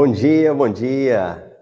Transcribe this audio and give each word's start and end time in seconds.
Bom 0.00 0.12
dia, 0.12 0.54
bom 0.54 0.68
dia. 0.68 1.58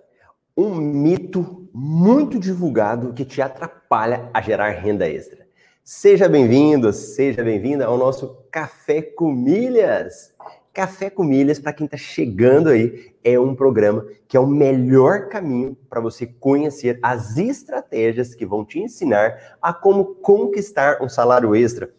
Um 0.54 0.74
mito 0.74 1.70
muito 1.72 2.38
divulgado 2.38 3.14
que 3.14 3.24
te 3.24 3.40
atrapalha 3.40 4.28
a 4.34 4.42
gerar 4.42 4.72
renda 4.72 5.08
extra. 5.08 5.46
Seja 5.82 6.28
bem-vindo, 6.28 6.92
seja 6.92 7.42
bem-vinda 7.42 7.86
ao 7.86 7.96
nosso 7.96 8.36
Café 8.50 9.00
com 9.00 9.32
Milhas. 9.32 10.34
Café 10.70 11.08
com 11.08 11.24
Milhas, 11.24 11.58
para 11.58 11.72
quem 11.72 11.86
está 11.86 11.96
chegando 11.96 12.68
aí, 12.68 13.14
é 13.24 13.40
um 13.40 13.54
programa 13.54 14.06
que 14.28 14.36
é 14.36 14.40
o 14.40 14.46
melhor 14.46 15.30
caminho 15.30 15.74
para 15.88 16.02
você 16.02 16.26
conhecer 16.26 16.98
as 17.02 17.38
estratégias 17.38 18.34
que 18.34 18.44
vão 18.44 18.66
te 18.66 18.78
ensinar 18.78 19.56
a 19.62 19.72
como 19.72 20.14
conquistar 20.16 21.00
um 21.00 21.08
salário 21.08 21.56
extra 21.56 21.90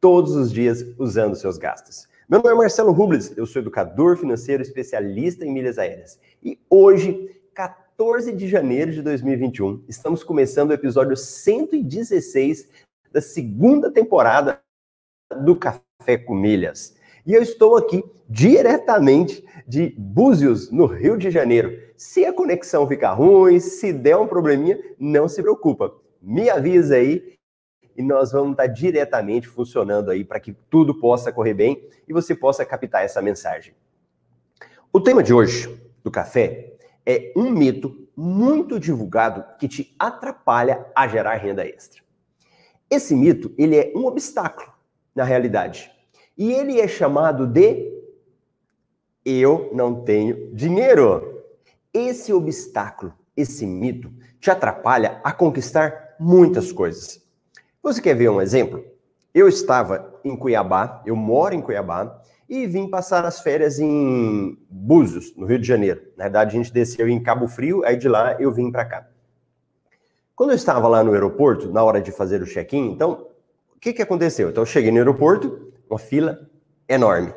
todos 0.00 0.34
os 0.36 0.50
dias 0.50 0.86
usando 0.98 1.36
seus 1.36 1.58
gastos. 1.58 2.10
Meu 2.32 2.40
nome 2.40 2.54
é 2.54 2.56
Marcelo 2.56 2.92
Rubles, 2.92 3.36
eu 3.36 3.44
sou 3.44 3.60
educador 3.60 4.16
financeiro 4.16 4.62
especialista 4.62 5.44
em 5.44 5.52
milhas 5.52 5.78
aéreas. 5.78 6.18
E 6.42 6.58
hoje, 6.70 7.28
14 7.52 8.32
de 8.32 8.48
janeiro 8.48 8.90
de 8.90 9.02
2021, 9.02 9.84
estamos 9.86 10.24
começando 10.24 10.70
o 10.70 10.72
episódio 10.72 11.14
116 11.14 12.70
da 13.12 13.20
segunda 13.20 13.90
temporada 13.90 14.62
do 15.44 15.54
Café 15.54 16.16
com 16.24 16.34
Milhas. 16.34 16.96
E 17.26 17.34
eu 17.34 17.42
estou 17.42 17.76
aqui 17.76 18.02
diretamente 18.26 19.44
de 19.68 19.94
Búzios, 19.98 20.70
no 20.70 20.86
Rio 20.86 21.18
de 21.18 21.30
Janeiro. 21.30 21.78
Se 21.98 22.24
a 22.24 22.32
conexão 22.32 22.88
ficar 22.88 23.12
ruim, 23.12 23.60
se 23.60 23.92
der 23.92 24.16
um 24.16 24.26
probleminha, 24.26 24.82
não 24.98 25.28
se 25.28 25.42
preocupa. 25.42 25.94
Me 26.22 26.48
avisa 26.48 26.94
aí 26.94 27.36
e 27.96 28.02
nós 28.02 28.32
vamos 28.32 28.52
estar 28.52 28.66
diretamente 28.66 29.48
funcionando 29.48 30.10
aí 30.10 30.24
para 30.24 30.40
que 30.40 30.52
tudo 30.70 30.98
possa 30.98 31.32
correr 31.32 31.54
bem 31.54 31.88
e 32.08 32.12
você 32.12 32.34
possa 32.34 32.64
captar 32.64 33.04
essa 33.04 33.20
mensagem. 33.20 33.74
O 34.92 35.00
tema 35.00 35.22
de 35.22 35.32
hoje 35.32 35.80
do 36.02 36.10
café 36.10 36.74
é 37.06 37.32
um 37.36 37.50
mito 37.50 38.08
muito 38.16 38.78
divulgado 38.78 39.44
que 39.58 39.66
te 39.66 39.94
atrapalha 39.98 40.86
a 40.94 41.08
gerar 41.08 41.34
renda 41.36 41.66
extra. 41.66 42.02
Esse 42.90 43.14
mito, 43.14 43.52
ele 43.56 43.76
é 43.76 43.92
um 43.96 44.04
obstáculo 44.04 44.70
na 45.14 45.24
realidade. 45.24 45.90
E 46.36 46.52
ele 46.52 46.80
é 46.80 46.86
chamado 46.86 47.46
de 47.46 47.90
eu 49.24 49.70
não 49.72 50.04
tenho 50.04 50.54
dinheiro. 50.54 51.42
Esse 51.92 52.32
obstáculo, 52.32 53.14
esse 53.36 53.66
mito 53.66 54.12
te 54.40 54.50
atrapalha 54.50 55.20
a 55.22 55.32
conquistar 55.32 56.16
muitas 56.18 56.72
coisas. 56.72 57.21
Você 57.82 58.00
quer 58.00 58.14
ver 58.14 58.30
um 58.30 58.40
exemplo? 58.40 58.84
Eu 59.34 59.48
estava 59.48 60.14
em 60.24 60.36
Cuiabá, 60.36 61.02
eu 61.04 61.16
moro 61.16 61.52
em 61.52 61.60
Cuiabá, 61.60 62.22
e 62.48 62.64
vim 62.64 62.88
passar 62.88 63.24
as 63.24 63.40
férias 63.40 63.80
em 63.80 64.56
Búzios, 64.70 65.34
no 65.36 65.46
Rio 65.46 65.58
de 65.58 65.66
Janeiro. 65.66 66.00
Na 66.16 66.24
verdade, 66.24 66.54
a 66.54 66.62
gente 66.62 66.72
desceu 66.72 67.08
em 67.08 67.20
Cabo 67.20 67.48
Frio, 67.48 67.84
aí 67.84 67.96
de 67.96 68.08
lá 68.08 68.36
eu 68.38 68.52
vim 68.52 68.70
para 68.70 68.84
cá. 68.84 69.08
Quando 70.36 70.50
eu 70.50 70.56
estava 70.56 70.86
lá 70.86 71.02
no 71.02 71.12
aeroporto, 71.12 71.72
na 71.72 71.82
hora 71.82 72.00
de 72.00 72.12
fazer 72.12 72.40
o 72.40 72.46
check-in, 72.46 72.92
então, 72.92 73.26
o 73.74 73.80
que, 73.80 73.92
que 73.92 74.02
aconteceu? 74.02 74.50
Então, 74.50 74.62
eu 74.62 74.66
cheguei 74.66 74.92
no 74.92 74.98
aeroporto, 74.98 75.72
uma 75.90 75.98
fila 75.98 76.38
enorme. 76.88 77.34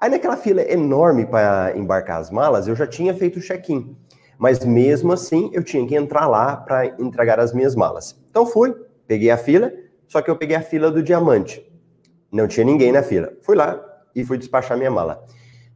Aí, 0.00 0.08
naquela 0.08 0.38
fila 0.38 0.62
enorme 0.62 1.26
para 1.26 1.76
embarcar 1.76 2.18
as 2.18 2.30
malas, 2.30 2.66
eu 2.66 2.74
já 2.74 2.86
tinha 2.86 3.14
feito 3.14 3.38
o 3.38 3.42
check-in. 3.42 3.94
Mas 4.38 4.64
mesmo 4.64 5.12
assim, 5.12 5.50
eu 5.52 5.62
tinha 5.62 5.86
que 5.86 5.94
entrar 5.94 6.26
lá 6.26 6.56
para 6.56 6.86
entregar 6.98 7.38
as 7.38 7.52
minhas 7.52 7.74
malas. 7.74 8.18
Então, 8.30 8.46
fui, 8.46 8.74
Peguei 9.10 9.28
a 9.32 9.36
fila, 9.36 9.72
só 10.06 10.22
que 10.22 10.30
eu 10.30 10.36
peguei 10.36 10.54
a 10.54 10.62
fila 10.62 10.88
do 10.88 11.02
diamante. 11.02 11.68
Não 12.30 12.46
tinha 12.46 12.64
ninguém 12.64 12.92
na 12.92 13.02
fila. 13.02 13.32
Fui 13.42 13.56
lá 13.56 13.84
e 14.14 14.24
fui 14.24 14.38
despachar 14.38 14.78
minha 14.78 14.88
mala. 14.88 15.26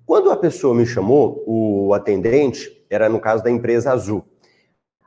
Quando 0.06 0.30
a 0.30 0.36
pessoa 0.36 0.72
me 0.72 0.86
chamou, 0.86 1.42
o 1.44 1.92
atendente, 1.92 2.86
era 2.88 3.08
no 3.08 3.18
caso 3.18 3.42
da 3.42 3.50
empresa 3.50 3.90
Azul. 3.90 4.24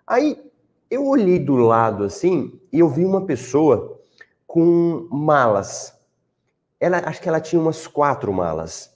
Aí 0.05 0.43
eu 0.91 1.07
olhei 1.07 1.39
do 1.39 1.55
lado 1.55 2.03
assim 2.03 2.59
e 2.69 2.79
eu 2.79 2.89
vi 2.89 3.05
uma 3.05 3.25
pessoa 3.25 3.97
com 4.45 5.07
malas. 5.09 5.97
Ela, 6.81 6.97
acho 7.05 7.21
que 7.21 7.29
ela 7.29 7.39
tinha 7.39 7.61
umas 7.61 7.87
quatro 7.87 8.33
malas. 8.33 8.93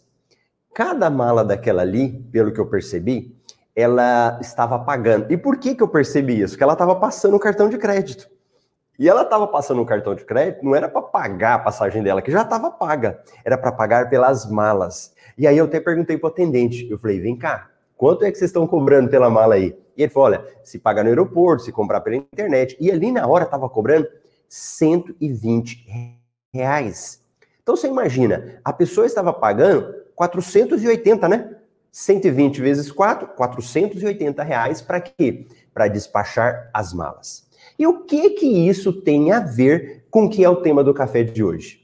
Cada 0.74 1.10
mala 1.10 1.46
daquela 1.46 1.84
ali, 1.84 2.22
pelo 2.34 2.52
que 2.52 2.60
eu 2.60 2.68
percebi, 2.68 3.34
ela 3.74 4.38
estava 4.42 4.78
pagando. 4.80 5.32
E 5.32 5.38
por 5.38 5.56
que, 5.56 5.74
que 5.74 5.82
eu 5.82 5.88
percebi 5.88 6.42
isso? 6.42 6.56
Porque 6.56 6.66
ela 6.66 6.74
estava 6.74 6.98
passando 6.98 7.38
o 7.38 7.40
cartão 7.40 7.70
de 7.70 7.78
crédito. 7.78 8.30
E 9.02 9.10
ela 9.10 9.24
estava 9.24 9.48
passando 9.48 9.82
um 9.82 9.86
cartão 9.86 10.14
de 10.14 10.24
crédito, 10.24 10.64
não 10.64 10.76
era 10.76 10.88
para 10.88 11.02
pagar 11.02 11.56
a 11.56 11.58
passagem 11.58 12.04
dela, 12.04 12.22
que 12.22 12.30
já 12.30 12.44
estava 12.44 12.70
paga, 12.70 13.20
era 13.44 13.58
para 13.58 13.72
pagar 13.72 14.12
pelas 14.12 14.48
malas. 14.48 15.12
E 15.36 15.48
aí 15.48 15.58
eu 15.58 15.66
até 15.66 15.80
perguntei 15.80 16.20
para 16.20 16.28
o 16.28 16.30
atendente, 16.30 16.88
eu 16.88 17.00
falei, 17.00 17.20
vem 17.20 17.36
cá, 17.36 17.72
quanto 17.98 18.24
é 18.24 18.32
que 18.32 18.38
vocês 18.38 18.50
estão 18.52 18.68
cobrando 18.68 19.10
pela 19.10 19.28
mala 19.28 19.56
aí? 19.56 19.76
E 19.98 20.04
ele 20.04 20.12
falou, 20.12 20.28
olha, 20.28 20.46
se 20.64 20.78
pagar 20.78 21.02
no 21.02 21.10
aeroporto, 21.10 21.64
se 21.64 21.72
comprar 21.72 22.02
pela 22.02 22.16
internet. 22.16 22.78
E 22.80 22.92
ali 22.92 23.12
na 23.12 23.26
hora 23.26 23.46
estava 23.46 23.68
cobrando 23.68 24.08
120 24.48 25.84
reais. 26.54 27.24
Então 27.64 27.76
você 27.76 27.88
imagina, 27.88 28.62
a 28.64 28.72
pessoa 28.72 29.08
estava 29.08 29.34
pagando 29.34 29.96
480, 30.14 31.28
né? 31.28 31.56
120 31.92 32.62
vezes 32.62 32.92
4, 32.92 33.30
480 33.30 34.44
reais 34.44 34.80
para 34.80 35.02
quê? 35.02 35.48
Para 35.74 35.88
despachar 35.88 36.70
as 36.72 36.94
malas. 36.94 37.50
E 37.82 37.88
o 37.88 38.06
que 38.06 38.30
que 38.30 38.46
isso 38.46 38.94
tem 38.94 39.32
a 39.32 39.40
ver 39.40 40.06
com 40.12 40.26
o 40.26 40.30
que 40.30 40.44
é 40.44 40.48
o 40.48 40.62
tema 40.62 40.84
do 40.84 40.94
café 40.94 41.24
de 41.24 41.44
hoje? 41.44 41.84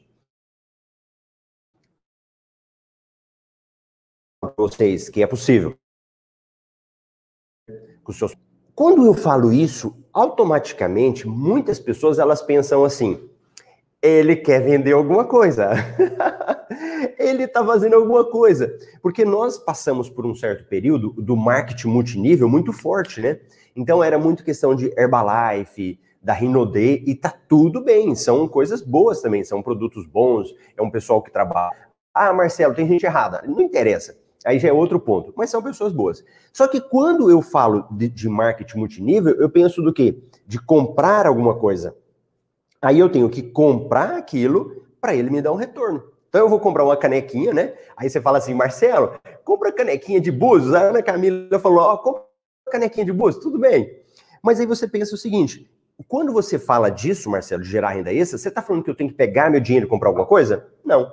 Vocês 4.55 5.09
que 5.09 5.23
é 5.23 5.25
possível. 5.25 5.75
Quando 8.75 9.07
eu 9.07 9.15
falo 9.15 9.51
isso, 9.51 9.97
automaticamente 10.13 11.27
muitas 11.27 11.79
pessoas 11.79 12.19
elas 12.19 12.43
pensam 12.43 12.85
assim: 12.85 13.27
ele 13.99 14.35
quer 14.35 14.63
vender 14.63 14.91
alguma 14.91 15.25
coisa. 15.25 15.71
ele 17.17 17.45
está 17.45 17.65
fazendo 17.65 17.95
alguma 17.95 18.29
coisa. 18.29 18.77
Porque 19.01 19.25
nós 19.25 19.57
passamos 19.57 20.11
por 20.11 20.27
um 20.27 20.35
certo 20.35 20.65
período 20.65 21.09
do 21.13 21.35
marketing 21.35 21.87
multinível 21.87 22.47
muito 22.47 22.71
forte, 22.71 23.19
né? 23.19 23.39
Então 23.77 24.03
era 24.03 24.17
muito 24.17 24.43
questão 24.43 24.73
de 24.73 24.91
Herbalife, 24.97 25.99
da 26.19 26.33
Rinode, 26.33 27.03
e 27.05 27.13
tá 27.13 27.31
tudo 27.47 27.83
bem, 27.83 28.15
são 28.15 28.47
coisas 28.47 28.81
boas 28.81 29.21
também, 29.21 29.43
são 29.43 29.61
produtos 29.61 30.07
bons, 30.07 30.53
é 30.75 30.81
um 30.81 30.89
pessoal 30.89 31.21
que 31.21 31.31
trabalha. 31.31 31.87
Ah, 32.13 32.33
Marcelo, 32.33 32.73
tem 32.73 32.87
gente 32.87 33.05
errada. 33.05 33.43
Não 33.45 33.61
interessa. 33.61 34.17
Aí 34.43 34.57
já 34.57 34.69
é 34.69 34.73
outro 34.73 34.99
ponto. 34.99 35.31
Mas 35.37 35.51
são 35.51 35.61
pessoas 35.61 35.93
boas. 35.93 36.25
Só 36.51 36.67
que 36.67 36.81
quando 36.81 37.29
eu 37.29 37.41
falo 37.43 37.85
de, 37.91 38.09
de 38.09 38.27
marketing 38.27 38.79
multinível, 38.79 39.35
eu 39.35 39.47
penso 39.47 39.81
do 39.83 39.93
quê? 39.93 40.17
De 40.47 40.59
comprar 40.59 41.27
alguma 41.27 41.53
coisa. 41.55 41.95
Aí 42.81 42.97
eu 42.97 43.09
tenho 43.09 43.29
que 43.29 43.43
comprar 43.43 44.17
aquilo 44.17 44.83
para 44.99 45.13
ele 45.13 45.29
me 45.29 45.41
dar 45.41 45.51
um 45.51 45.55
retorno. 45.55 46.03
Então 46.29 46.41
eu 46.41 46.49
vou 46.49 46.59
comprar 46.59 46.83
uma 46.83 46.97
canequinha, 46.97 47.53
né? 47.53 47.73
Aí 47.95 48.09
você 48.09 48.19
fala 48.19 48.39
assim, 48.39 48.55
Marcelo, 48.55 49.13
compra 49.43 49.71
canequinha 49.71 50.19
de 50.19 50.31
búzios. 50.31 50.73
A 50.73 50.89
Ana 50.89 51.03
Camila 51.03 51.59
falou, 51.59 51.79
ó, 51.79 51.93
oh, 51.93 51.97
compra 51.99 52.26
canequinha 52.69 53.05
de 53.05 53.13
búzios, 53.13 53.43
tudo 53.43 53.59
bem. 53.59 54.01
Mas 54.41 54.59
aí 54.59 54.65
você 54.65 54.87
pensa 54.87 55.15
o 55.15 55.17
seguinte, 55.17 55.69
quando 56.07 56.31
você 56.31 56.59
fala 56.59 56.89
disso, 56.89 57.29
Marcelo, 57.29 57.63
de 57.63 57.69
gerar 57.69 57.89
renda 57.89 58.13
extra, 58.13 58.37
você 58.37 58.49
está 58.49 58.61
falando 58.61 58.83
que 58.83 58.89
eu 58.89 58.95
tenho 58.95 59.09
que 59.09 59.15
pegar 59.15 59.49
meu 59.49 59.59
dinheiro 59.59 59.87
e 59.87 59.89
comprar 59.89 60.09
alguma 60.09 60.25
coisa? 60.25 60.67
Não. 60.85 61.11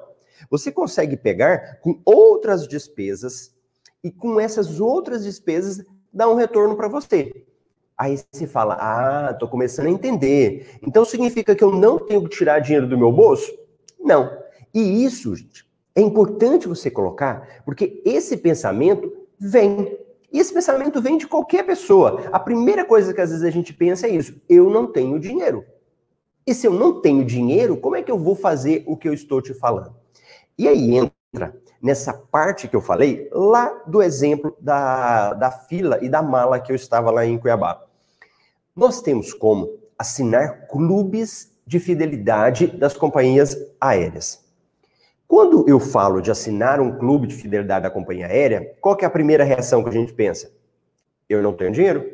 Você 0.51 0.71
consegue 0.71 1.17
pegar 1.17 1.81
com 1.81 2.01
outras 2.05 2.69
despesas 2.69 3.55
e 4.03 4.11
com 4.11 4.39
essas 4.39 4.81
outras 4.81 5.25
despesas 5.25 5.85
dar 6.13 6.29
um 6.29 6.35
retorno 6.35 6.77
para 6.77 6.89
você. 6.89 7.45
Aí 7.97 8.19
você 8.31 8.47
fala, 8.47 8.77
ah, 8.81 9.31
estou 9.33 9.49
começando 9.49 9.87
a 9.87 9.91
entender. 9.91 10.79
Então 10.83 11.05
significa 11.05 11.55
que 11.55 11.65
eu 11.65 11.73
não 11.73 11.99
tenho 11.99 12.23
que 12.25 12.37
tirar 12.37 12.59
dinheiro 12.59 12.89
do 12.89 12.99
meu 12.99 13.11
bolso? 13.11 13.51
Não. 13.99 14.37
E 14.75 15.05
isso, 15.05 15.35
gente, 15.35 15.65
é 15.95 16.01
importante 16.01 16.67
você 16.67 16.91
colocar, 16.91 17.63
porque 17.65 18.03
esse 18.05 18.37
pensamento 18.37 19.13
vem. 19.39 19.97
E 20.35 20.41
esse 20.41 20.53
pensamento 20.53 21.01
vem 21.01 21.17
de 21.17 21.29
qualquer 21.29 21.65
pessoa. 21.65 22.29
A 22.33 22.41
primeira 22.41 22.85
coisa 22.85 23.15
que 23.15 23.21
às 23.21 23.31
vezes 23.31 23.45
a 23.45 23.51
gente 23.51 23.73
pensa 23.73 24.09
é 24.09 24.11
isso: 24.11 24.35
eu 24.49 24.69
não 24.69 24.85
tenho 24.85 25.21
dinheiro. 25.21 25.65
E 26.45 26.53
se 26.53 26.67
eu 26.67 26.73
não 26.73 27.01
tenho 27.01 27.25
dinheiro, 27.25 27.77
como 27.77 27.95
é 27.95 28.03
que 28.03 28.11
eu 28.11 28.19
vou 28.19 28.35
fazer 28.35 28.83
o 28.85 28.97
que 28.97 29.09
eu 29.09 29.15
estou 29.15 29.41
te 29.41 29.55
falando? 29.55 29.95
E 30.59 30.67
aí 30.67 30.97
entra 30.97 31.57
nessa 31.81 32.13
parte 32.13 32.67
que 32.67 32.75
eu 32.75 32.81
falei, 32.81 33.29
lá 33.33 33.69
do 33.87 34.03
exemplo 34.03 34.57
da, 34.61 35.35
da 35.35 35.53
fila 35.53 36.01
e 36.03 36.09
da 36.09 36.21
mala 36.21 36.59
que 36.59 36.73
eu 36.73 36.77
estava 36.77 37.13
lá 37.13 37.25
em 37.25 37.39
Cuiabá. 37.39 37.81
Nós 38.75 39.01
temos 39.01 39.33
como 39.33 39.71
assinar 39.97 40.67
clubes 40.67 41.55
de 41.65 41.79
fidelidade 41.79 42.67
das 42.67 42.97
companhias 42.97 43.57
aéreas. 43.81 44.44
Quando 45.35 45.69
eu 45.69 45.81
falo 45.81 46.21
de 46.21 46.31
assinar 46.31 46.81
um 46.81 46.97
clube 46.97 47.27
de 47.27 47.35
fidelidade 47.35 47.83
da 47.83 47.91
companhia 47.91 48.29
aérea, 48.29 48.73
qual 48.81 48.97
é 49.01 49.05
a 49.05 49.11
primeira 49.11 49.43
reação 49.43 49.83
que 49.83 49.89
a 49.89 49.93
gente 49.93 50.13
pensa? 50.13 50.53
Eu 51.29 51.43
não 51.43 51.53
tenho 51.53 51.73
dinheiro. 51.73 52.09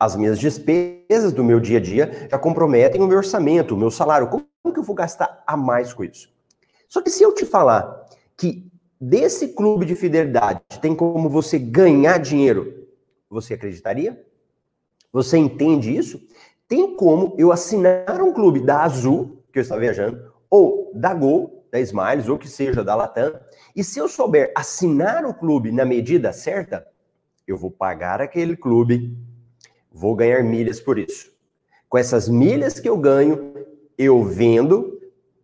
As 0.00 0.16
minhas 0.16 0.38
despesas 0.38 1.30
do 1.30 1.44
meu 1.44 1.60
dia 1.60 1.76
a 1.76 1.80
dia 1.82 2.26
já 2.30 2.38
comprometem 2.38 3.02
o 3.02 3.06
meu 3.06 3.18
orçamento, 3.18 3.74
o 3.74 3.76
meu 3.76 3.90
salário. 3.90 4.28
Como 4.28 4.46
que 4.72 4.80
eu 4.80 4.82
vou 4.82 4.96
gastar 4.96 5.44
a 5.46 5.58
mais 5.58 5.92
com 5.92 6.04
isso? 6.04 6.32
Só 6.88 7.02
que 7.02 7.10
se 7.10 7.22
eu 7.22 7.34
te 7.34 7.44
falar 7.44 8.06
que 8.34 8.66
desse 8.98 9.48
clube 9.48 9.84
de 9.84 9.94
fidelidade 9.94 10.62
tem 10.80 10.96
como 10.96 11.28
você 11.28 11.58
ganhar 11.58 12.16
dinheiro, 12.16 12.88
você 13.28 13.52
acreditaria? 13.52 14.24
Você 15.12 15.36
entende 15.36 15.94
isso? 15.94 16.18
Tem 16.66 16.96
como 16.96 17.34
eu 17.36 17.52
assinar 17.52 18.22
um 18.22 18.32
clube 18.32 18.60
da 18.60 18.84
Azul, 18.84 19.44
que 19.52 19.58
eu 19.58 19.62
estava 19.62 19.82
viajando, 19.82 20.32
ou 20.48 20.90
da 20.94 21.12
Gol, 21.12 21.63
da 21.74 21.80
Smiles, 21.80 22.28
ou 22.28 22.38
que 22.38 22.48
seja 22.48 22.84
da 22.84 22.94
Latam, 22.94 23.34
e 23.74 23.82
se 23.82 23.98
eu 23.98 24.06
souber 24.06 24.52
assinar 24.56 25.26
o 25.26 25.34
clube 25.34 25.72
na 25.72 25.84
medida 25.84 26.32
certa, 26.32 26.86
eu 27.48 27.56
vou 27.56 27.68
pagar 27.68 28.20
aquele 28.20 28.56
clube, 28.56 29.18
vou 29.90 30.14
ganhar 30.14 30.44
milhas 30.44 30.78
por 30.78 31.00
isso. 31.00 31.32
Com 31.88 31.98
essas 31.98 32.28
milhas 32.28 32.78
que 32.78 32.88
eu 32.88 32.96
ganho, 32.96 33.54
eu 33.98 34.22
vendo, 34.22 35.00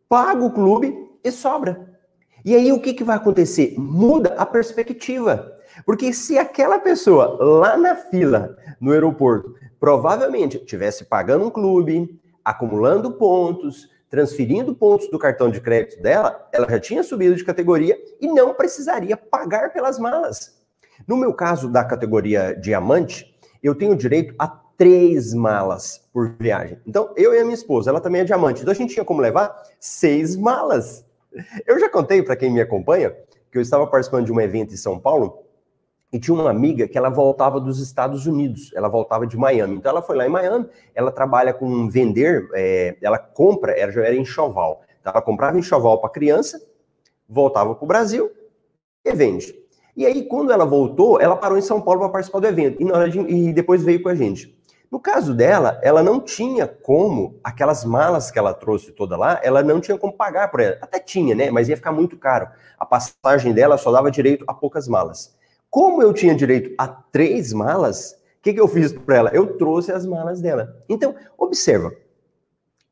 pago 0.09 0.47
o 0.47 0.53
clube 0.53 0.97
e 1.25 1.33
sobra. 1.33 1.99
E 2.45 2.55
aí 2.55 2.71
o 2.71 2.81
que, 2.81 2.95
que 2.95 3.03
vai 3.03 3.17
acontecer? 3.17 3.75
Muda 3.77 4.35
a 4.39 4.47
perspectiva. 4.47 5.53
Porque 5.85 6.13
se 6.13 6.39
aquela 6.39 6.79
pessoa 6.79 7.39
lá 7.41 7.77
na 7.77 7.97
fila, 7.97 8.57
no 8.81 8.93
aeroporto, 8.93 9.57
provavelmente 9.81 10.61
tivesse 10.61 11.05
pagando 11.07 11.45
um 11.45 11.51
clube, 11.51 12.21
acumulando 12.45 13.15
pontos, 13.15 13.89
transferindo 14.11 14.75
pontos 14.75 15.09
do 15.09 15.19
cartão 15.19 15.49
de 15.49 15.61
crédito 15.61 16.03
dela, 16.03 16.49
ela 16.53 16.69
já 16.69 16.81
tinha 16.81 17.03
subido 17.03 17.37
de 17.37 17.45
categoria 17.45 17.97
e 18.21 18.27
não 18.27 18.53
precisaria 18.53 19.17
pagar 19.17 19.73
pelas 19.73 19.99
malas. 19.99 20.61
No 21.07 21.17
meu 21.17 21.33
caso 21.33 21.71
da 21.71 21.85
categoria 21.85 22.53
diamante, 22.53 23.35
eu 23.63 23.75
tenho 23.75 23.95
direito 23.95 24.35
a 24.37 24.49
três 24.49 25.33
malas 25.33 26.09
por 26.13 26.35
viagem. 26.41 26.79
Então, 26.87 27.13
eu 27.17 27.33
e 27.35 27.39
a 27.39 27.45
minha 27.45 27.55
esposa, 27.55 27.91
ela 27.91 28.01
também 28.01 28.23
é 28.23 28.25
diamante. 28.25 28.63
Então, 28.63 28.73
a 28.73 28.75
gente 28.75 28.95
tinha 28.95 29.05
como 29.05 29.21
levar 29.21 29.55
seis 29.79 30.35
malas. 30.35 31.05
Eu 31.67 31.79
já 31.79 31.89
contei 31.89 32.23
para 32.23 32.35
quem 32.35 32.51
me 32.51 32.61
acompanha 32.61 33.15
que 33.51 33.59
eu 33.59 33.63
estava 33.63 33.87
participando 33.87 34.27
de 34.27 34.33
um 34.33 34.41
evento 34.41 34.75
em 34.75 34.77
São 34.77 34.99
Paulo 34.99 35.45
e 36.13 36.19
tinha 36.19 36.35
uma 36.35 36.51
amiga 36.51 36.89
que 36.89 36.99
ela 36.99 37.09
voltava 37.09 37.61
dos 37.61 37.81
Estados 37.81 38.27
Unidos, 38.27 38.73
ela 38.75 38.89
voltava 38.89 39.27
de 39.27 39.37
Miami. 39.37 39.77
Então 39.77 39.91
ela 39.91 40.03
foi 40.03 40.17
lá 40.17 40.27
em 40.27 40.31
Miami, 40.31 40.67
ela 40.95 41.13
trabalha 41.13 41.55
com 41.55 41.89
vender, 41.89 42.49
é, 42.55 42.97
ela 43.01 43.19
compra, 43.19 43.73
ela 43.73 43.93
já 43.93 44.03
era 44.03 44.17
enxoval. 44.17 44.83
Então, 45.01 45.13
ela 45.13 45.23
comprava 45.23 45.59
enxoval 45.59 46.01
para 46.01 46.11
criança, 46.11 46.61
voltava 47.29 47.75
para 47.75 47.85
o 47.85 47.89
Brasil 47.89 48.31
e 49.05 49.13
vende. 49.13 49.55
E 49.97 50.05
aí, 50.05 50.25
quando 50.27 50.53
ela 50.53 50.65
voltou, 50.65 51.21
ela 51.21 51.37
parou 51.37 51.59
em 51.59 51.63
São 51.63 51.81
Paulo 51.81 52.01
para 52.01 52.11
participar 52.11 52.41
do 52.41 52.47
evento 52.47 52.81
e, 52.81 53.11
de, 53.11 53.19
e 53.19 53.53
depois 53.53 53.83
veio 53.83 54.03
com 54.03 54.09
a 54.09 54.15
gente. 54.15 54.57
No 54.91 54.99
caso 54.99 55.35
dela, 55.35 55.79
ela 55.83 56.03
não 56.03 56.19
tinha 56.21 56.67
como, 56.67 57.39
aquelas 57.45 57.85
malas 57.85 58.31
que 58.31 58.39
ela 58.39 58.53
trouxe 58.53 58.91
toda 58.91 59.17
lá, 59.17 59.41
ela 59.43 59.63
não 59.63 59.81
tinha 59.81 59.97
como 59.97 60.13
pagar 60.13 60.51
por 60.51 60.59
ela. 60.59 60.79
Até 60.81 60.99
tinha, 60.99 61.35
né? 61.35 61.49
Mas 61.51 61.69
ia 61.69 61.77
ficar 61.77 61.93
muito 61.93 62.19
caro. 62.19 62.49
A 62.77 62.85
passagem 62.85 63.53
dela 63.53 63.79
só 63.79 63.93
dava 63.93 64.11
direito 64.11 64.45
a 64.49 64.55
poucas 64.55 64.89
malas. 64.89 65.37
Como 65.71 66.03
eu 66.03 66.13
tinha 66.13 66.35
direito 66.35 66.75
a 66.77 66.89
três 66.89 67.53
malas, 67.53 68.19
o 68.39 68.43
que, 68.43 68.53
que 68.53 68.61
eu 68.61 68.67
fiz 68.67 68.93
para 68.93 69.17
ela? 69.17 69.31
Eu 69.33 69.57
trouxe 69.57 69.93
as 69.93 70.05
malas 70.05 70.41
dela. 70.41 70.77
Então, 70.89 71.15
observa. 71.39 71.93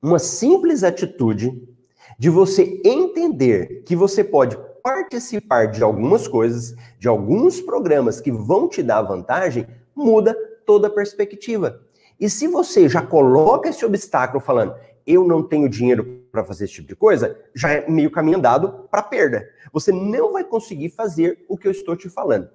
Uma 0.01 0.21
simples 0.21 0.85
atitude 0.85 1.69
de 2.17 2.31
você 2.31 2.81
entender 2.85 3.83
que 3.85 3.97
você 3.97 4.23
pode 4.23 4.57
participar 4.81 5.67
de 5.67 5.83
algumas 5.83 6.29
coisas, 6.29 6.77
de 7.01 7.09
alguns 7.09 7.61
programas 7.61 8.21
que 8.21 8.31
vão 8.31 8.69
te 8.69 8.81
dar 8.81 9.03
vantagem, 9.03 9.67
muda 9.93 10.37
toda 10.65 10.87
a 10.87 10.91
perspectiva. 10.91 11.81
E 12.21 12.31
se 12.31 12.47
você 12.47 12.89
já 12.89 13.03
coloca 13.03 13.69
esse 13.69 13.85
obstáculo 13.85 14.41
falando, 14.41 14.77
eu 15.05 15.27
não 15.27 15.43
tenho 15.43 15.69
dinheiro 15.69 16.23
para 16.31 16.45
fazer 16.45 16.67
esse 16.67 16.75
tipo 16.75 16.89
de 16.89 16.97
coisa, 16.97 17.37
já 17.55 17.73
é 17.73 17.91
meio 17.91 18.11
caminho 18.11 18.39
andado 18.39 18.87
para 18.89 19.03
perda. 19.03 19.49
Você 19.73 19.91
não 19.91 20.33
vai 20.33 20.45
conseguir 20.45 20.91
fazer 20.91 21.45
o 21.49 21.57
que 21.57 21.67
eu 21.67 21.73
estou 21.73 21.97
te 21.97 22.09
falando. 22.09 22.49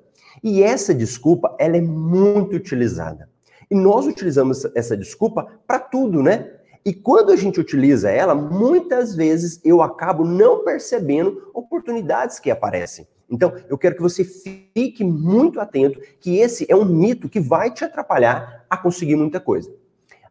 E 0.44 0.64
essa 0.64 0.94
desculpa, 0.94 1.56
ela 1.60 1.78
é 1.78 1.82
muito 1.82 2.56
utilizada. 2.56 3.30
E 3.70 3.76
nós 3.76 4.06
utilizamos 4.06 4.66
essa 4.76 4.96
desculpa 4.96 5.48
para 5.66 5.80
tudo, 5.80 6.22
né? 6.22 6.52
E 6.86 6.94
quando 6.94 7.32
a 7.32 7.36
gente 7.36 7.60
utiliza 7.60 8.12
ela, 8.12 8.36
muitas 8.36 9.16
vezes 9.16 9.60
eu 9.64 9.82
acabo 9.82 10.26
não 10.26 10.64
percebendo 10.66 11.50
oportunidades 11.54 12.40
que 12.40 12.52
aparecem. 12.52 13.08
Então, 13.30 13.54
eu 13.70 13.78
quero 13.78 13.96
que 13.96 14.02
você 14.02 14.24
fique 14.24 15.04
muito 15.04 15.60
atento 15.60 16.00
que 16.20 16.38
esse 16.38 16.66
é 16.70 16.76
um 16.76 16.86
mito 16.86 17.30
que 17.30 17.40
vai 17.40 17.74
te 17.74 17.86
atrapalhar 17.86 18.66
a 18.70 18.78
conseguir 18.78 19.16
muita 19.16 19.40
coisa. 19.40 19.72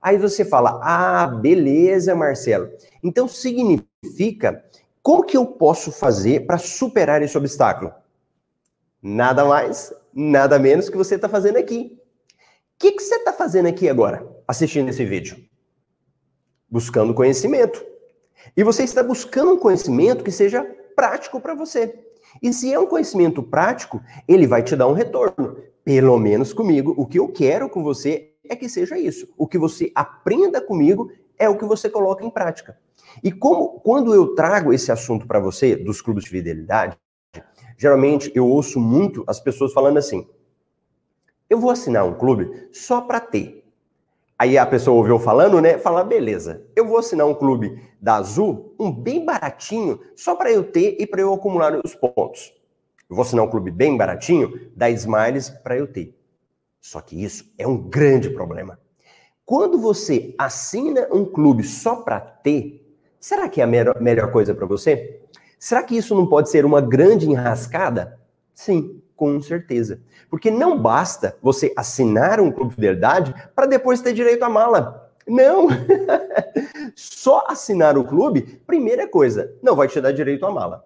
Aí 0.00 0.18
você 0.18 0.44
fala: 0.44 0.78
"Ah, 0.82 1.26
beleza, 1.26 2.14
Marcelo. 2.14 2.68
Então 3.02 3.26
significa 3.26 4.62
como 5.02 5.24
que 5.24 5.36
eu 5.36 5.46
posso 5.46 5.90
fazer 5.90 6.46
para 6.46 6.58
superar 6.58 7.22
esse 7.22 7.38
obstáculo?" 7.38 7.92
Nada 9.02 9.44
mais, 9.44 9.92
nada 10.14 10.60
menos 10.60 10.88
que 10.88 10.96
você 10.96 11.16
está 11.16 11.28
fazendo 11.28 11.56
aqui. 11.56 11.98
O 11.98 12.78
que, 12.78 12.92
que 12.92 13.02
você 13.02 13.16
está 13.16 13.32
fazendo 13.32 13.66
aqui 13.66 13.88
agora, 13.88 14.24
assistindo 14.46 14.88
esse 14.88 15.04
vídeo? 15.04 15.36
Buscando 16.70 17.12
conhecimento. 17.12 17.84
E 18.56 18.62
você 18.62 18.84
está 18.84 19.02
buscando 19.02 19.54
um 19.54 19.58
conhecimento 19.58 20.22
que 20.22 20.30
seja 20.30 20.64
prático 20.94 21.40
para 21.40 21.54
você. 21.54 21.92
E 22.40 22.52
se 22.52 22.72
é 22.72 22.78
um 22.78 22.86
conhecimento 22.86 23.42
prático, 23.42 24.00
ele 24.26 24.46
vai 24.46 24.62
te 24.62 24.76
dar 24.76 24.86
um 24.86 24.92
retorno. 24.92 25.56
Pelo 25.84 26.16
menos 26.16 26.52
comigo, 26.52 26.94
o 26.96 27.04
que 27.04 27.18
eu 27.18 27.28
quero 27.28 27.68
com 27.68 27.82
você 27.82 28.34
é 28.48 28.54
que 28.54 28.68
seja 28.68 28.96
isso. 28.96 29.28
O 29.36 29.48
que 29.48 29.58
você 29.58 29.90
aprenda 29.94 30.60
comigo 30.60 31.10
é 31.36 31.48
o 31.48 31.58
que 31.58 31.64
você 31.64 31.90
coloca 31.90 32.24
em 32.24 32.30
prática. 32.30 32.78
E 33.22 33.32
como 33.32 33.80
quando 33.80 34.14
eu 34.14 34.34
trago 34.34 34.72
esse 34.72 34.92
assunto 34.92 35.26
para 35.26 35.40
você 35.40 35.74
dos 35.74 36.00
clubes 36.00 36.24
de 36.24 36.30
fidelidade, 36.30 36.96
geralmente 37.82 38.30
eu 38.32 38.46
ouço 38.46 38.78
muito 38.78 39.24
as 39.26 39.40
pessoas 39.40 39.72
falando 39.72 39.98
assim: 39.98 40.24
"Eu 41.50 41.58
vou 41.58 41.68
assinar 41.68 42.06
um 42.06 42.14
clube 42.14 42.68
só 42.70 43.00
para 43.00 43.18
ter". 43.18 43.64
Aí 44.38 44.56
a 44.56 44.64
pessoa 44.64 44.96
ouviu 44.96 45.18
falando, 45.18 45.60
né? 45.60 45.78
Fala, 45.78 46.04
beleza, 46.04 46.64
eu 46.76 46.86
vou 46.86 46.98
assinar 46.98 47.26
um 47.26 47.34
clube 47.34 47.80
da 48.00 48.16
Azul, 48.16 48.74
um 48.78 48.90
bem 48.90 49.24
baratinho, 49.24 50.00
só 50.14 50.36
para 50.36 50.50
eu 50.50 50.64
ter 50.64 50.96
e 51.00 51.06
para 51.06 51.20
eu 51.20 51.32
acumular 51.32 51.80
os 51.84 51.94
pontos. 51.94 52.52
Eu 53.10 53.16
vou 53.16 53.22
assinar 53.24 53.44
um 53.44 53.50
clube 53.50 53.70
bem 53.70 53.96
baratinho 53.96 54.70
da 54.76 54.88
Smiles 54.90 55.50
para 55.50 55.76
eu 55.76 55.86
ter. 55.86 56.16
Só 56.80 57.00
que 57.00 57.20
isso 57.22 57.52
é 57.58 57.66
um 57.66 57.76
grande 57.76 58.30
problema. 58.30 58.78
Quando 59.44 59.78
você 59.78 60.34
assina 60.38 61.08
um 61.12 61.24
clube 61.24 61.64
só 61.64 61.96
para 61.96 62.20
ter, 62.20 62.96
será 63.20 63.48
que 63.48 63.60
é 63.60 63.64
a 63.64 63.66
melhor, 63.66 64.00
melhor 64.00 64.30
coisa 64.32 64.54
para 64.54 64.66
você? 64.66 65.20
Será 65.62 65.80
que 65.84 65.96
isso 65.96 66.12
não 66.16 66.26
pode 66.26 66.50
ser 66.50 66.64
uma 66.64 66.80
grande 66.80 67.30
enrascada? 67.30 68.18
Sim, 68.52 69.00
com 69.14 69.40
certeza. 69.40 70.02
Porque 70.28 70.50
não 70.50 70.76
basta 70.76 71.38
você 71.40 71.72
assinar 71.76 72.40
um 72.40 72.50
clube 72.50 72.70
de 72.70 72.74
fidelidade 72.74 73.32
para 73.54 73.66
depois 73.66 74.00
ter 74.00 74.12
direito 74.12 74.42
à 74.42 74.48
mala. 74.48 75.08
Não! 75.24 75.68
Só 76.96 77.44
assinar 77.46 77.96
o 77.96 78.02
clube, 78.02 78.60
primeira 78.66 79.06
coisa, 79.06 79.54
não 79.62 79.76
vai 79.76 79.86
te 79.86 80.00
dar 80.00 80.10
direito 80.10 80.44
à 80.44 80.50
mala. 80.50 80.84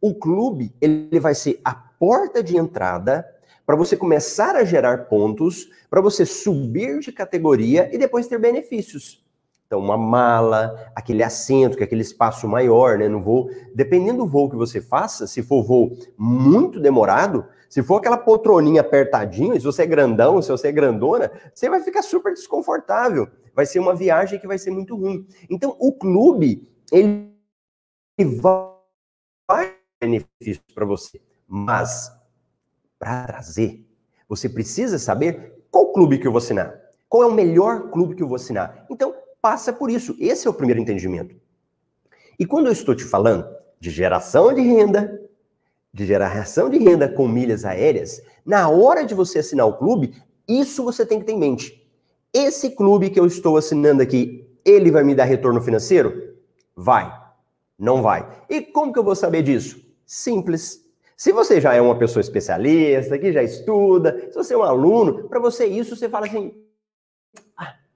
O 0.00 0.14
clube, 0.14 0.72
ele 0.80 1.18
vai 1.18 1.34
ser 1.34 1.60
a 1.64 1.74
porta 1.74 2.40
de 2.40 2.56
entrada 2.56 3.26
para 3.66 3.74
você 3.74 3.96
começar 3.96 4.54
a 4.54 4.62
gerar 4.62 5.06
pontos, 5.06 5.68
para 5.90 6.00
você 6.00 6.24
subir 6.24 7.00
de 7.00 7.10
categoria 7.10 7.92
e 7.92 7.98
depois 7.98 8.28
ter 8.28 8.38
benefícios. 8.38 9.26
Então, 9.68 9.80
uma 9.80 9.98
mala, 9.98 10.90
aquele 10.96 11.22
assento, 11.22 11.76
que 11.76 11.82
é 11.82 11.86
aquele 11.86 12.00
espaço 12.00 12.48
maior, 12.48 12.96
né, 12.96 13.06
no 13.06 13.20
voo. 13.22 13.50
Dependendo 13.74 14.24
do 14.24 14.26
voo 14.26 14.48
que 14.48 14.56
você 14.56 14.80
faça, 14.80 15.26
se 15.26 15.42
for 15.42 15.62
voo 15.62 15.90
muito 16.16 16.80
demorado, 16.80 17.44
se 17.68 17.82
for 17.82 17.96
aquela 17.96 18.16
poltroninha 18.16 18.80
apertadinha, 18.80 19.60
se 19.60 19.66
você 19.66 19.82
é 19.82 19.86
grandão, 19.86 20.40
se 20.40 20.50
você 20.50 20.68
é 20.68 20.72
grandona, 20.72 21.30
você 21.52 21.68
vai 21.68 21.80
ficar 21.80 22.00
super 22.00 22.32
desconfortável. 22.32 23.28
Vai 23.54 23.66
ser 23.66 23.78
uma 23.78 23.94
viagem 23.94 24.40
que 24.40 24.46
vai 24.46 24.56
ser 24.56 24.70
muito 24.70 24.96
ruim. 24.96 25.26
Então, 25.50 25.76
o 25.78 25.92
clube, 25.92 26.66
ele 26.90 27.30
vai 28.40 29.74
benefício 30.00 30.62
para 30.74 30.86
você, 30.86 31.20
mas 31.46 32.10
para 32.98 33.26
trazer, 33.26 33.86
você 34.26 34.48
precisa 34.48 34.98
saber 34.98 35.62
qual 35.70 35.92
clube 35.92 36.18
que 36.18 36.26
eu 36.26 36.32
vou 36.32 36.38
assinar. 36.38 36.74
Qual 37.06 37.22
é 37.22 37.26
o 37.26 37.32
melhor 37.32 37.90
clube 37.90 38.14
que 38.14 38.22
eu 38.22 38.28
vou 38.28 38.36
assinar? 38.36 38.86
Então, 38.90 39.14
passa 39.40 39.72
por 39.72 39.90
isso. 39.90 40.16
Esse 40.18 40.46
é 40.46 40.50
o 40.50 40.54
primeiro 40.54 40.80
entendimento. 40.80 41.34
E 42.38 42.46
quando 42.46 42.66
eu 42.66 42.72
estou 42.72 42.94
te 42.94 43.04
falando 43.04 43.46
de 43.80 43.90
geração 43.90 44.52
de 44.52 44.60
renda, 44.60 45.20
de 45.92 46.06
geração 46.06 46.68
de 46.68 46.78
renda 46.78 47.08
com 47.08 47.26
milhas 47.26 47.64
aéreas, 47.64 48.22
na 48.44 48.68
hora 48.68 49.04
de 49.04 49.14
você 49.14 49.40
assinar 49.40 49.66
o 49.66 49.76
clube, 49.76 50.14
isso 50.46 50.84
você 50.84 51.04
tem 51.04 51.18
que 51.18 51.26
ter 51.26 51.32
em 51.32 51.38
mente. 51.38 51.86
Esse 52.32 52.70
clube 52.70 53.10
que 53.10 53.18
eu 53.18 53.26
estou 53.26 53.56
assinando 53.56 54.02
aqui, 54.02 54.46
ele 54.64 54.90
vai 54.90 55.02
me 55.02 55.14
dar 55.14 55.24
retorno 55.24 55.60
financeiro? 55.60 56.34
Vai. 56.76 57.12
Não 57.78 58.02
vai. 58.02 58.28
E 58.48 58.60
como 58.60 58.92
que 58.92 58.98
eu 58.98 59.04
vou 59.04 59.14
saber 59.14 59.42
disso? 59.42 59.80
Simples. 60.06 60.84
Se 61.16 61.32
você 61.32 61.60
já 61.60 61.74
é 61.74 61.80
uma 61.80 61.98
pessoa 61.98 62.20
especialista, 62.20 63.18
que 63.18 63.32
já 63.32 63.42
estuda, 63.42 64.28
se 64.30 64.36
você 64.36 64.54
é 64.54 64.56
um 64.56 64.62
aluno, 64.62 65.28
para 65.28 65.40
você 65.40 65.66
isso, 65.66 65.96
você 65.96 66.08
fala 66.08 66.26
assim: 66.26 66.54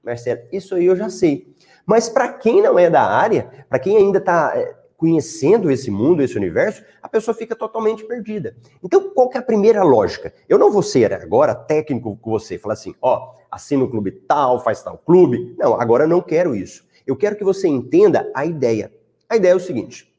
Marcelo, 0.03 0.41
isso 0.53 0.75
aí 0.75 0.87
eu 0.87 0.97
já 0.97 1.09
sei. 1.09 1.55
Mas 1.87 2.09
para 2.09 2.33
quem 2.33 2.63
não 2.63 2.79
é 2.79 2.89
da 2.89 3.03
área, 3.03 3.51
para 3.69 3.79
quem 3.79 3.97
ainda 3.97 4.19
está 4.19 4.53
é, 4.55 4.75
conhecendo 4.97 5.71
esse 5.71 5.91
mundo, 5.91 6.23
esse 6.23 6.37
universo, 6.37 6.85
a 7.03 7.09
pessoa 7.09 7.35
fica 7.35 7.57
totalmente 7.57 8.05
perdida. 8.05 8.57
Então, 8.83 9.11
qual 9.11 9.29
que 9.29 9.37
é 9.37 9.41
a 9.41 9.45
primeira 9.45 9.83
lógica? 9.83 10.33
Eu 10.49 10.59
não 10.59 10.71
vou 10.71 10.83
ser 10.83 11.13
agora 11.13 11.55
técnico 11.55 12.17
com 12.17 12.31
você, 12.31 12.59
falar 12.59 12.75
assim, 12.75 12.95
ó, 13.03 13.35
assina 13.51 13.85
o 13.85 13.91
clube 13.91 14.13
tal, 14.13 14.63
faz 14.63 14.83
tal 14.83 14.97
clube. 14.99 15.55
Não, 15.59 15.81
agora 15.81 16.07
não 16.07 16.21
quero 16.21 16.55
isso. 16.55 16.85
Eu 17.07 17.17
quero 17.17 17.37
que 17.37 17.45
você 17.45 17.69
entenda 17.69 18.31
a 18.35 18.47
ideia. 18.47 18.93
A 19.29 19.37
ideia 19.37 19.53
é 19.53 19.57
o 19.57 19.61
seguinte: 19.61 20.13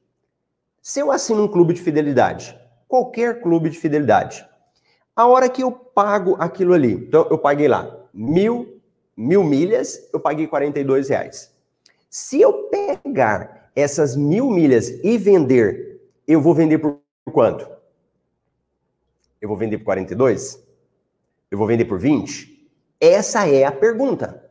se 0.82 1.00
eu 1.00 1.12
assino 1.12 1.44
um 1.44 1.48
clube 1.48 1.74
de 1.74 1.82
fidelidade, 1.82 2.60
qualquer 2.88 3.42
clube 3.42 3.70
de 3.70 3.80
fidelidade, 3.80 4.46
a 5.16 5.28
hora 5.28 5.48
que 5.48 5.64
eu 5.64 5.72
pago 5.72 6.36
aquilo 6.40 6.74
ali, 6.74 6.92
então 6.92 7.28
eu 7.30 7.38
paguei 7.38 7.68
lá 7.68 7.90
mil, 8.14 8.73
mil 9.16 9.44
milhas, 9.44 10.10
eu 10.14 10.20
paguei 10.20 10.48
42 10.48 11.10
reais. 11.10 11.54
Se 12.10 12.42
eu 12.42 12.70
pegar 12.70 13.72
essas 13.76 14.16
mil 14.16 14.50
milhas 14.50 14.90
e 15.04 15.18
vender, 15.18 16.02
eu 16.28 16.42
vou 16.42 16.54
vender 16.54 16.78
por 16.78 17.00
quanto? 17.32 17.68
Eu 19.42 19.50
vou 19.50 19.58
vender 19.58 19.78
por 19.80 19.86
42? 19.86 20.64
Eu 21.52 21.58
vou 21.58 21.68
vender 21.68 21.86
por 21.86 22.00
20? 22.00 22.70
Essa 23.00 23.48
é 23.48 23.66
a 23.66 23.72
pergunta. 23.72 24.42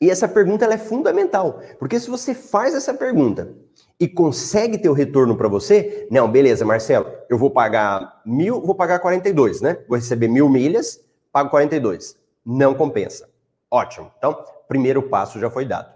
E 0.00 0.10
essa 0.10 0.28
pergunta 0.28 0.66
é 0.66 0.76
fundamental, 0.76 1.62
porque 1.78 1.98
se 1.98 2.10
você 2.10 2.34
faz 2.34 2.74
essa 2.74 2.92
pergunta 2.92 3.56
e 3.98 4.08
consegue 4.08 4.76
ter 4.78 4.88
o 4.88 4.92
retorno 4.92 5.36
para 5.36 5.48
você, 5.48 6.06
não, 6.10 6.30
beleza, 6.30 6.64
Marcelo, 6.64 7.06
eu 7.28 7.38
vou 7.38 7.50
pagar 7.50 8.20
mil, 8.26 8.60
vou 8.60 8.74
pagar 8.74 8.98
42, 8.98 9.60
né? 9.60 9.78
Vou 9.88 9.96
receber 9.96 10.28
mil 10.28 10.48
milhas, 10.48 11.00
pago 11.32 11.50
42. 11.50 12.16
Não 12.44 12.74
compensa. 12.74 13.28
Ótimo. 13.70 14.10
Então, 14.18 14.44
primeiro 14.68 15.02
passo 15.02 15.38
já 15.38 15.48
foi 15.48 15.64
dado. 15.64 15.94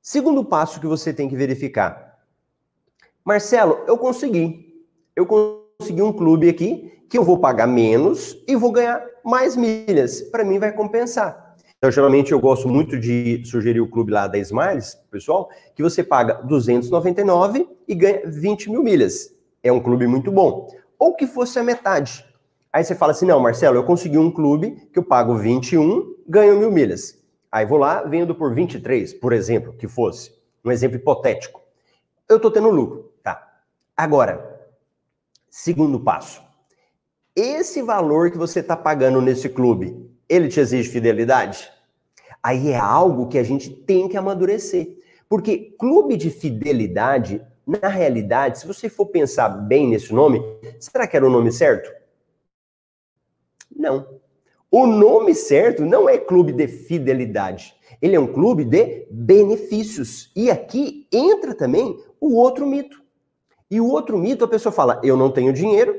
Segundo 0.00 0.44
passo 0.44 0.80
que 0.80 0.86
você 0.86 1.12
tem 1.12 1.28
que 1.28 1.36
verificar. 1.36 2.18
Marcelo, 3.24 3.80
eu 3.86 3.98
consegui. 3.98 4.86
Eu 5.14 5.26
consegui 5.26 6.02
um 6.02 6.12
clube 6.12 6.48
aqui 6.48 7.04
que 7.08 7.18
eu 7.18 7.24
vou 7.24 7.38
pagar 7.38 7.66
menos 7.66 8.36
e 8.46 8.56
vou 8.56 8.72
ganhar 8.72 9.04
mais 9.24 9.54
milhas. 9.56 10.22
Para 10.22 10.44
mim 10.44 10.58
vai 10.58 10.72
compensar. 10.72 11.47
Então, 11.78 11.92
geralmente, 11.92 12.32
eu 12.32 12.40
gosto 12.40 12.68
muito 12.68 12.98
de 12.98 13.40
sugerir 13.44 13.80
o 13.80 13.88
clube 13.88 14.10
lá 14.10 14.26
da 14.26 14.36
Smiles, 14.36 14.96
pessoal, 15.12 15.48
que 15.76 15.82
você 15.82 16.02
paga 16.02 16.34
299 16.42 17.68
e 17.86 17.94
ganha 17.94 18.22
20 18.26 18.68
mil 18.68 18.82
milhas. 18.82 19.32
É 19.62 19.70
um 19.70 19.80
clube 19.80 20.04
muito 20.08 20.32
bom. 20.32 20.68
Ou 20.98 21.14
que 21.14 21.24
fosse 21.24 21.56
a 21.56 21.62
metade. 21.62 22.26
Aí 22.72 22.82
você 22.82 22.96
fala 22.96 23.12
assim, 23.12 23.26
não, 23.26 23.38
Marcelo, 23.38 23.76
eu 23.76 23.84
consegui 23.84 24.18
um 24.18 24.30
clube 24.30 24.88
que 24.92 24.98
eu 24.98 25.04
pago 25.04 25.36
21, 25.36 26.16
ganho 26.28 26.58
mil 26.58 26.70
milhas. 26.72 27.16
Aí 27.50 27.64
vou 27.64 27.78
lá, 27.78 28.02
vendo 28.02 28.34
por 28.34 28.52
23, 28.52 29.14
por 29.14 29.32
exemplo, 29.32 29.72
que 29.72 29.86
fosse. 29.86 30.32
Um 30.64 30.72
exemplo 30.72 30.96
hipotético. 30.96 31.62
Eu 32.28 32.36
estou 32.36 32.50
tendo 32.50 32.70
lucro, 32.70 33.12
tá? 33.22 33.60
Agora, 33.96 34.68
segundo 35.48 36.00
passo. 36.00 36.42
Esse 37.36 37.82
valor 37.82 38.32
que 38.32 38.36
você 38.36 38.58
está 38.58 38.76
pagando 38.76 39.22
nesse 39.22 39.48
clube, 39.48 40.10
ele 40.28 40.48
te 40.48 40.60
exige 40.60 40.88
fidelidade? 40.88 41.70
Aí 42.42 42.70
é 42.70 42.78
algo 42.78 43.28
que 43.28 43.38
a 43.38 43.42
gente 43.42 43.70
tem 43.70 44.08
que 44.08 44.16
amadurecer. 44.16 44.98
Porque 45.28 45.74
clube 45.78 46.16
de 46.16 46.30
fidelidade, 46.30 47.44
na 47.66 47.88
realidade, 47.88 48.60
se 48.60 48.66
você 48.66 48.88
for 48.88 49.06
pensar 49.06 49.48
bem 49.48 49.88
nesse 49.88 50.12
nome, 50.12 50.40
será 50.78 51.06
que 51.06 51.16
era 51.16 51.26
o 51.26 51.30
nome 51.30 51.52
certo? 51.52 51.90
Não. 53.74 54.20
O 54.70 54.86
nome 54.86 55.34
certo 55.34 55.84
não 55.84 56.08
é 56.08 56.18
clube 56.18 56.52
de 56.52 56.66
fidelidade. 56.68 57.74
Ele 58.00 58.16
é 58.16 58.20
um 58.20 58.32
clube 58.32 58.64
de 58.64 59.06
benefícios. 59.10 60.30
E 60.34 60.50
aqui 60.50 61.06
entra 61.12 61.54
também 61.54 61.98
o 62.20 62.36
outro 62.36 62.66
mito. 62.66 63.02
E 63.70 63.80
o 63.80 63.88
outro 63.88 64.16
mito, 64.16 64.44
a 64.44 64.48
pessoa 64.48 64.72
fala, 64.72 65.00
eu 65.04 65.16
não 65.16 65.30
tenho 65.30 65.52
dinheiro, 65.52 65.94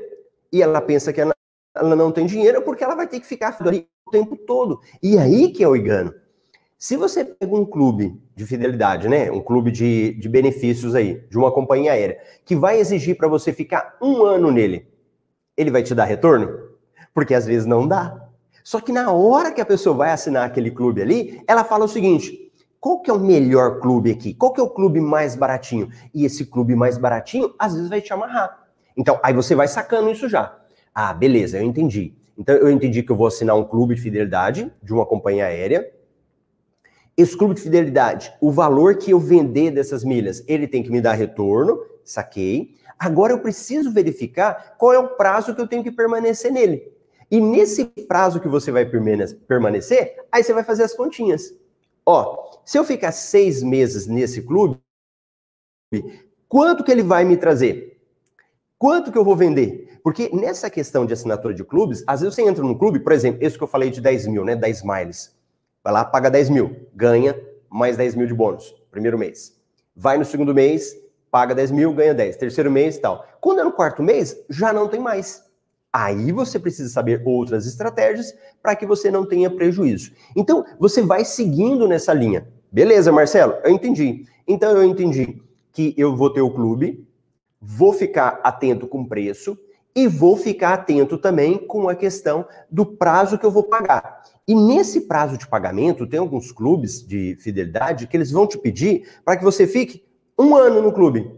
e 0.52 0.62
ela 0.62 0.80
pensa 0.80 1.12
que 1.12 1.20
ela 1.20 1.34
não 1.74 2.10
tem 2.10 2.26
dinheiro 2.26 2.62
porque 2.62 2.82
ela 2.82 2.96
vai 2.96 3.06
ter 3.06 3.20
que 3.20 3.26
ficar 3.26 3.56
ali 3.60 3.88
o 4.10 4.12
tempo 4.12 4.36
todo. 4.36 4.80
E 5.00 5.16
aí 5.16 5.50
que 5.52 5.62
é 5.62 5.68
o 5.68 5.76
engano. 5.76 6.12
Se 6.76 6.96
você 6.96 7.24
pega 7.24 7.54
um 7.54 7.64
clube 7.64 8.20
de 8.34 8.44
fidelidade, 8.44 9.08
né, 9.08 9.30
um 9.30 9.40
clube 9.40 9.70
de, 9.70 10.14
de 10.14 10.28
benefícios 10.28 10.94
aí, 10.94 11.22
de 11.30 11.38
uma 11.38 11.52
companhia 11.52 11.92
aérea, 11.92 12.18
que 12.44 12.56
vai 12.56 12.80
exigir 12.80 13.16
para 13.16 13.28
você 13.28 13.52
ficar 13.52 13.96
um 14.02 14.22
ano 14.22 14.50
nele, 14.50 14.88
ele 15.56 15.70
vai 15.70 15.82
te 15.82 15.94
dar 15.94 16.04
retorno? 16.04 16.70
Porque 17.14 17.34
às 17.34 17.46
vezes 17.46 17.66
não 17.66 17.86
dá. 17.86 18.28
Só 18.64 18.80
que 18.80 18.92
na 18.92 19.12
hora 19.12 19.52
que 19.52 19.60
a 19.60 19.66
pessoa 19.66 19.94
vai 19.94 20.10
assinar 20.10 20.46
aquele 20.46 20.70
clube 20.70 21.02
ali, 21.02 21.42
ela 21.46 21.64
fala 21.64 21.84
o 21.84 21.88
seguinte: 21.88 22.50
qual 22.80 23.00
que 23.00 23.10
é 23.10 23.14
o 23.14 23.20
melhor 23.20 23.78
clube 23.80 24.10
aqui? 24.10 24.32
Qual 24.32 24.52
que 24.52 24.60
é 24.60 24.64
o 24.64 24.70
clube 24.70 25.00
mais 25.00 25.36
baratinho? 25.36 25.90
E 26.14 26.24
esse 26.24 26.46
clube 26.46 26.74
mais 26.74 26.96
baratinho, 26.96 27.54
às 27.58 27.74
vezes, 27.74 27.90
vai 27.90 28.00
te 28.00 28.12
amarrar. 28.12 28.58
Então, 28.96 29.20
aí 29.22 29.34
você 29.34 29.54
vai 29.54 29.68
sacando 29.68 30.10
isso 30.10 30.28
já. 30.28 30.56
Ah, 30.94 31.12
beleza, 31.12 31.58
eu 31.58 31.62
entendi. 31.62 32.14
Então 32.40 32.56
eu 32.56 32.70
entendi 32.70 33.02
que 33.02 33.12
eu 33.12 33.16
vou 33.16 33.26
assinar 33.26 33.54
um 33.54 33.64
clube 33.64 33.94
de 33.94 34.00
fidelidade 34.00 34.72
de 34.82 34.94
uma 34.94 35.04
companhia 35.04 35.44
aérea. 35.44 35.92
Esse 37.14 37.36
clube 37.36 37.54
de 37.54 37.60
fidelidade, 37.60 38.32
o 38.40 38.50
valor 38.50 38.96
que 38.96 39.10
eu 39.10 39.20
vender 39.20 39.70
dessas 39.70 40.02
milhas, 40.02 40.42
ele 40.48 40.66
tem 40.66 40.82
que 40.82 40.90
me 40.90 41.02
dar 41.02 41.12
retorno, 41.12 41.84
saquei. 42.02 42.76
Agora 42.98 43.34
eu 43.34 43.40
preciso 43.40 43.92
verificar 43.92 44.76
qual 44.78 44.94
é 44.94 44.98
o 44.98 45.16
prazo 45.16 45.54
que 45.54 45.60
eu 45.60 45.68
tenho 45.68 45.82
que 45.82 45.92
permanecer 45.92 46.50
nele. 46.50 46.90
E 47.30 47.38
nesse 47.38 47.84
prazo 47.84 48.40
que 48.40 48.48
você 48.48 48.72
vai 48.72 48.86
permanecer, 48.86 50.16
aí 50.32 50.42
você 50.42 50.54
vai 50.54 50.64
fazer 50.64 50.84
as 50.84 50.94
continhas. 50.94 51.54
Ó, 52.06 52.58
se 52.64 52.78
eu 52.78 52.84
ficar 52.84 53.12
seis 53.12 53.62
meses 53.62 54.06
nesse 54.06 54.40
clube, 54.40 54.80
quanto 56.48 56.82
que 56.82 56.90
ele 56.90 57.02
vai 57.02 57.22
me 57.22 57.36
trazer? 57.36 57.89
Quanto 58.80 59.12
que 59.12 59.18
eu 59.18 59.24
vou 59.24 59.36
vender? 59.36 60.00
Porque 60.02 60.30
nessa 60.32 60.70
questão 60.70 61.04
de 61.04 61.12
assinatura 61.12 61.52
de 61.52 61.62
clubes, 61.62 62.02
às 62.06 62.22
vezes 62.22 62.34
você 62.34 62.40
entra 62.40 62.64
num 62.64 62.74
clube, 62.74 62.98
por 63.00 63.12
exemplo, 63.12 63.38
esse 63.44 63.58
que 63.58 63.62
eu 63.62 63.68
falei 63.68 63.90
de 63.90 64.00
10 64.00 64.26
mil, 64.28 64.42
né? 64.42 64.56
10 64.56 64.84
miles. 64.84 65.36
Vai 65.84 65.92
lá, 65.92 66.02
paga 66.02 66.30
10 66.30 66.48
mil, 66.48 66.74
ganha 66.94 67.38
mais 67.68 67.98
10 67.98 68.14
mil 68.14 68.26
de 68.26 68.32
bônus, 68.32 68.74
primeiro 68.90 69.18
mês. 69.18 69.54
Vai 69.94 70.16
no 70.16 70.24
segundo 70.24 70.54
mês, 70.54 70.96
paga 71.30 71.54
10 71.54 71.72
mil, 71.72 71.92
ganha 71.92 72.14
10. 72.14 72.38
Terceiro 72.38 72.70
mês 72.70 72.96
e 72.96 73.00
tal. 73.02 73.22
Quando 73.38 73.60
é 73.60 73.64
no 73.64 73.70
quarto 73.70 74.02
mês, 74.02 74.34
já 74.48 74.72
não 74.72 74.88
tem 74.88 74.98
mais. 74.98 75.44
Aí 75.92 76.32
você 76.32 76.58
precisa 76.58 76.88
saber 76.88 77.20
outras 77.26 77.66
estratégias 77.66 78.34
para 78.62 78.74
que 78.74 78.86
você 78.86 79.10
não 79.10 79.26
tenha 79.26 79.50
prejuízo. 79.50 80.12
Então, 80.34 80.64
você 80.78 81.02
vai 81.02 81.26
seguindo 81.26 81.86
nessa 81.86 82.14
linha. 82.14 82.48
Beleza, 82.72 83.12
Marcelo? 83.12 83.56
Eu 83.62 83.72
entendi. 83.72 84.24
Então, 84.48 84.70
eu 84.70 84.84
entendi 84.84 85.42
que 85.70 85.94
eu 85.98 86.16
vou 86.16 86.32
ter 86.32 86.40
o 86.40 86.50
clube, 86.50 87.06
vou 87.60 87.92
ficar 87.92 88.40
atento 88.42 88.86
com 88.86 89.02
o 89.02 89.08
preço, 89.08 89.58
e 89.94 90.06
vou 90.06 90.36
ficar 90.36 90.74
atento 90.74 91.18
também 91.18 91.58
com 91.58 91.88
a 91.88 91.94
questão 91.94 92.46
do 92.70 92.86
prazo 92.86 93.38
que 93.38 93.44
eu 93.44 93.50
vou 93.50 93.62
pagar. 93.62 94.22
E 94.46 94.54
nesse 94.54 95.02
prazo 95.02 95.36
de 95.36 95.46
pagamento, 95.46 96.06
tem 96.06 96.18
alguns 96.18 96.52
clubes 96.52 97.06
de 97.06 97.36
fidelidade 97.40 98.06
que 98.06 98.16
eles 98.16 98.30
vão 98.30 98.46
te 98.46 98.58
pedir 98.58 99.08
para 99.24 99.36
que 99.36 99.44
você 99.44 99.66
fique 99.66 100.04
um 100.38 100.56
ano 100.56 100.80
no 100.80 100.92
clube. 100.92 101.30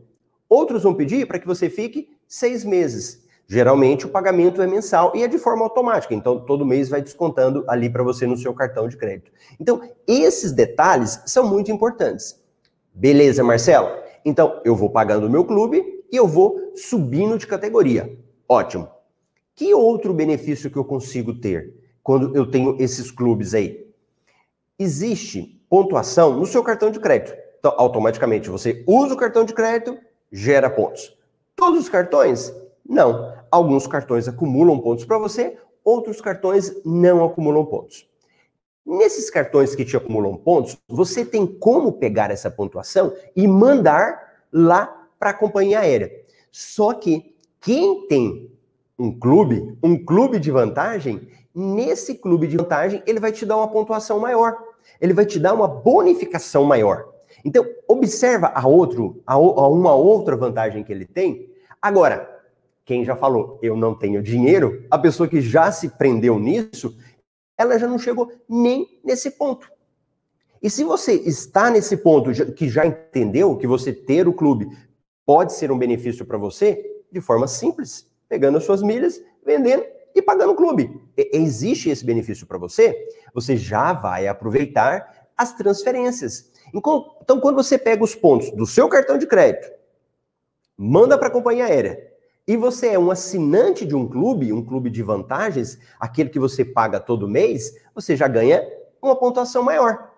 Outros 0.48 0.82
vão 0.82 0.94
pedir 0.94 1.26
para 1.26 1.38
que 1.38 1.46
você 1.46 1.68
fique 1.68 2.10
seis 2.26 2.64
meses. 2.64 3.22
Geralmente 3.46 4.06
o 4.06 4.08
pagamento 4.08 4.62
é 4.62 4.66
mensal 4.66 5.12
e 5.14 5.22
é 5.22 5.28
de 5.28 5.36
forma 5.36 5.64
automática, 5.64 6.14
então 6.14 6.40
todo 6.40 6.64
mês 6.64 6.88
vai 6.88 7.02
descontando 7.02 7.64
ali 7.68 7.90
para 7.90 8.02
você 8.02 8.26
no 8.26 8.36
seu 8.36 8.54
cartão 8.54 8.88
de 8.88 8.96
crédito. 8.96 9.30
Então, 9.60 9.82
esses 10.06 10.52
detalhes 10.52 11.20
são 11.26 11.46
muito 11.46 11.70
importantes. 11.70 12.40
Beleza, 12.94 13.42
Marcelo? 13.42 13.90
Então, 14.24 14.60
eu 14.64 14.76
vou 14.76 14.88
pagando 14.88 15.26
o 15.26 15.30
meu 15.30 15.44
clube 15.44 15.84
e 16.12 16.16
eu 16.16 16.28
vou 16.28 16.72
subindo 16.76 17.38
de 17.38 17.46
categoria. 17.46 18.14
Ótimo. 18.46 18.88
Que 19.54 19.72
outro 19.72 20.12
benefício 20.12 20.70
que 20.70 20.76
eu 20.76 20.84
consigo 20.84 21.32
ter 21.34 21.74
quando 22.02 22.36
eu 22.36 22.50
tenho 22.50 22.76
esses 22.78 23.10
clubes 23.10 23.54
aí? 23.54 23.90
Existe 24.78 25.58
pontuação 25.70 26.38
no 26.38 26.44
seu 26.44 26.62
cartão 26.62 26.90
de 26.90 27.00
crédito. 27.00 27.34
Então, 27.58 27.74
automaticamente 27.78 28.50
você 28.50 28.84
usa 28.86 29.14
o 29.14 29.16
cartão 29.16 29.44
de 29.44 29.54
crédito, 29.54 29.96
gera 30.30 30.68
pontos. 30.68 31.16
Todos 31.56 31.80
os 31.80 31.88
cartões? 31.88 32.52
Não. 32.86 33.32
Alguns 33.50 33.86
cartões 33.86 34.28
acumulam 34.28 34.78
pontos 34.80 35.04
para 35.04 35.18
você, 35.18 35.56
outros 35.84 36.20
cartões 36.20 36.74
não 36.84 37.24
acumulam 37.24 37.64
pontos. 37.64 38.08
Nesses 38.84 39.30
cartões 39.30 39.74
que 39.74 39.84
te 39.84 39.96
acumulam 39.96 40.36
pontos, 40.36 40.76
você 40.88 41.24
tem 41.24 41.46
como 41.46 41.92
pegar 41.92 42.30
essa 42.30 42.50
pontuação 42.50 43.12
e 43.36 43.46
mandar 43.46 44.44
lá 44.52 45.01
para 45.22 45.30
a 45.30 45.34
companhia 45.34 45.78
aérea. 45.78 46.10
Só 46.50 46.92
que 46.92 47.36
quem 47.60 48.08
tem 48.08 48.50
um 48.98 49.16
clube, 49.16 49.78
um 49.80 49.96
clube 50.04 50.40
de 50.40 50.50
vantagem, 50.50 51.28
nesse 51.54 52.16
clube 52.16 52.48
de 52.48 52.56
vantagem 52.56 53.00
ele 53.06 53.20
vai 53.20 53.30
te 53.30 53.46
dar 53.46 53.56
uma 53.56 53.68
pontuação 53.68 54.18
maior, 54.18 54.58
ele 55.00 55.14
vai 55.14 55.24
te 55.24 55.38
dar 55.38 55.54
uma 55.54 55.68
bonificação 55.68 56.64
maior. 56.64 57.08
Então, 57.44 57.64
observa 57.86 58.50
a, 58.52 58.66
outro, 58.66 59.22
a, 59.24 59.34
a 59.34 59.68
uma 59.68 59.94
outra 59.94 60.36
vantagem 60.36 60.82
que 60.82 60.92
ele 60.92 61.06
tem. 61.06 61.48
Agora, 61.80 62.28
quem 62.84 63.04
já 63.04 63.14
falou, 63.14 63.60
eu 63.62 63.76
não 63.76 63.94
tenho 63.94 64.20
dinheiro, 64.20 64.84
a 64.90 64.98
pessoa 64.98 65.28
que 65.28 65.40
já 65.40 65.70
se 65.70 65.88
prendeu 65.90 66.36
nisso, 66.36 66.96
ela 67.56 67.78
já 67.78 67.86
não 67.86 67.96
chegou 67.96 68.28
nem 68.48 69.00
nesse 69.04 69.30
ponto. 69.30 69.70
E 70.60 70.68
se 70.68 70.82
você 70.82 71.12
está 71.12 71.70
nesse 71.70 71.96
ponto 71.96 72.32
que 72.54 72.68
já 72.68 72.84
entendeu 72.84 73.56
que 73.56 73.68
você 73.68 73.92
ter 73.92 74.26
o 74.26 74.32
clube 74.32 74.68
pode 75.24 75.52
ser 75.52 75.70
um 75.70 75.78
benefício 75.78 76.24
para 76.24 76.38
você, 76.38 77.02
de 77.10 77.20
forma 77.20 77.46
simples, 77.46 78.06
pegando 78.28 78.58
as 78.58 78.64
suas 78.64 78.82
milhas, 78.82 79.22
vendendo 79.44 79.84
e 80.14 80.22
pagando 80.22 80.52
o 80.52 80.56
clube. 80.56 81.00
E, 81.16 81.30
existe 81.34 81.90
esse 81.90 82.04
benefício 82.04 82.46
para 82.46 82.58
você, 82.58 83.08
você 83.34 83.56
já 83.56 83.92
vai 83.92 84.26
aproveitar 84.26 85.28
as 85.36 85.52
transferências. 85.52 86.50
Então, 86.74 87.40
quando 87.40 87.56
você 87.56 87.76
pega 87.76 88.02
os 88.02 88.14
pontos 88.14 88.50
do 88.52 88.66
seu 88.66 88.88
cartão 88.88 89.18
de 89.18 89.26
crédito, 89.26 89.70
manda 90.76 91.18
para 91.18 91.28
a 91.28 91.30
companhia 91.30 91.66
aérea, 91.66 92.12
e 92.46 92.56
você 92.56 92.88
é 92.88 92.98
um 92.98 93.10
assinante 93.10 93.86
de 93.86 93.94
um 93.94 94.08
clube, 94.08 94.52
um 94.52 94.64
clube 94.64 94.90
de 94.90 95.02
vantagens, 95.02 95.78
aquele 96.00 96.28
que 96.28 96.40
você 96.40 96.64
paga 96.64 96.98
todo 96.98 97.28
mês, 97.28 97.72
você 97.94 98.16
já 98.16 98.26
ganha 98.26 98.66
uma 99.00 99.14
pontuação 99.14 99.62
maior. 99.62 100.10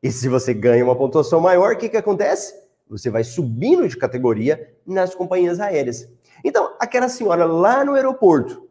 E 0.00 0.10
se 0.10 0.28
você 0.28 0.54
ganha 0.54 0.84
uma 0.84 0.96
pontuação 0.96 1.40
maior, 1.40 1.74
o 1.74 1.76
que, 1.78 1.88
que 1.88 1.96
acontece? 1.96 2.54
Você 2.88 3.10
vai 3.10 3.24
subindo 3.24 3.88
de 3.88 3.96
categoria 3.96 4.74
nas 4.86 5.14
companhias 5.14 5.60
aéreas. 5.60 6.08
Então, 6.44 6.74
aquela 6.78 7.08
senhora 7.08 7.44
lá 7.44 7.84
no 7.84 7.94
aeroporto, 7.94 8.68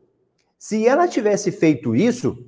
se 0.58 0.88
ela 0.88 1.08
tivesse 1.08 1.52
feito 1.52 1.96
isso, 1.96 2.46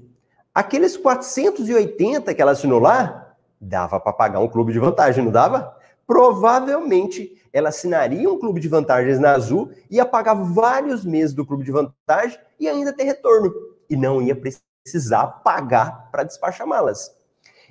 aqueles 0.54 0.96
480 0.96 2.34
que 2.34 2.42
ela 2.42 2.52
assinou 2.52 2.80
lá, 2.80 3.36
dava 3.60 4.00
para 4.00 4.14
pagar 4.14 4.40
um 4.40 4.48
clube 4.48 4.74
de 4.74 4.80
vantagem, 4.80 5.24
não 5.24 5.32
dava? 5.32 5.76
Provavelmente 6.06 7.42
ela 7.52 7.70
assinaria 7.70 8.30
um 8.30 8.38
clube 8.38 8.60
de 8.60 8.68
vantagens 8.68 9.20
na 9.20 9.32
Azul, 9.34 9.72
ia 9.90 10.06
pagar 10.06 10.34
vários 10.34 11.06
meses 11.06 11.34
do 11.34 11.46
clube 11.46 11.64
de 11.64 11.72
vantagem 11.72 12.38
e 12.60 12.68
ainda 12.68 12.92
ter 12.92 13.04
retorno. 13.04 13.54
E 13.90 13.96
não 13.96 14.22
ia 14.22 14.36
precisar 14.36 15.28
pagar 15.28 16.10
para 16.12 16.24
despachar 16.24 16.68
malas. 16.68 17.16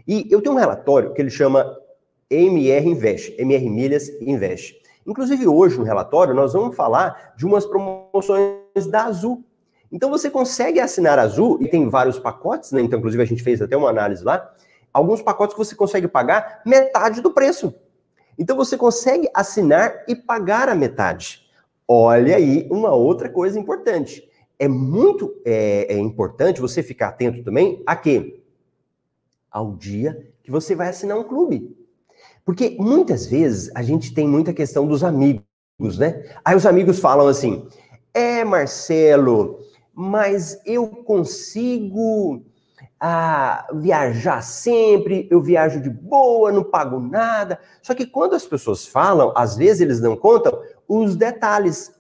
E 0.07 0.27
eu 0.31 0.41
tenho 0.41 0.55
um 0.55 0.59
relatório 0.59 1.13
que 1.13 1.21
ele 1.21 1.31
chama 1.31 1.77
MR 2.35 2.89
Invest, 2.89 3.35
MR 3.39 3.69
Milhas 3.69 4.09
Invest. 4.21 4.81
Inclusive, 5.07 5.47
hoje 5.47 5.79
no 5.79 5.85
relatório, 5.85 6.35
nós 6.35 6.53
vamos 6.53 6.75
falar 6.77 7.35
de 7.37 7.45
umas 7.45 7.67
promoções 7.67 8.87
da 8.91 9.05
Azul. 9.05 9.45
Então, 9.91 10.09
você 10.09 10.31
consegue 10.31 10.81
assinar 10.81 11.19
Azul, 11.19 11.59
e 11.61 11.69
tem 11.69 11.89
vários 11.89 12.19
pacotes, 12.19 12.73
né? 12.73 12.81
Então, 12.81 12.99
inclusive, 12.99 13.23
a 13.23 13.27
gente 13.27 13.43
fez 13.43 13.61
até 13.61 13.77
uma 13.77 13.91
análise 13.91 14.25
lá. 14.25 14.51
Alguns 14.93 15.21
pacotes 15.21 15.55
que 15.55 15.59
você 15.59 15.75
consegue 15.75 16.09
pagar 16.09 16.63
metade 16.65 17.21
do 17.21 17.31
preço. 17.31 17.75
Então, 18.39 18.57
você 18.57 18.77
consegue 18.77 19.29
assinar 19.35 20.05
e 20.09 20.15
pagar 20.15 20.69
a 20.69 20.75
metade. 20.75 21.43
Olha 21.87 22.37
aí 22.37 22.67
uma 22.71 22.95
outra 22.95 23.29
coisa 23.29 23.59
importante. 23.59 24.27
É 24.59 24.69
muito 24.69 25.35
é, 25.45 25.95
é 25.95 25.99
importante 25.99 26.61
você 26.61 26.83
ficar 26.83 27.09
atento 27.09 27.43
também 27.43 27.83
a 27.85 27.97
quê? 27.97 28.41
Ao 29.51 29.73
dia 29.73 30.27
que 30.43 30.51
você 30.51 30.75
vai 30.75 30.89
assinar 30.89 31.19
um 31.19 31.25
clube. 31.25 31.77
Porque 32.45 32.77
muitas 32.79 33.27
vezes 33.27 33.71
a 33.75 33.83
gente 33.83 34.13
tem 34.13 34.27
muita 34.27 34.53
questão 34.53 34.87
dos 34.87 35.05
amigos, 35.05 35.45
né? 35.99 36.25
Aí 36.45 36.57
os 36.57 36.67
amigos 36.67 36.99
falam 36.99 37.29
assim: 37.29 37.69
é, 38.13 38.45
Marcelo, 38.45 39.61
mas 39.95 40.61
eu 40.67 40.89
consigo 40.89 42.45
ah, 42.99 43.67
viajar 43.75 44.43
sempre, 44.43 45.29
eu 45.31 45.41
viajo 45.41 45.81
de 45.81 45.89
boa, 45.89 46.51
não 46.51 46.65
pago 46.65 46.99
nada. 46.99 47.61
Só 47.81 47.95
que 47.95 48.07
quando 48.07 48.35
as 48.35 48.45
pessoas 48.45 48.87
falam, 48.87 49.33
às 49.37 49.57
vezes 49.57 49.81
eles 49.81 50.01
não 50.01 50.17
contam 50.17 50.61
os 50.89 51.15
detalhes. 51.15 51.93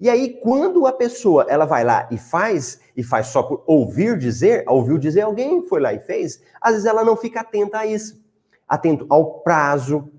E 0.00 0.10
aí, 0.10 0.40
quando 0.42 0.86
a 0.86 0.92
pessoa 0.92 1.46
ela 1.48 1.64
vai 1.64 1.84
lá 1.84 2.08
e 2.10 2.18
faz, 2.18 2.80
e 2.96 3.02
faz 3.02 3.28
só 3.28 3.42
por 3.42 3.62
ouvir 3.66 4.18
dizer, 4.18 4.64
ouviu 4.66 4.98
dizer 4.98 5.22
alguém 5.22 5.64
foi 5.66 5.80
lá 5.80 5.94
e 5.94 6.00
fez, 6.00 6.42
às 6.60 6.72
vezes 6.72 6.86
ela 6.86 7.04
não 7.04 7.16
fica 7.16 7.40
atenta 7.40 7.78
a 7.78 7.86
isso 7.86 8.23
atento 8.68 9.06
ao 9.08 9.40
prazo, 9.40 10.10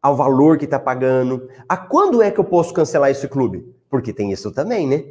ao 0.00 0.16
valor 0.16 0.58
que 0.58 0.64
está 0.64 0.78
pagando, 0.78 1.48
a 1.68 1.76
quando 1.76 2.22
é 2.22 2.30
que 2.30 2.40
eu 2.40 2.44
posso 2.44 2.74
cancelar 2.74 3.10
esse 3.10 3.28
clube? 3.28 3.64
Porque 3.88 4.12
tem 4.12 4.32
isso 4.32 4.50
também, 4.50 4.86
né? 4.86 5.04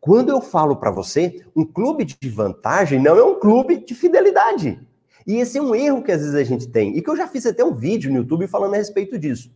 Quando 0.00 0.30
eu 0.30 0.40
falo 0.40 0.76
para 0.76 0.90
você, 0.90 1.44
um 1.54 1.64
clube 1.64 2.04
de 2.04 2.28
vantagem 2.28 3.00
não 3.00 3.16
é 3.16 3.24
um 3.24 3.38
clube 3.38 3.84
de 3.84 3.94
fidelidade. 3.94 4.80
E 5.26 5.36
esse 5.36 5.58
é 5.58 5.62
um 5.62 5.74
erro 5.74 6.02
que 6.02 6.12
às 6.12 6.20
vezes 6.20 6.34
a 6.34 6.44
gente 6.44 6.68
tem, 6.68 6.96
e 6.96 7.02
que 7.02 7.10
eu 7.10 7.16
já 7.16 7.28
fiz 7.28 7.44
até 7.44 7.62
um 7.62 7.74
vídeo 7.74 8.10
no 8.10 8.18
YouTube 8.18 8.46
falando 8.46 8.74
a 8.74 8.78
respeito 8.78 9.18
disso. 9.18 9.52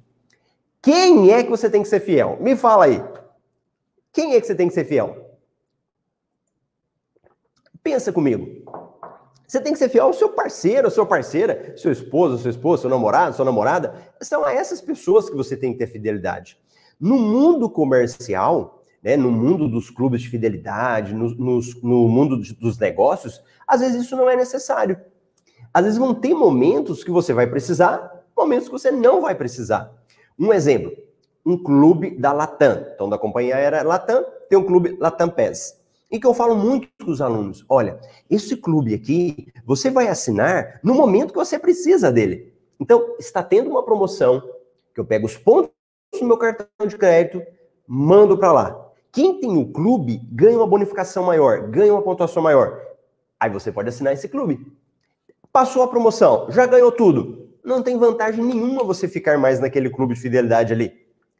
Quem 0.82 1.30
é 1.30 1.42
que 1.42 1.48
você 1.48 1.70
tem 1.70 1.82
que 1.82 1.88
ser 1.88 2.00
fiel? 2.00 2.36
Me 2.40 2.56
fala 2.56 2.86
aí. 2.86 3.02
Quem 4.12 4.34
é 4.34 4.40
que 4.40 4.46
você 4.46 4.54
tem 4.54 4.68
que 4.68 4.74
ser 4.74 4.84
fiel? 4.84 5.38
Pensa 7.82 8.12
comigo. 8.12 8.81
Você 9.52 9.60
tem 9.60 9.74
que 9.74 9.78
ser 9.78 9.90
fiel 9.90 10.06
ao 10.06 10.14
seu 10.14 10.30
parceiro, 10.30 10.88
à 10.88 10.90
sua 10.90 11.04
parceira, 11.04 11.74
seu 11.76 11.92
esposo, 11.92 12.38
seu 12.38 12.50
esposo, 12.50 12.80
seu 12.80 12.90
namorado, 12.90 13.36
sua 13.36 13.44
namorada. 13.44 13.94
São 14.22 14.48
essas 14.48 14.80
pessoas 14.80 15.28
que 15.28 15.36
você 15.36 15.54
tem 15.54 15.74
que 15.74 15.78
ter 15.78 15.88
fidelidade. 15.88 16.58
No 16.98 17.18
mundo 17.18 17.68
comercial, 17.68 18.82
né, 19.02 19.14
no 19.14 19.30
mundo 19.30 19.68
dos 19.68 19.90
clubes 19.90 20.22
de 20.22 20.30
fidelidade, 20.30 21.14
no, 21.14 21.28
no, 21.36 22.08
mundo 22.08 22.38
dos 22.38 22.78
negócios, 22.78 23.42
às 23.68 23.82
vezes 23.82 24.04
isso 24.04 24.16
não 24.16 24.30
é 24.30 24.36
necessário. 24.36 24.98
Às 25.74 25.84
vezes 25.84 25.98
vão 25.98 26.14
ter 26.14 26.32
momentos 26.32 27.04
que 27.04 27.10
você 27.10 27.34
vai 27.34 27.46
precisar, 27.46 28.24
momentos 28.34 28.68
que 28.68 28.72
você 28.72 28.90
não 28.90 29.20
vai 29.20 29.34
precisar. 29.34 29.92
Um 30.38 30.50
exemplo, 30.50 30.96
um 31.44 31.62
clube 31.62 32.18
da 32.18 32.32
Latam. 32.32 32.86
Então, 32.94 33.06
da 33.06 33.18
companhia 33.18 33.56
era 33.56 33.82
Latam, 33.82 34.24
tem 34.48 34.58
um 34.58 34.64
clube 34.64 34.96
Latam 34.98 35.28
PES. 35.28 35.81
E 36.12 36.20
que 36.20 36.26
eu 36.26 36.34
falo 36.34 36.54
muito 36.54 36.86
com 37.02 37.10
os 37.10 37.22
alunos: 37.22 37.64
olha, 37.68 37.98
esse 38.28 38.54
clube 38.54 38.94
aqui, 38.94 39.50
você 39.64 39.90
vai 39.90 40.08
assinar 40.08 40.78
no 40.84 40.94
momento 40.94 41.32
que 41.32 41.38
você 41.38 41.58
precisa 41.58 42.12
dele. 42.12 42.52
Então, 42.78 43.16
está 43.18 43.42
tendo 43.42 43.70
uma 43.70 43.82
promoção 43.82 44.42
que 44.94 45.00
eu 45.00 45.04
pego 45.06 45.24
os 45.24 45.38
pontos 45.38 45.72
do 46.20 46.26
meu 46.26 46.36
cartão 46.36 46.86
de 46.86 46.98
crédito, 46.98 47.42
mando 47.86 48.36
para 48.36 48.52
lá. 48.52 48.92
Quem 49.10 49.40
tem 49.40 49.56
o 49.56 49.72
clube 49.72 50.20
ganha 50.30 50.58
uma 50.58 50.66
bonificação 50.66 51.24
maior, 51.24 51.68
ganha 51.68 51.92
uma 51.92 52.02
pontuação 52.02 52.42
maior. 52.42 52.80
Aí 53.40 53.48
você 53.50 53.72
pode 53.72 53.88
assinar 53.88 54.12
esse 54.12 54.28
clube. 54.28 54.66
Passou 55.50 55.82
a 55.82 55.88
promoção, 55.88 56.50
já 56.50 56.66
ganhou 56.66 56.92
tudo. 56.92 57.48
Não 57.64 57.82
tem 57.82 57.98
vantagem 57.98 58.44
nenhuma 58.44 58.84
você 58.84 59.08
ficar 59.08 59.38
mais 59.38 59.60
naquele 59.60 59.88
clube 59.88 60.14
de 60.14 60.20
fidelidade 60.20 60.72
ali. 60.72 60.92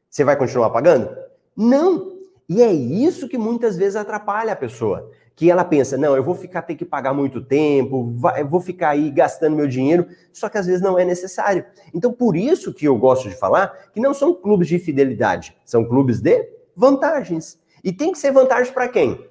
Você 0.08 0.24
vai 0.24 0.36
continuar 0.36 0.70
pagando? 0.70 1.14
Não. 1.56 2.21
E 2.48 2.62
é 2.62 2.72
isso 2.72 3.28
que 3.28 3.38
muitas 3.38 3.76
vezes 3.76 3.96
atrapalha 3.96 4.52
a 4.52 4.56
pessoa. 4.56 5.10
Que 5.34 5.50
ela 5.50 5.64
pensa, 5.64 5.96
não, 5.96 6.14
eu 6.14 6.22
vou 6.22 6.34
ficar 6.34 6.62
ter 6.62 6.74
que 6.74 6.84
pagar 6.84 7.14
muito 7.14 7.40
tempo, 7.40 8.14
eu 8.36 8.46
vou 8.46 8.60
ficar 8.60 8.90
aí 8.90 9.10
gastando 9.10 9.56
meu 9.56 9.66
dinheiro, 9.66 10.06
só 10.32 10.48
que 10.48 10.58
às 10.58 10.66
vezes 10.66 10.82
não 10.82 10.98
é 10.98 11.04
necessário. 11.04 11.64
Então, 11.94 12.12
por 12.12 12.36
isso 12.36 12.72
que 12.72 12.86
eu 12.86 12.96
gosto 12.98 13.28
de 13.28 13.34
falar 13.34 13.90
que 13.92 14.00
não 14.00 14.12
são 14.12 14.34
clubes 14.34 14.68
de 14.68 14.78
fidelidade, 14.78 15.56
são 15.64 15.84
clubes 15.84 16.20
de 16.20 16.48
vantagens. 16.76 17.58
E 17.82 17.92
tem 17.92 18.12
que 18.12 18.18
ser 18.18 18.30
vantagem 18.30 18.72
para 18.72 18.88
quem? 18.88 19.26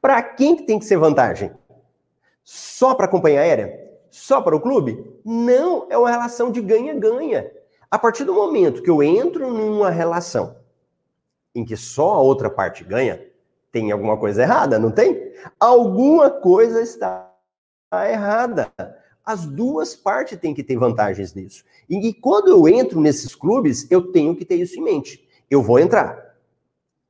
Para 0.00 0.22
quem 0.22 0.56
que 0.56 0.62
tem 0.62 0.78
que 0.78 0.84
ser 0.84 0.96
vantagem? 0.96 1.52
Só 2.42 2.94
para 2.94 3.06
a 3.06 3.08
companhia 3.08 3.40
aérea? 3.40 3.86
Só 4.10 4.40
para 4.40 4.56
o 4.56 4.60
clube? 4.60 5.20
Não, 5.24 5.86
é 5.90 5.98
uma 5.98 6.10
relação 6.10 6.50
de 6.50 6.62
ganha-ganha. 6.62 7.50
A 7.90 7.98
partir 7.98 8.24
do 8.24 8.32
momento 8.32 8.82
que 8.82 8.90
eu 8.90 9.02
entro 9.02 9.52
numa 9.52 9.90
relação 9.90 10.56
em 11.56 11.64
que 11.64 11.76
só 11.76 12.14
a 12.14 12.20
outra 12.20 12.50
parte 12.50 12.84
ganha, 12.84 13.20
tem 13.72 13.90
alguma 13.90 14.16
coisa 14.16 14.42
errada, 14.42 14.78
não 14.78 14.90
tem? 14.90 15.32
Alguma 15.58 16.30
coisa 16.30 16.80
está 16.82 17.32
errada. 18.10 18.72
As 19.24 19.44
duas 19.44 19.96
partes 19.96 20.38
têm 20.38 20.54
que 20.54 20.62
ter 20.62 20.76
vantagens 20.76 21.34
nisso. 21.34 21.64
E, 21.88 22.08
e 22.08 22.14
quando 22.14 22.48
eu 22.48 22.68
entro 22.68 23.00
nesses 23.00 23.34
clubes, 23.34 23.90
eu 23.90 24.12
tenho 24.12 24.36
que 24.36 24.44
ter 24.44 24.56
isso 24.56 24.78
em 24.78 24.82
mente. 24.82 25.26
Eu 25.50 25.62
vou 25.62 25.78
entrar, 25.78 26.36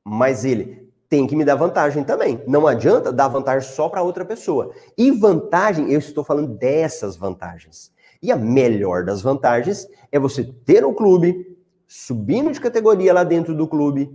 mas 0.03 0.45
ele 0.45 0.89
tem 1.09 1.27
que 1.27 1.35
me 1.35 1.45
dar 1.45 1.55
vantagem 1.55 2.03
também. 2.03 2.41
Não 2.47 2.67
adianta 2.67 3.13
dar 3.13 3.27
vantagem 3.27 3.69
só 3.69 3.87
para 3.87 4.01
outra 4.01 4.25
pessoa. 4.25 4.73
E 4.97 5.11
vantagem, 5.11 5.91
eu 5.91 5.99
estou 5.99 6.23
falando 6.23 6.47
dessas 6.47 7.15
vantagens. 7.15 7.91
E 8.21 8.31
a 8.31 8.35
melhor 8.35 9.05
das 9.05 9.21
vantagens 9.21 9.87
é 10.11 10.19
você 10.19 10.43
ter 10.43 10.83
um 10.85 10.93
clube, 10.93 11.57
subindo 11.87 12.51
de 12.51 12.59
categoria 12.59 13.13
lá 13.13 13.23
dentro 13.23 13.55
do 13.55 13.67
clube, 13.67 14.11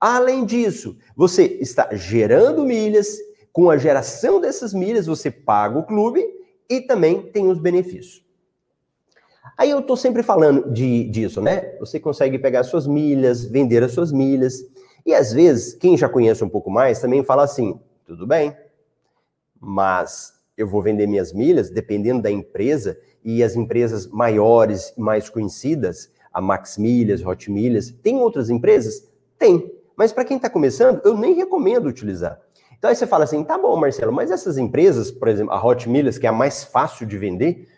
Além 0.00 0.44
disso, 0.44 0.96
você 1.16 1.44
está 1.60 1.88
gerando 1.94 2.64
milhas, 2.64 3.18
com 3.52 3.70
a 3.70 3.78
geração 3.78 4.38
dessas 4.38 4.74
milhas 4.74 5.06
você 5.06 5.30
paga 5.30 5.78
o 5.78 5.82
clube 5.82 6.22
e 6.68 6.82
também 6.82 7.22
tem 7.22 7.48
os 7.48 7.58
benefícios. 7.58 8.22
Aí 9.56 9.70
eu 9.70 9.78
estou 9.78 9.96
sempre 9.96 10.22
falando 10.22 10.70
de, 10.70 11.04
disso, 11.04 11.40
né? 11.40 11.74
Você 11.80 11.98
consegue 11.98 12.38
pegar 12.38 12.64
suas 12.64 12.86
milhas, 12.86 13.44
vender 13.46 13.82
as 13.82 13.92
suas 13.92 14.12
milhas. 14.12 14.62
E 15.06 15.14
às 15.14 15.32
vezes, 15.32 15.72
quem 15.72 15.96
já 15.96 16.08
conhece 16.08 16.44
um 16.44 16.48
pouco 16.48 16.70
mais 16.70 17.00
também 17.00 17.24
fala 17.24 17.44
assim: 17.44 17.80
tudo 18.04 18.26
bem, 18.26 18.54
mas 19.58 20.34
eu 20.56 20.68
vou 20.68 20.82
vender 20.82 21.06
minhas 21.06 21.32
milhas 21.32 21.70
dependendo 21.70 22.20
da 22.20 22.30
empresa 22.30 22.98
e 23.24 23.42
as 23.42 23.56
empresas 23.56 24.06
maiores 24.06 24.92
e 24.96 25.00
mais 25.00 25.30
conhecidas, 25.30 26.10
a 26.32 26.40
Max 26.40 26.76
Milhas, 26.76 27.24
Hot 27.24 27.50
Milhas, 27.50 27.90
tem 28.02 28.16
outras 28.16 28.50
empresas? 28.50 29.08
Tem. 29.38 29.75
Mas 29.96 30.12
para 30.12 30.24
quem 30.24 30.36
está 30.36 30.50
começando, 30.50 31.00
eu 31.04 31.16
nem 31.16 31.34
recomendo 31.34 31.86
utilizar. 31.86 32.38
Então 32.78 32.90
aí 32.90 32.96
você 32.96 33.06
fala 33.06 33.24
assim, 33.24 33.42
tá 33.42 33.56
bom, 33.56 33.74
Marcelo, 33.76 34.12
mas 34.12 34.30
essas 34.30 34.58
empresas, 34.58 35.10
por 35.10 35.28
exemplo, 35.28 35.52
a 35.52 35.64
Hot 35.64 35.88
Milhas, 35.88 36.18
que 36.18 36.26
é 36.26 36.28
a 36.28 36.32
mais 36.32 36.62
fácil 36.64 37.06
de 37.06 37.16
vender, 37.16 37.68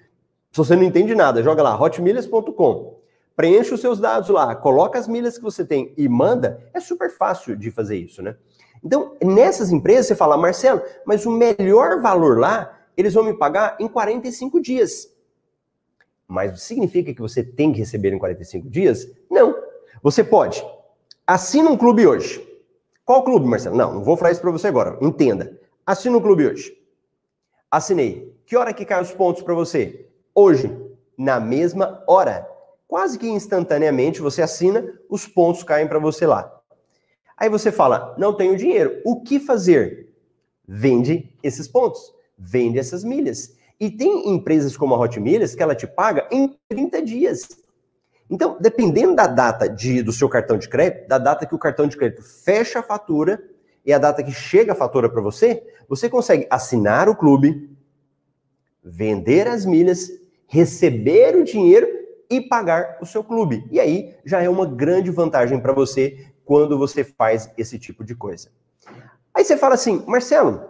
você 0.52 0.74
não 0.74 0.82
entende 0.82 1.14
nada, 1.14 1.42
joga 1.42 1.62
lá, 1.62 1.80
hotmilhas.com. 1.80 2.98
Preenche 3.36 3.72
os 3.72 3.80
seus 3.80 4.00
dados 4.00 4.28
lá, 4.28 4.54
coloca 4.56 4.98
as 4.98 5.06
milhas 5.06 5.38
que 5.38 5.44
você 5.44 5.64
tem 5.64 5.94
e 5.96 6.08
manda. 6.08 6.60
É 6.74 6.80
super 6.80 7.08
fácil 7.08 7.56
de 7.56 7.70
fazer 7.70 7.96
isso, 7.96 8.20
né? 8.20 8.34
Então, 8.82 9.16
nessas 9.22 9.70
empresas, 9.70 10.06
você 10.06 10.16
fala, 10.16 10.36
Marcelo, 10.36 10.82
mas 11.04 11.24
o 11.24 11.30
melhor 11.30 12.00
valor 12.00 12.38
lá, 12.38 12.76
eles 12.96 13.14
vão 13.14 13.22
me 13.22 13.34
pagar 13.34 13.76
em 13.78 13.86
45 13.86 14.60
dias. 14.60 15.08
Mas 16.26 16.60
significa 16.62 17.14
que 17.14 17.20
você 17.20 17.42
tem 17.42 17.72
que 17.72 17.78
receber 17.78 18.12
em 18.12 18.18
45 18.18 18.68
dias? 18.68 19.08
Não. 19.30 19.54
Você 20.02 20.22
pode. 20.22 20.64
Assina 21.28 21.68
um 21.68 21.76
clube 21.76 22.06
hoje. 22.06 22.42
Qual 23.04 23.22
clube, 23.22 23.46
Marcelo? 23.46 23.76
Não, 23.76 23.96
não 23.96 24.02
vou 24.02 24.16
falar 24.16 24.30
isso 24.30 24.40
para 24.40 24.50
você 24.50 24.66
agora. 24.66 24.96
Entenda. 25.02 25.60
Assina 25.84 26.16
um 26.16 26.22
clube 26.22 26.46
hoje. 26.46 26.74
Assinei. 27.70 28.34
Que 28.46 28.56
hora 28.56 28.72
que 28.72 28.82
cai 28.82 29.02
os 29.02 29.12
pontos 29.12 29.42
para 29.42 29.52
você? 29.52 30.08
Hoje, 30.34 30.74
na 31.18 31.38
mesma 31.38 32.02
hora. 32.08 32.48
Quase 32.86 33.18
que 33.18 33.28
instantaneamente 33.28 34.22
você 34.22 34.40
assina, 34.40 34.90
os 35.06 35.26
pontos 35.26 35.62
caem 35.62 35.86
para 35.86 35.98
você 35.98 36.26
lá. 36.26 36.50
Aí 37.36 37.50
você 37.50 37.70
fala: 37.70 38.14
"Não 38.16 38.32
tenho 38.32 38.56
dinheiro. 38.56 39.02
O 39.04 39.20
que 39.20 39.38
fazer?" 39.38 40.08
Vende 40.66 41.30
esses 41.42 41.68
pontos, 41.68 42.10
vende 42.38 42.78
essas 42.78 43.04
milhas. 43.04 43.54
E 43.78 43.90
tem 43.90 44.30
empresas 44.30 44.78
como 44.78 44.94
a 44.94 44.98
Hot 44.98 45.20
Milhas 45.20 45.54
que 45.54 45.62
ela 45.62 45.74
te 45.74 45.86
paga 45.86 46.26
em 46.32 46.58
30 46.70 47.02
dias. 47.02 47.46
Então, 48.30 48.58
dependendo 48.60 49.14
da 49.14 49.26
data 49.26 49.68
de, 49.68 50.02
do 50.02 50.12
seu 50.12 50.28
cartão 50.28 50.58
de 50.58 50.68
crédito, 50.68 51.08
da 51.08 51.18
data 51.18 51.46
que 51.46 51.54
o 51.54 51.58
cartão 51.58 51.86
de 51.86 51.96
crédito 51.96 52.22
fecha 52.22 52.80
a 52.80 52.82
fatura 52.82 53.42
e 53.84 53.92
a 53.92 53.98
data 53.98 54.22
que 54.22 54.32
chega 54.32 54.72
a 54.72 54.76
fatura 54.76 55.08
para 55.08 55.22
você, 55.22 55.62
você 55.88 56.10
consegue 56.10 56.46
assinar 56.50 57.08
o 57.08 57.16
clube, 57.16 57.70
vender 58.84 59.48
as 59.48 59.64
milhas, 59.64 60.10
receber 60.46 61.36
o 61.36 61.44
dinheiro 61.44 61.88
e 62.28 62.40
pagar 62.40 62.98
o 63.00 63.06
seu 63.06 63.24
clube. 63.24 63.66
E 63.70 63.80
aí 63.80 64.14
já 64.24 64.42
é 64.42 64.48
uma 64.48 64.66
grande 64.66 65.10
vantagem 65.10 65.58
para 65.58 65.72
você 65.72 66.26
quando 66.44 66.78
você 66.78 67.02
faz 67.02 67.50
esse 67.56 67.78
tipo 67.78 68.04
de 68.04 68.14
coisa. 68.14 68.50
Aí 69.32 69.44
você 69.44 69.56
fala 69.56 69.74
assim, 69.74 70.04
Marcelo, 70.06 70.68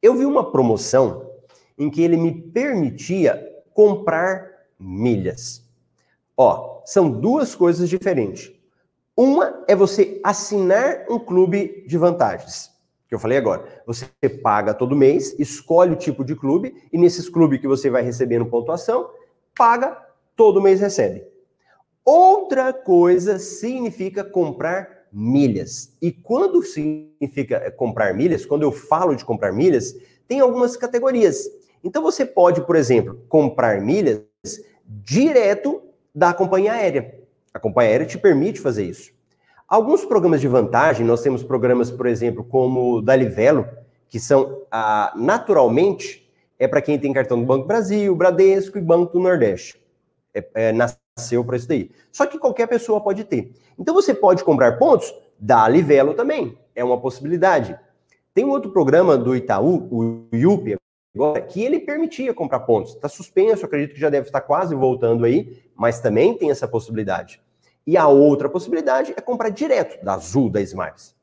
eu 0.00 0.14
vi 0.14 0.24
uma 0.24 0.50
promoção 0.50 1.30
em 1.78 1.90
que 1.90 2.02
ele 2.02 2.16
me 2.16 2.42
permitia 2.42 3.40
comprar 3.72 4.48
milhas. 4.78 5.64
Ó, 6.36 6.71
são 6.84 7.10
duas 7.10 7.54
coisas 7.54 7.88
diferentes. 7.88 8.52
Uma 9.16 9.64
é 9.68 9.76
você 9.76 10.20
assinar 10.24 11.04
um 11.08 11.18
clube 11.18 11.84
de 11.86 11.98
vantagens, 11.98 12.70
que 13.08 13.14
eu 13.14 13.18
falei 13.18 13.36
agora. 13.36 13.82
Você 13.86 14.06
paga 14.42 14.72
todo 14.72 14.96
mês, 14.96 15.38
escolhe 15.38 15.92
o 15.92 15.96
tipo 15.96 16.24
de 16.24 16.34
clube, 16.34 16.74
e 16.92 16.98
nesses 16.98 17.28
clubes 17.28 17.60
que 17.60 17.68
você 17.68 17.90
vai 17.90 18.02
recebendo 18.02 18.46
pontuação, 18.46 19.10
paga, 19.54 19.96
todo 20.34 20.62
mês 20.62 20.80
recebe. 20.80 21.24
Outra 22.04 22.72
coisa 22.72 23.38
significa 23.38 24.24
comprar 24.24 25.06
milhas. 25.12 25.96
E 26.00 26.10
quando 26.10 26.62
significa 26.62 27.70
comprar 27.72 28.14
milhas, 28.14 28.46
quando 28.46 28.62
eu 28.62 28.72
falo 28.72 29.14
de 29.14 29.24
comprar 29.24 29.52
milhas, 29.52 29.94
tem 30.26 30.40
algumas 30.40 30.76
categorias. 30.76 31.46
Então 31.84 32.02
você 32.02 32.24
pode, 32.24 32.66
por 32.66 32.76
exemplo, 32.76 33.22
comprar 33.28 33.80
milhas 33.80 34.24
direto 34.84 35.82
da 36.14 36.32
companhia 36.32 36.72
aérea. 36.72 37.18
A 37.52 37.58
companhia 37.58 37.92
aérea 37.92 38.06
te 38.06 38.18
permite 38.18 38.60
fazer 38.60 38.84
isso. 38.84 39.12
Alguns 39.68 40.04
programas 40.04 40.40
de 40.40 40.48
vantagem, 40.48 41.06
nós 41.06 41.22
temos 41.22 41.42
programas, 41.42 41.90
por 41.90 42.06
exemplo, 42.06 42.44
como 42.44 42.96
o 42.96 43.02
da 43.02 43.16
Livelo, 43.16 43.66
que 44.08 44.20
são 44.20 44.62
ah, 44.70 45.12
naturalmente 45.16 46.22
é 46.58 46.68
para 46.68 46.82
quem 46.82 46.98
tem 46.98 47.12
cartão 47.12 47.40
do 47.40 47.46
Banco 47.46 47.66
Brasil, 47.66 48.14
Bradesco 48.14 48.78
e 48.78 48.80
Banco 48.80 49.14
do 49.14 49.20
Nordeste. 49.20 49.82
É, 50.34 50.46
é, 50.54 50.72
nasceu 50.72 51.44
para 51.44 51.56
isso 51.56 51.66
daí. 51.66 51.90
Só 52.12 52.26
que 52.26 52.38
qualquer 52.38 52.68
pessoa 52.68 53.00
pode 53.00 53.24
ter. 53.24 53.52
Então 53.78 53.94
você 53.94 54.14
pode 54.14 54.44
comprar 54.44 54.78
pontos 54.78 55.12
da 55.38 55.66
Livelo 55.68 56.14
também. 56.14 56.56
É 56.74 56.84
uma 56.84 57.00
possibilidade. 57.00 57.78
Tem 58.34 58.44
um 58.44 58.50
outro 58.50 58.70
programa 58.70 59.18
do 59.18 59.34
Itaú, 59.34 59.88
o 59.90 60.26
IUP, 60.32 60.76
agora, 61.14 61.40
que 61.40 61.62
ele 61.62 61.80
permitia 61.80 62.32
comprar 62.32 62.60
pontos. 62.60 62.94
Está 62.94 63.08
suspenso, 63.08 63.66
acredito 63.66 63.94
que 63.94 64.00
já 64.00 64.08
deve 64.08 64.28
estar 64.28 64.40
quase 64.40 64.74
voltando 64.74 65.24
aí, 65.24 65.60
mas 65.82 65.98
também 65.98 66.38
tem 66.38 66.48
essa 66.48 66.68
possibilidade. 66.68 67.42
E 67.84 67.96
a 67.96 68.06
outra 68.06 68.48
possibilidade 68.48 69.12
é 69.16 69.20
comprar 69.20 69.48
direto 69.48 70.04
da 70.04 70.14
Azul, 70.14 70.48
da 70.48 70.60
Smiles. 70.60 71.10
O 71.10 71.14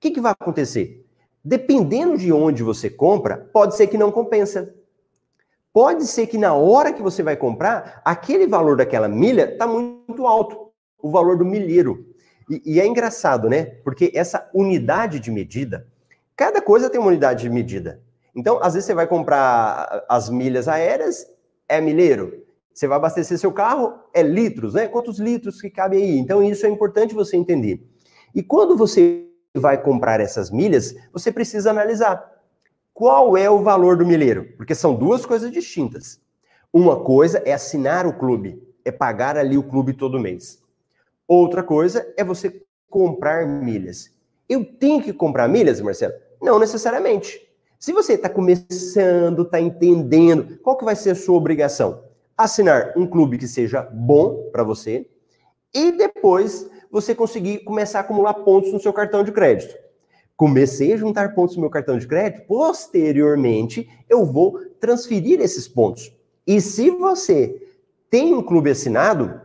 que, 0.00 0.10
que 0.10 0.22
vai 0.22 0.32
acontecer? 0.32 1.04
Dependendo 1.44 2.16
de 2.16 2.32
onde 2.32 2.62
você 2.62 2.88
compra, 2.88 3.36
pode 3.52 3.76
ser 3.76 3.88
que 3.88 3.98
não 3.98 4.10
compensa. 4.10 4.74
Pode 5.70 6.06
ser 6.06 6.28
que 6.28 6.38
na 6.38 6.54
hora 6.54 6.94
que 6.94 7.02
você 7.02 7.22
vai 7.22 7.36
comprar, 7.36 8.00
aquele 8.02 8.46
valor 8.46 8.78
daquela 8.78 9.06
milha 9.06 9.52
está 9.52 9.66
muito 9.66 10.26
alto, 10.26 10.72
o 10.98 11.10
valor 11.10 11.36
do 11.36 11.44
milheiro. 11.44 12.06
E, 12.48 12.62
e 12.64 12.80
é 12.80 12.86
engraçado, 12.86 13.50
né? 13.50 13.66
Porque 13.84 14.10
essa 14.14 14.48
unidade 14.54 15.20
de 15.20 15.30
medida, 15.30 15.86
cada 16.34 16.62
coisa 16.62 16.88
tem 16.88 16.98
uma 16.98 17.08
unidade 17.08 17.42
de 17.42 17.50
medida. 17.50 18.00
Então, 18.34 18.60
às 18.62 18.72
vezes 18.72 18.86
você 18.86 18.94
vai 18.94 19.06
comprar 19.06 20.06
as 20.08 20.30
milhas 20.30 20.68
aéreas, 20.68 21.30
é 21.68 21.82
milheiro. 21.82 22.45
Você 22.76 22.86
vai 22.86 22.98
abastecer 22.98 23.38
seu 23.38 23.50
carro, 23.50 23.94
é 24.12 24.22
litros, 24.22 24.74
né? 24.74 24.86
Quantos 24.86 25.18
litros 25.18 25.62
que 25.62 25.70
cabe 25.70 25.96
aí? 25.96 26.18
Então, 26.18 26.42
isso 26.42 26.66
é 26.66 26.68
importante 26.68 27.14
você 27.14 27.34
entender. 27.34 27.82
E 28.34 28.42
quando 28.42 28.76
você 28.76 29.24
vai 29.54 29.82
comprar 29.82 30.20
essas 30.20 30.50
milhas, 30.50 30.94
você 31.10 31.32
precisa 31.32 31.70
analisar 31.70 32.30
qual 32.92 33.34
é 33.34 33.48
o 33.48 33.62
valor 33.62 33.96
do 33.96 34.04
milheiro, 34.04 34.52
porque 34.58 34.74
são 34.74 34.94
duas 34.94 35.24
coisas 35.24 35.50
distintas. 35.50 36.20
Uma 36.70 37.02
coisa 37.02 37.42
é 37.46 37.54
assinar 37.54 38.06
o 38.06 38.12
clube, 38.12 38.62
é 38.84 38.92
pagar 38.92 39.38
ali 39.38 39.56
o 39.56 39.62
clube 39.62 39.94
todo 39.94 40.20
mês. 40.20 40.62
Outra 41.26 41.62
coisa 41.62 42.06
é 42.14 42.22
você 42.22 42.62
comprar 42.90 43.46
milhas. 43.46 44.10
Eu 44.46 44.62
tenho 44.62 45.02
que 45.02 45.14
comprar 45.14 45.48
milhas, 45.48 45.80
Marcelo? 45.80 46.12
Não 46.42 46.58
necessariamente. 46.58 47.40
Se 47.78 47.90
você 47.90 48.12
está 48.14 48.28
começando, 48.28 49.44
está 49.44 49.58
entendendo, 49.58 50.58
qual 50.58 50.76
que 50.76 50.84
vai 50.84 50.94
ser 50.94 51.12
a 51.12 51.14
sua 51.14 51.36
obrigação? 51.36 52.04
Assinar 52.36 52.92
um 52.96 53.06
clube 53.06 53.38
que 53.38 53.48
seja 53.48 53.82
bom 53.82 54.50
para 54.52 54.62
você 54.62 55.08
e 55.74 55.92
depois 55.92 56.68
você 56.90 57.14
conseguir 57.14 57.64
começar 57.64 57.98
a 57.98 58.02
acumular 58.02 58.34
pontos 58.34 58.72
no 58.72 58.80
seu 58.80 58.92
cartão 58.92 59.24
de 59.24 59.32
crédito. 59.32 59.74
Comecei 60.36 60.92
a 60.92 60.96
juntar 60.98 61.34
pontos 61.34 61.56
no 61.56 61.62
meu 61.62 61.70
cartão 61.70 61.98
de 61.98 62.06
crédito, 62.06 62.46
posteriormente 62.46 63.88
eu 64.08 64.24
vou 64.24 64.58
transferir 64.78 65.40
esses 65.40 65.66
pontos. 65.66 66.12
E 66.46 66.60
se 66.60 66.90
você 66.90 67.60
tem 68.10 68.34
um 68.34 68.42
clube 68.42 68.70
assinado, 68.70 69.40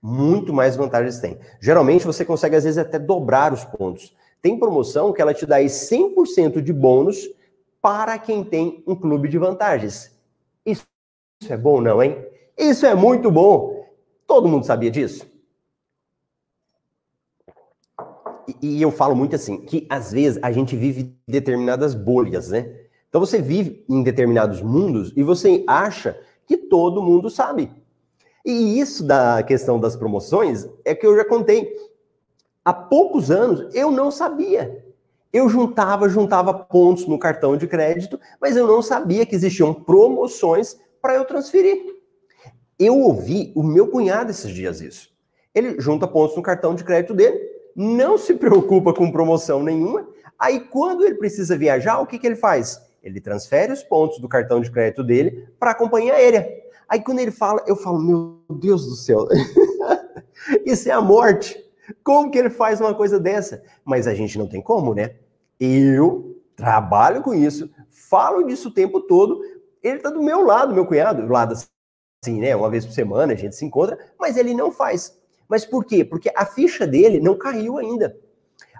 muito 0.00 0.52
mais 0.52 0.76
vantagens 0.76 1.18
tem. 1.18 1.38
Geralmente 1.60 2.06
você 2.06 2.24
consegue 2.24 2.54
às 2.54 2.64
vezes 2.64 2.78
até 2.78 2.98
dobrar 2.98 3.52
os 3.52 3.64
pontos. 3.64 4.14
Tem 4.40 4.58
promoção 4.58 5.12
que 5.12 5.20
ela 5.20 5.34
te 5.34 5.44
dá 5.44 5.56
aí 5.56 5.66
100% 5.66 6.62
de 6.62 6.72
bônus 6.72 7.28
para 7.82 8.16
quem 8.18 8.44
tem 8.44 8.84
um 8.86 8.94
clube 8.94 9.28
de 9.28 9.36
vantagens. 9.36 10.16
Isso, 11.40 11.52
é 11.52 11.56
bom, 11.56 11.80
não, 11.80 12.02
hein? 12.02 12.16
Isso 12.56 12.84
é 12.84 12.94
muito 12.94 13.30
bom. 13.30 13.86
Todo 14.26 14.48
mundo 14.48 14.66
sabia 14.66 14.90
disso? 14.90 15.26
E, 18.62 18.78
e 18.78 18.82
eu 18.82 18.90
falo 18.90 19.14
muito 19.14 19.36
assim, 19.36 19.58
que 19.58 19.86
às 19.88 20.10
vezes 20.10 20.38
a 20.42 20.50
gente 20.50 20.76
vive 20.76 21.16
determinadas 21.26 21.94
bolhas, 21.94 22.48
né? 22.48 22.74
Então 23.08 23.20
você 23.20 23.40
vive 23.40 23.84
em 23.88 24.02
determinados 24.02 24.60
mundos 24.60 25.12
e 25.16 25.22
você 25.22 25.64
acha 25.66 26.20
que 26.46 26.56
todo 26.56 27.02
mundo 27.02 27.30
sabe. 27.30 27.70
E 28.44 28.80
isso 28.80 29.04
da 29.04 29.42
questão 29.42 29.78
das 29.78 29.94
promoções 29.94 30.68
é 30.84 30.94
que 30.94 31.06
eu 31.06 31.16
já 31.16 31.24
contei. 31.24 31.72
Há 32.64 32.72
poucos 32.72 33.30
anos 33.30 33.74
eu 33.74 33.90
não 33.90 34.10
sabia. 34.10 34.84
Eu 35.32 35.48
juntava, 35.48 36.08
juntava 36.08 36.52
pontos 36.52 37.06
no 37.06 37.18
cartão 37.18 37.56
de 37.56 37.66
crédito, 37.66 38.18
mas 38.40 38.56
eu 38.56 38.66
não 38.66 38.82
sabia 38.82 39.26
que 39.26 39.34
existiam 39.34 39.72
promoções 39.72 40.78
para 41.00 41.14
eu 41.14 41.24
transferir. 41.24 41.98
Eu 42.78 42.98
ouvi 42.98 43.52
o 43.54 43.62
meu 43.62 43.88
cunhado 43.88 44.30
esses 44.30 44.50
dias 44.50 44.80
isso. 44.80 45.10
Ele 45.54 45.80
junta 45.80 46.06
pontos 46.06 46.36
no 46.36 46.42
cartão 46.42 46.74
de 46.74 46.84
crédito 46.84 47.14
dele, 47.14 47.38
não 47.74 48.16
se 48.16 48.34
preocupa 48.34 48.92
com 48.92 49.10
promoção 49.10 49.62
nenhuma. 49.62 50.06
Aí, 50.38 50.60
quando 50.60 51.04
ele 51.04 51.16
precisa 51.16 51.56
viajar, 51.56 51.98
o 51.98 52.06
que, 52.06 52.18
que 52.18 52.26
ele 52.26 52.36
faz? 52.36 52.80
Ele 53.02 53.20
transfere 53.20 53.72
os 53.72 53.82
pontos 53.82 54.20
do 54.20 54.28
cartão 54.28 54.60
de 54.60 54.70
crédito 54.70 55.02
dele 55.02 55.48
para 55.58 55.72
a 55.72 55.74
companhia 55.74 56.14
aérea. 56.14 56.48
Aí, 56.88 57.00
quando 57.00 57.18
ele 57.18 57.30
fala, 57.30 57.64
eu 57.66 57.76
falo, 57.76 57.98
meu 57.98 58.40
Deus 58.58 58.86
do 58.86 58.94
céu, 58.94 59.26
isso 60.64 60.88
é 60.88 60.92
a 60.92 61.00
morte. 61.00 61.58
Como 62.04 62.30
que 62.30 62.38
ele 62.38 62.50
faz 62.50 62.80
uma 62.80 62.94
coisa 62.94 63.18
dessa? 63.18 63.62
Mas 63.84 64.06
a 64.06 64.14
gente 64.14 64.38
não 64.38 64.46
tem 64.46 64.60
como, 64.60 64.94
né? 64.94 65.16
Eu 65.58 66.36
trabalho 66.54 67.22
com 67.22 67.34
isso, 67.34 67.70
falo 67.88 68.44
disso 68.44 68.68
o 68.68 68.74
tempo 68.74 69.00
todo. 69.00 69.40
Ele 69.82 69.98
tá 69.98 70.10
do 70.10 70.22
meu 70.22 70.44
lado, 70.44 70.74
meu 70.74 70.86
cunhado, 70.86 71.22
do 71.26 71.32
lado 71.32 71.54
assim, 71.54 72.40
né? 72.40 72.54
Uma 72.54 72.70
vez 72.70 72.84
por 72.84 72.92
semana 72.92 73.32
a 73.32 73.36
gente 73.36 73.56
se 73.56 73.64
encontra, 73.64 73.98
mas 74.18 74.36
ele 74.36 74.54
não 74.54 74.70
faz. 74.72 75.16
Mas 75.48 75.64
por 75.64 75.84
quê? 75.84 76.04
Porque 76.04 76.30
a 76.36 76.44
ficha 76.44 76.86
dele 76.86 77.20
não 77.20 77.36
caiu 77.36 77.78
ainda. 77.78 78.16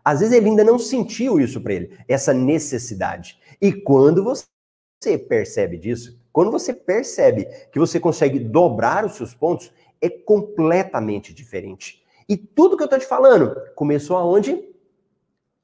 Às 0.04 0.20
vezes 0.20 0.34
ele 0.34 0.48
ainda 0.48 0.64
não 0.64 0.78
sentiu 0.78 1.38
isso 1.40 1.60
para 1.60 1.74
ele, 1.74 1.98
essa 2.08 2.32
necessidade. 2.32 3.38
E 3.60 3.72
quando 3.72 4.24
você 4.24 5.18
percebe 5.18 5.76
disso, 5.76 6.18
Quando 6.38 6.52
você 6.52 6.72
percebe 6.72 7.46
que 7.72 7.80
você 7.80 7.98
consegue 7.98 8.38
dobrar 8.38 9.04
os 9.04 9.16
seus 9.16 9.34
pontos, 9.34 9.72
é 10.00 10.08
completamente 10.08 11.34
diferente. 11.34 12.00
E 12.28 12.36
tudo 12.36 12.76
que 12.76 12.82
eu 12.84 12.86
estou 12.86 13.00
te 13.00 13.06
falando 13.06 13.56
começou 13.74 14.16
aonde? 14.16 14.62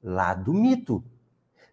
Lá 0.03 0.33
do 0.33 0.53
mito. 0.53 1.01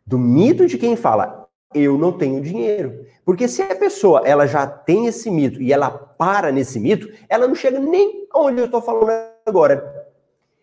Do 0.07 0.19
mito 0.19 0.69
de 0.69 0.79
quem 0.79 0.95
fala, 0.95 1.42
eu 1.75 1.99
não 1.99 2.13
tenho 2.13 2.41
dinheiro. 2.41 3.05
Porque 3.25 3.47
se 3.47 3.63
a 3.63 3.77
pessoa 3.77 4.23
ela 4.25 4.47
já 4.47 4.67
tem 4.67 5.07
esse 5.07 5.31
mito 5.31 5.61
e 5.63 5.73
ela 5.73 5.91
para 5.91 6.51
nesse 6.51 6.81
mito, 6.81 7.09
ela 7.29 7.47
não 7.47 7.55
chega 7.55 7.79
nem 7.79 8.27
onde 8.35 8.61
eu 8.61 8.67
estou 8.67 8.83
falando 8.83 9.11
agora. 9.47 10.09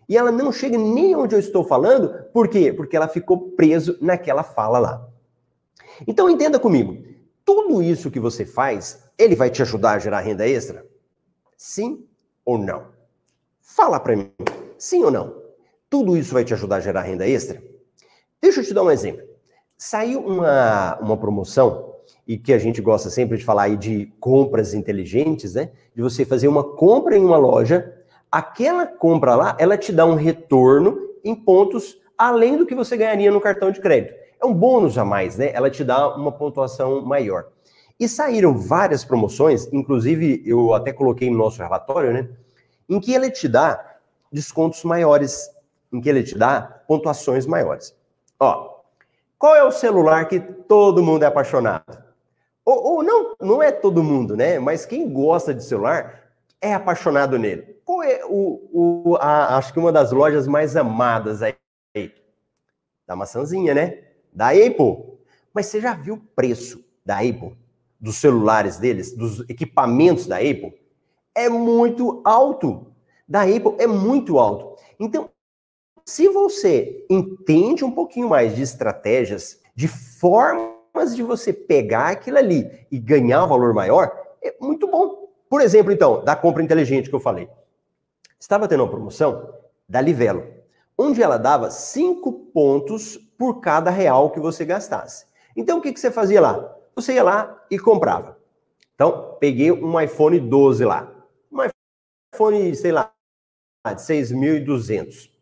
E 0.08 0.18
ela 0.18 0.32
não 0.32 0.52
chega 0.52 0.78
nem 0.78 1.16
onde 1.16 1.36
eu 1.36 1.40
estou 1.40 1.64
falando, 1.64 2.26
por 2.34 2.48
quê? 2.48 2.74
Porque 2.74 2.98
ela 2.98 3.08
ficou 3.08 3.52
preso 3.52 3.98
naquela 4.02 4.44
fala 4.44 4.80
lá. 4.80 5.08
Então 6.08 6.30
entenda 6.30 6.60
comigo, 6.60 6.98
tudo 7.46 7.82
isso 7.82 8.10
que 8.10 8.20
você 8.20 8.46
faz, 8.46 9.04
ele 9.18 9.36
vai 9.36 9.50
te 9.50 9.62
ajudar 9.62 9.94
a 9.94 10.00
gerar 10.00 10.22
renda 10.22 10.48
extra? 10.48 10.86
Sim 11.56 12.06
ou 12.44 12.58
não? 12.58 12.88
Fala 13.62 14.00
para 14.00 14.16
mim, 14.16 14.32
sim 14.78 15.04
ou 15.04 15.12
não? 15.12 15.44
Tudo 15.90 16.18
isso 16.18 16.34
vai 16.34 16.44
te 16.44 16.54
ajudar 16.54 16.78
a 16.78 16.82
gerar 16.82 17.02
renda 17.02 17.28
extra? 17.28 17.62
Deixa 18.42 18.62
eu 18.62 18.66
te 18.66 18.74
dar 18.74 18.84
um 18.84 18.92
exemplo. 18.92 19.29
Saiu 19.82 20.20
uma, 20.20 21.00
uma 21.00 21.16
promoção, 21.16 21.90
e 22.28 22.38
que 22.38 22.54
a 22.54 22.60
gente 22.60 22.82
gosta 22.82 23.10
sempre 23.10 23.38
de 23.38 23.44
falar 23.44 23.64
aí 23.64 23.78
de 23.78 24.06
compras 24.20 24.76
inteligentes, 24.76 25.56
né? 25.56 25.72
De 25.96 26.02
você 26.02 26.24
fazer 26.24 26.48
uma 26.48 26.64
compra 26.64 27.18
em 27.18 27.26
uma 27.26 27.38
loja, 27.38 27.92
aquela 28.32 28.86
compra 28.86 29.36
lá, 29.36 29.58
ela 29.58 29.78
te 29.78 29.92
dá 29.92 30.06
um 30.06 30.16
retorno 30.16 31.00
em 31.24 31.34
pontos 31.34 31.98
além 32.18 32.56
do 32.56 32.68
que 32.68 32.76
você 32.76 32.96
ganharia 32.96 33.32
no 33.32 33.42
cartão 33.42 33.72
de 33.72 33.80
crédito. 33.80 34.14
É 34.40 34.46
um 34.46 34.54
bônus 34.54 34.98
a 34.98 35.04
mais, 35.04 35.38
né? 35.38 35.52
Ela 35.54 35.72
te 35.72 35.84
dá 35.84 36.14
uma 36.16 36.32
pontuação 36.32 37.02
maior. 37.02 37.48
E 38.00 38.08
saíram 38.08 38.56
várias 38.56 39.04
promoções, 39.06 39.68
inclusive 39.74 40.44
eu 40.46 40.74
até 40.74 40.94
coloquei 40.94 41.32
no 41.32 41.38
nosso 41.38 41.64
relatório, 41.64 42.14
né? 42.14 42.30
Em 42.88 43.00
que 43.00 43.14
ele 43.14 43.32
te 43.32 43.48
dá 43.48 43.98
descontos 44.32 44.84
maiores, 44.84 45.50
em 45.92 46.00
que 46.00 46.10
ele 46.10 46.22
te 46.22 46.38
dá 46.38 46.62
pontuações 46.88 47.48
maiores. 47.48 47.96
Ó, 48.40 48.79
qual 49.40 49.56
é 49.56 49.64
o 49.64 49.72
celular 49.72 50.28
que 50.28 50.40
todo 50.40 51.02
mundo 51.02 51.24
é 51.24 51.26
apaixonado? 51.26 52.04
Ou, 52.64 52.84
ou 52.84 53.04
não, 53.04 53.36
não 53.42 53.64
é 53.64 53.72
todo 53.72 54.04
mundo, 54.04 54.38
né? 54.38 54.60
Mas 54.60 54.86
quem 54.86 55.12
gosta 55.12 55.54
de 55.54 55.64
celular 55.64 56.30
é 56.62 56.74
apaixonado 56.74 57.40
nele. 57.40 57.80
Qual 57.84 58.04
é 58.04 58.22
o, 58.26 58.70
o 58.72 59.16
a, 59.20 59.58
acho 59.58 59.74
que 59.74 59.80
uma 59.80 59.92
das 59.92 60.12
lojas 60.12 60.46
mais 60.46 60.76
amadas 60.76 61.42
aí? 61.42 61.56
Da 63.08 63.16
maçãzinha, 63.16 63.74
né? 63.74 64.04
Da 64.32 64.50
Apple. 64.50 65.18
Mas 65.52 65.66
você 65.66 65.82
já 65.82 65.96
viu 65.96 66.16
o 66.16 66.22
preço 66.36 66.84
da 67.04 67.18
Apple? 67.18 67.58
dos 68.00 68.16
celulares 68.16 68.78
deles, 68.78 69.16
dos 69.16 69.42
equipamentos 69.50 70.26
da 70.26 70.38
Apple, 70.38 70.74
é 71.36 71.50
muito 71.50 72.22
alto. 72.24 72.88
Da 73.28 73.42
Apple 73.42 73.76
é 73.78 73.86
muito 73.86 74.40
alto. 74.40 74.82
Então, 75.00 75.30
se 76.10 76.28
você 76.28 77.06
entende 77.08 77.86
um 77.86 77.92
pouquinho 77.92 78.28
mais 78.28 78.56
de 78.56 78.64
estratégias, 78.64 79.62
de 79.76 79.88
formas 79.88 81.16
de 81.16 81.22
você 81.22 81.54
pegar 81.54 82.08
aquilo 82.08 82.40
ali 82.40 82.88
e 82.92 82.98
ganhar 82.98 83.44
um 83.46 83.48
valor 83.48 83.76
maior, 83.76 84.12
é 84.42 84.56
muito 84.60 84.88
bom. 84.88 85.30
Por 85.48 85.62
exemplo, 85.62 85.92
então, 85.92 86.24
da 86.26 86.36
compra 86.36 86.64
inteligente 86.64 87.10
que 87.10 87.16
eu 87.16 87.20
falei. 87.20 87.48
Estava 88.40 88.68
tendo 88.68 88.82
uma 88.82 88.90
promoção 88.90 89.54
da 89.88 90.02
Livelo, 90.02 90.48
onde 90.98 91.22
ela 91.22 91.38
dava 91.38 91.70
5 91.70 92.34
pontos 92.54 93.16
por 93.38 93.62
cada 93.62 93.92
real 93.92 94.32
que 94.32 94.40
você 94.40 94.66
gastasse. 94.66 95.28
Então, 95.56 95.78
o 95.78 95.82
que, 95.82 95.94
que 95.94 96.00
você 96.00 96.10
fazia 96.10 96.42
lá? 96.42 96.76
Você 96.96 97.14
ia 97.14 97.24
lá 97.24 97.64
e 97.70 97.78
comprava. 97.78 98.36
Então, 98.96 99.38
peguei 99.40 99.72
um 99.72 100.02
iPhone 100.02 100.40
12 100.40 100.84
lá. 100.86 101.14
Um 101.52 101.60
iPhone, 102.34 102.76
sei 102.76 102.92
lá, 102.92 103.14
de 103.86 104.02
6.200. 104.02 105.39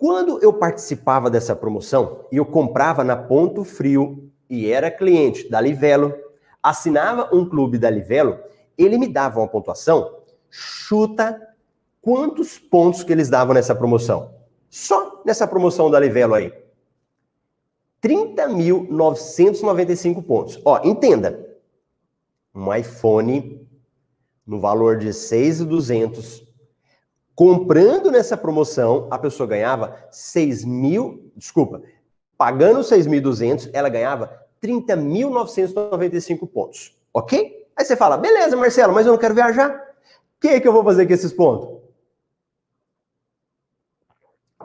Quando 0.00 0.42
eu 0.42 0.52
participava 0.54 1.28
dessa 1.28 1.54
promoção 1.54 2.24
eu 2.32 2.46
comprava 2.46 3.04
na 3.04 3.14
Ponto 3.14 3.64
Frio 3.64 4.32
e 4.48 4.72
era 4.72 4.90
cliente 4.90 5.50
da 5.50 5.60
Livelo, 5.60 6.14
assinava 6.62 7.28
um 7.36 7.46
clube 7.46 7.76
da 7.76 7.90
Livelo, 7.90 8.38
ele 8.78 8.96
me 8.96 9.06
dava 9.06 9.40
uma 9.40 9.46
pontuação, 9.46 10.22
chuta 10.48 11.38
quantos 12.00 12.58
pontos 12.58 13.04
que 13.04 13.12
eles 13.12 13.28
davam 13.28 13.52
nessa 13.52 13.74
promoção. 13.74 14.34
Só 14.70 15.20
nessa 15.22 15.46
promoção 15.46 15.90
da 15.90 16.00
Livelo 16.00 16.32
aí. 16.32 16.50
30.995 18.02 20.24
pontos. 20.24 20.58
Ó, 20.64 20.80
entenda. 20.82 21.46
Um 22.54 22.74
iPhone 22.74 23.68
no 24.46 24.58
valor 24.58 24.96
de 24.96 25.08
6.200, 25.08 26.48
comprando 27.40 28.10
nessa 28.10 28.36
promoção, 28.36 29.08
a 29.10 29.18
pessoa 29.18 29.46
ganhava 29.46 29.96
6 30.10 30.62
mil, 30.62 31.32
desculpa, 31.34 31.80
pagando 32.36 32.80
6.200, 32.80 33.70
ela 33.72 33.88
ganhava 33.88 34.46
30.995 34.62 36.46
pontos, 36.46 36.94
ok? 37.14 37.66
Aí 37.74 37.82
você 37.82 37.96
fala, 37.96 38.18
beleza, 38.18 38.54
Marcelo, 38.58 38.92
mas 38.92 39.06
eu 39.06 39.12
não 39.12 39.18
quero 39.18 39.34
viajar. 39.34 39.70
O 39.74 40.38
que, 40.38 40.48
é 40.48 40.60
que 40.60 40.68
eu 40.68 40.72
vou 40.74 40.84
fazer 40.84 41.06
com 41.06 41.14
esses 41.14 41.32
pontos? 41.32 41.80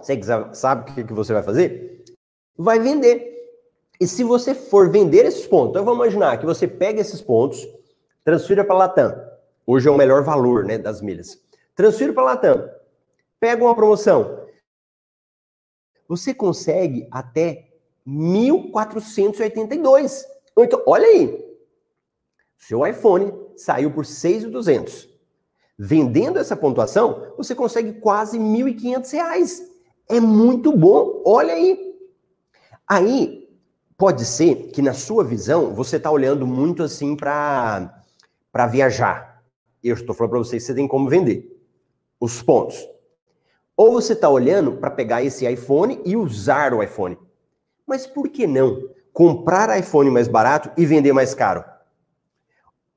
Você 0.02 0.20
sabe 0.52 0.92
o 0.92 0.96
que, 1.06 1.14
você 1.14 1.32
vai 1.32 1.44
fazer? 1.44 2.04
vai 2.58 2.78
vender. 2.78 3.56
E 4.02 4.06
se 4.06 4.22
você 4.22 4.54
for 4.54 4.90
vender 4.90 5.26
esses 5.26 5.48
pontos, 5.48 5.70
então 5.70 5.86
vamos 5.86 6.04
imaginar 6.04 6.38
que 6.38 6.46
você 6.46 6.68
pega 6.68 7.00
esses 7.00 7.22
pontos, 7.22 7.66
transfira 8.22 8.66
para 8.66 8.76
a 8.76 8.80
Latam. 8.80 9.16
Hoje 9.66 9.88
é 9.88 9.92
o 9.92 9.96
melhor 9.96 10.24
valor 10.24 10.66
né, 10.66 10.78
das 10.78 11.02
milhas. 11.02 11.42
Transfira 11.76 12.14
para 12.14 12.24
a 12.24 12.28
Latam. 12.28 12.70
Pega 13.40 13.64
uma 13.64 13.76
promoção. 13.76 14.44
Você 16.08 16.34
consegue 16.34 17.08
até 17.12 17.68
1.482. 18.08 20.24
Então, 20.58 20.82
olha 20.88 21.06
aí. 21.06 21.46
Seu 22.58 22.88
iPhone 22.88 23.34
saiu 23.58 23.92
por 23.92 24.06
6.200. 24.06 25.10
Vendendo 25.78 26.40
essa 26.40 26.56
pontuação, 26.56 27.34
você 27.36 27.54
consegue 27.54 28.00
quase 28.00 28.40
1.500 28.40 29.12
reais. 29.12 29.62
É 30.08 30.22
muito 30.22 30.72
bom. 30.72 31.22
Olha 31.26 31.54
aí. 31.54 31.94
Aí, 32.88 33.50
pode 33.98 34.24
ser 34.24 34.72
que 34.72 34.82
na 34.82 34.94
sua 34.94 35.26
visão, 35.26 35.74
você 35.74 35.98
está 35.98 36.10
olhando 36.10 36.48
muito 36.48 36.84
assim 36.84 37.18
para 37.18 38.02
viajar. 38.72 39.44
Eu 39.84 39.96
estou 39.96 40.16
falando 40.16 40.32
para 40.32 40.40
vocês 40.40 40.64
você 40.64 40.74
tem 40.74 40.88
como 40.88 41.10
vender 41.10 41.54
os 42.20 42.42
pontos. 42.42 42.88
Ou 43.76 43.92
você 43.92 44.14
está 44.14 44.30
olhando 44.30 44.74
para 44.74 44.92
pegar 44.92 45.24
esse 45.24 45.46
iPhone 45.46 46.02
e 46.06 46.16
usar 46.16 46.74
o 46.74 46.82
iPhone. 46.82 47.18
Mas 47.86 48.08
por 48.08 48.30
que 48.30 48.48
não 48.48 48.90
comprar 49.12 49.78
iPhone 49.78 50.10
mais 50.10 50.28
barato 50.28 50.72
e 50.78 50.86
vender 50.86 51.14
mais 51.14 51.34
caro? 51.34 51.64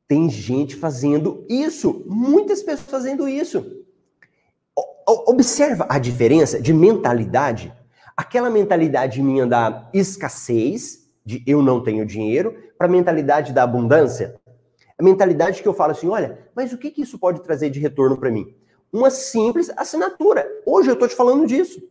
Tem 0.06 0.30
gente 0.30 0.76
fazendo 0.76 1.44
isso, 1.48 2.04
muitas 2.06 2.62
pessoas 2.62 2.90
fazendo 2.90 3.28
isso. 3.28 3.84
Observa 5.06 5.86
a 5.88 5.98
diferença 5.98 6.60
de 6.60 6.72
mentalidade 6.72 7.72
aquela 8.18 8.50
mentalidade 8.50 9.22
minha 9.22 9.46
da 9.46 9.88
escassez, 9.94 11.08
de 11.24 11.40
eu 11.46 11.62
não 11.62 11.80
tenho 11.80 12.04
dinheiro, 12.04 12.52
para 12.76 12.88
a 12.88 12.90
mentalidade 12.90 13.52
da 13.52 13.62
abundância. 13.62 14.34
A 14.98 15.04
mentalidade 15.04 15.62
que 15.62 15.68
eu 15.68 15.72
falo 15.72 15.92
assim, 15.92 16.08
olha, 16.08 16.36
mas 16.52 16.72
o 16.72 16.78
que, 16.78 16.90
que 16.90 17.02
isso 17.02 17.16
pode 17.16 17.40
trazer 17.44 17.70
de 17.70 17.78
retorno 17.78 18.18
para 18.18 18.28
mim? 18.28 18.56
Uma 18.92 19.10
simples 19.10 19.70
assinatura. 19.76 20.46
Hoje 20.64 20.88
eu 20.88 20.94
estou 20.94 21.08
te 21.08 21.14
falando 21.14 21.46
disso. 21.46 21.82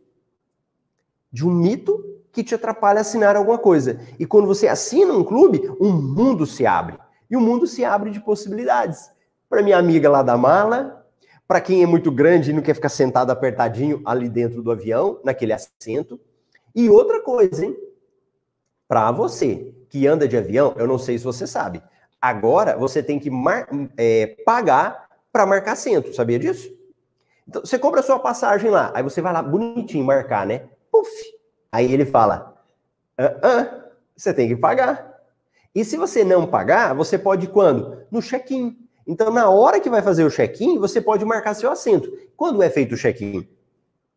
De 1.30 1.46
um 1.46 1.50
mito 1.50 2.04
que 2.32 2.42
te 2.42 2.54
atrapalha 2.54 2.98
a 2.98 3.00
assinar 3.02 3.36
alguma 3.36 3.58
coisa. 3.58 4.00
E 4.18 4.26
quando 4.26 4.46
você 4.46 4.68
assina 4.68 5.12
um 5.12 5.24
clube, 5.24 5.70
um 5.80 5.92
mundo 5.92 6.46
se 6.46 6.66
abre. 6.66 6.98
E 7.30 7.36
o 7.36 7.40
mundo 7.40 7.66
se 7.66 7.84
abre 7.84 8.10
de 8.10 8.20
possibilidades. 8.20 9.10
Para 9.48 9.62
minha 9.62 9.78
amiga 9.78 10.08
lá 10.10 10.22
da 10.22 10.36
mala, 10.36 11.06
para 11.46 11.60
quem 11.60 11.82
é 11.82 11.86
muito 11.86 12.10
grande 12.10 12.50
e 12.50 12.54
não 12.54 12.62
quer 12.62 12.74
ficar 12.74 12.88
sentado 12.88 13.30
apertadinho 13.30 14.02
ali 14.04 14.28
dentro 14.28 14.62
do 14.62 14.70
avião, 14.70 15.20
naquele 15.24 15.52
assento. 15.52 16.20
E 16.74 16.88
outra 16.88 17.22
coisa, 17.22 17.64
hein? 17.64 17.76
Para 18.86 19.10
você 19.12 19.74
que 19.88 20.06
anda 20.06 20.28
de 20.28 20.36
avião, 20.36 20.74
eu 20.76 20.86
não 20.86 20.98
sei 20.98 21.18
se 21.18 21.24
você 21.24 21.46
sabe. 21.46 21.82
Agora 22.20 22.76
você 22.76 23.02
tem 23.02 23.18
que 23.18 23.30
é, 23.96 24.36
pagar 24.44 25.08
para 25.32 25.46
marcar 25.46 25.72
assento, 25.72 26.14
sabia 26.14 26.38
disso? 26.38 26.77
Então, 27.48 27.64
você 27.64 27.78
compra 27.78 28.00
a 28.00 28.02
sua 28.02 28.18
passagem 28.18 28.70
lá, 28.70 28.92
aí 28.94 29.02
você 29.02 29.22
vai 29.22 29.32
lá 29.32 29.42
bonitinho 29.42 30.04
marcar, 30.04 30.46
né? 30.46 30.66
Puf! 30.92 31.10
Aí 31.72 31.92
ele 31.92 32.04
fala: 32.04 32.54
ah, 33.16 33.36
ah, 33.42 33.84
você 34.16 34.34
tem 34.34 34.48
que 34.48 34.56
pagar. 34.56 35.18
E 35.74 35.84
se 35.84 35.96
você 35.96 36.24
não 36.24 36.46
pagar, 36.46 36.94
você 36.94 37.18
pode 37.18 37.46
quando? 37.46 38.02
No 38.10 38.20
check-in. 38.20 38.76
Então, 39.06 39.32
na 39.32 39.48
hora 39.48 39.80
que 39.80 39.88
vai 39.88 40.02
fazer 40.02 40.24
o 40.24 40.30
check-in, 40.30 40.78
você 40.78 41.00
pode 41.00 41.24
marcar 41.24 41.54
seu 41.54 41.70
assento. 41.70 42.12
Quando 42.36 42.62
é 42.62 42.68
feito 42.68 42.94
o 42.94 42.98
check-in? 42.98 43.48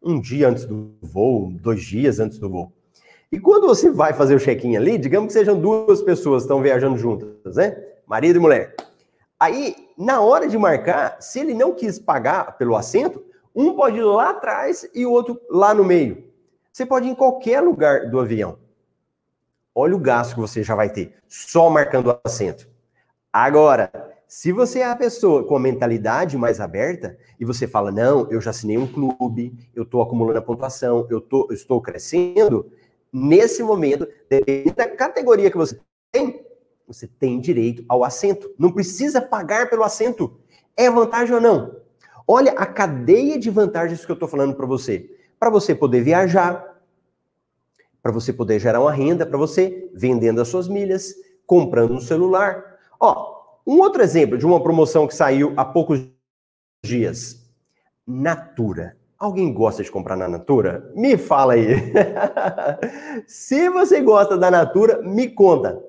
Um 0.03 0.19
dia 0.19 0.49
antes 0.49 0.65
do 0.65 0.93
voo, 1.01 1.51
dois 1.51 1.81
dias 1.81 2.19
antes 2.19 2.37
do 2.37 2.49
voo. 2.49 2.73
E 3.31 3.39
quando 3.39 3.67
você 3.67 3.89
vai 3.89 4.11
fazer 4.11 4.35
o 4.35 4.39
check-in 4.39 4.75
ali, 4.75 4.97
digamos 4.97 5.27
que 5.27 5.33
sejam 5.33 5.59
duas 5.59 6.01
pessoas 6.01 6.43
que 6.43 6.47
estão 6.47 6.61
viajando 6.61 6.97
juntas, 6.97 7.55
né? 7.55 7.77
marido 8.05 8.35
e 8.35 8.39
mulher. 8.39 8.75
Aí, 9.41 9.89
na 9.97 10.21
hora 10.21 10.47
de 10.47 10.55
marcar, 10.55 11.19
se 11.19 11.39
ele 11.39 11.55
não 11.55 11.73
quis 11.73 11.97
pagar 11.97 12.59
pelo 12.59 12.75
assento, 12.75 13.25
um 13.55 13.75
pode 13.75 13.97
ir 13.97 14.03
lá 14.03 14.29
atrás 14.29 14.87
e 14.93 15.03
o 15.03 15.11
outro 15.11 15.41
lá 15.49 15.73
no 15.73 15.83
meio. 15.83 16.25
Você 16.71 16.85
pode 16.85 17.07
ir 17.07 17.09
em 17.09 17.15
qualquer 17.15 17.59
lugar 17.59 18.07
do 18.11 18.19
avião. 18.19 18.59
Olha 19.73 19.95
o 19.95 19.99
gasto 19.99 20.35
que 20.35 20.39
você 20.39 20.61
já 20.61 20.75
vai 20.75 20.91
ter, 20.91 21.15
só 21.27 21.71
marcando 21.71 22.11
o 22.11 22.19
assento. 22.23 22.69
Agora, 23.33 23.91
se 24.27 24.51
você 24.51 24.81
é 24.81 24.85
a 24.85 24.95
pessoa 24.95 25.43
com 25.43 25.55
a 25.55 25.59
mentalidade 25.59 26.37
mais 26.37 26.61
aberta 26.61 27.17
e 27.39 27.43
você 27.43 27.67
fala, 27.67 27.91
não, 27.91 28.29
eu 28.29 28.39
já 28.39 28.51
assinei 28.51 28.77
um 28.77 28.85
clube, 28.85 29.57
eu 29.73 29.81
estou 29.81 30.03
acumulando 30.03 30.37
a 30.37 30.43
pontuação, 30.43 31.07
eu, 31.09 31.19
tô, 31.19 31.47
eu 31.49 31.55
estou 31.55 31.81
crescendo, 31.81 32.71
nesse 33.11 33.63
momento, 33.63 34.07
dependendo 34.29 34.75
da 34.75 34.87
categoria 34.87 35.49
que 35.49 35.57
você 35.57 35.79
você 36.93 37.07
tem 37.07 37.39
direito 37.39 37.83
ao 37.87 38.03
assento. 38.03 38.53
Não 38.57 38.71
precisa 38.71 39.21
pagar 39.21 39.69
pelo 39.69 39.83
assento. 39.83 40.39
É 40.75 40.89
vantagem 40.89 41.35
ou 41.35 41.41
não? 41.41 41.75
Olha 42.27 42.51
a 42.53 42.65
cadeia 42.65 43.37
de 43.37 43.49
vantagens 43.49 44.05
que 44.05 44.11
eu 44.11 44.15
estou 44.15 44.27
falando 44.27 44.55
para 44.55 44.65
você. 44.65 45.09
Para 45.39 45.49
você 45.49 45.73
poder 45.73 46.01
viajar, 46.03 46.81
para 48.01 48.11
você 48.11 48.31
poder 48.33 48.59
gerar 48.59 48.81
uma 48.81 48.91
renda, 48.91 49.25
para 49.25 49.37
você 49.37 49.89
vendendo 49.93 50.41
as 50.41 50.47
suas 50.47 50.67
milhas, 50.67 51.13
comprando 51.45 51.93
um 51.93 51.99
celular. 51.99 52.77
Ó, 52.99 53.41
um 53.65 53.79
outro 53.79 54.01
exemplo 54.01 54.37
de 54.37 54.45
uma 54.45 54.61
promoção 54.61 55.07
que 55.07 55.15
saiu 55.15 55.53
há 55.57 55.65
poucos 55.65 56.07
dias. 56.83 57.41
Natura. 58.07 58.97
Alguém 59.19 59.53
gosta 59.53 59.83
de 59.83 59.91
comprar 59.91 60.15
na 60.15 60.27
Natura? 60.27 60.91
Me 60.95 61.15
fala 61.15 61.53
aí. 61.53 61.75
Se 63.27 63.69
você 63.69 64.01
gosta 64.01 64.35
da 64.35 64.49
Natura, 64.49 64.99
me 65.03 65.29
conta. 65.29 65.79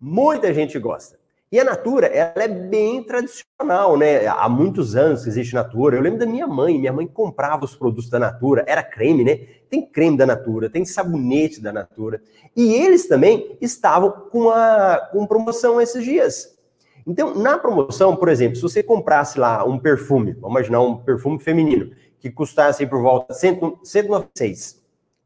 Muita 0.00 0.54
gente 0.54 0.78
gosta. 0.78 1.20
E 1.52 1.58
a 1.58 1.64
Natura, 1.64 2.06
ela 2.06 2.44
é 2.44 2.48
bem 2.48 3.02
tradicional, 3.02 3.98
né? 3.98 4.26
Há 4.28 4.48
muitos 4.48 4.94
anos 4.94 5.24
que 5.24 5.28
existe 5.28 5.52
Natura. 5.52 5.96
Eu 5.96 6.00
lembro 6.00 6.20
da 6.20 6.24
minha 6.24 6.46
mãe, 6.46 6.78
minha 6.78 6.92
mãe 6.92 7.08
comprava 7.08 7.64
os 7.64 7.74
produtos 7.74 8.08
da 8.08 8.20
Natura, 8.20 8.64
era 8.68 8.84
creme, 8.84 9.24
né? 9.24 9.36
Tem 9.68 9.84
creme 9.84 10.16
da 10.16 10.24
Natura, 10.24 10.70
tem 10.70 10.84
sabonete 10.84 11.60
da 11.60 11.72
Natura. 11.72 12.22
E 12.56 12.72
eles 12.72 13.08
também 13.08 13.58
estavam 13.60 14.10
com 14.30 14.48
a 14.48 15.08
com 15.12 15.26
promoção 15.26 15.80
esses 15.80 16.04
dias. 16.04 16.56
Então, 17.04 17.34
na 17.34 17.58
promoção, 17.58 18.14
por 18.14 18.28
exemplo, 18.28 18.54
se 18.54 18.62
você 18.62 18.80
comprasse 18.82 19.38
lá 19.38 19.64
um 19.64 19.76
perfume, 19.76 20.34
vamos 20.34 20.50
imaginar 20.50 20.80
um 20.82 20.98
perfume 20.98 21.40
feminino, 21.40 21.90
que 22.20 22.30
custasse 22.30 22.86
por 22.86 23.02
volta 23.02 23.34
de 23.34 23.40
196, 23.40 24.80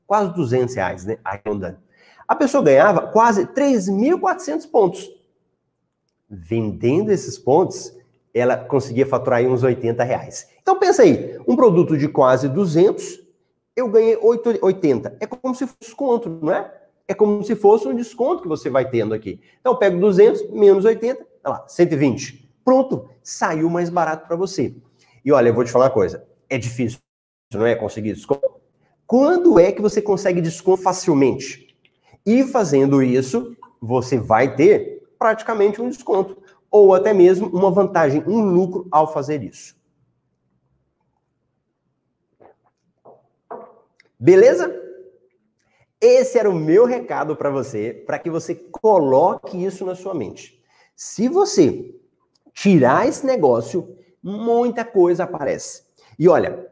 quase 0.07 0.33
200 0.35 0.75
reais, 0.75 1.05
né? 1.05 1.19
Arredondando. 1.23 1.84
A 2.35 2.37
pessoa 2.37 2.65
ganhava 2.65 3.07
quase 3.07 3.47
3.400 3.47 4.69
pontos. 4.69 5.09
Vendendo 6.29 7.13
esses 7.13 7.39
pontos, 7.39 7.97
ela 8.35 8.57
conseguia 8.57 9.07
faturar 9.07 9.39
aí 9.39 9.47
uns 9.47 9.63
80 9.63 10.03
reais. 10.03 10.49
Então 10.61 10.77
pensa 10.77 11.03
aí, 11.03 11.39
um 11.47 11.55
produto 11.55 11.97
de 11.97 12.09
quase 12.09 12.49
200, 12.49 13.21
eu 13.77 13.89
ganhei 13.89 14.19
80. 14.21 15.17
É 15.21 15.29
como 15.29 15.55
se 15.55 15.65
fosse 15.65 15.79
desconto, 15.81 16.29
não 16.29 16.53
é? 16.53 16.75
É 17.07 17.15
como 17.15 17.41
se 17.45 17.55
fosse 17.55 17.87
um 17.87 17.95
desconto 17.95 18.43
que 18.43 18.49
você 18.49 18.69
vai 18.69 18.91
tendo 18.91 19.15
aqui. 19.15 19.41
Então 19.61 19.75
eu 19.75 19.79
pego 19.79 20.01
200 20.01 20.51
menos 20.51 20.85
80, 20.85 21.25
Olha 21.45 21.55
lá, 21.55 21.69
120. 21.69 22.51
Pronto, 22.65 23.09
saiu 23.23 23.71
mais 23.71 23.91
barato 23.91 24.27
para 24.27 24.35
você. 24.35 24.75
E 25.25 25.31
olha, 25.31 25.51
eu 25.51 25.55
vou 25.55 25.63
te 25.63 25.71
falar 25.71 25.85
uma 25.85 25.91
coisa, 25.93 26.27
é 26.51 26.59
difícil, 26.59 26.99
não 27.53 27.65
é 27.65 27.77
conseguir 27.77 28.13
desconto? 28.13 28.61
Quando 29.07 29.57
é 29.61 29.71
que 29.71 29.81
você 29.81 30.03
consegue 30.03 30.41
desconto 30.41 30.83
facilmente? 30.83 31.65
E 32.27 32.45
fazendo 32.45 33.03
isso, 33.03 33.57
você 33.81 34.19
vai 34.19 34.55
ter 34.55 35.03
praticamente 35.19 35.81
um 35.81 35.89
desconto 35.89 36.43
ou 36.71 36.95
até 36.95 37.13
mesmo 37.13 37.49
uma 37.49 37.71
vantagem, 37.71 38.25
um 38.27 38.41
lucro 38.45 38.89
ao 38.91 39.13
fazer 39.13 39.43
isso. 39.43 39.77
Beleza? 44.19 44.75
Esse 46.01 46.39
era 46.39 46.51
o 46.51 46.55
meu 46.55 46.85
recado 46.85 47.37
para 47.37 47.51
você, 47.51 48.03
para 48.07 48.19
que 48.19 48.29
você 48.29 48.55
coloque 48.55 49.63
isso 49.63 49.85
na 49.85 49.95
sua 49.95 50.15
mente. 50.15 50.61
Se 50.97 51.29
você 51.29 51.95
tirar 52.53 53.07
esse 53.07 53.25
negócio, 53.25 53.97
muita 54.23 54.85
coisa 54.85 55.25
aparece. 55.25 55.85
E 56.19 56.29
olha, 56.29 56.67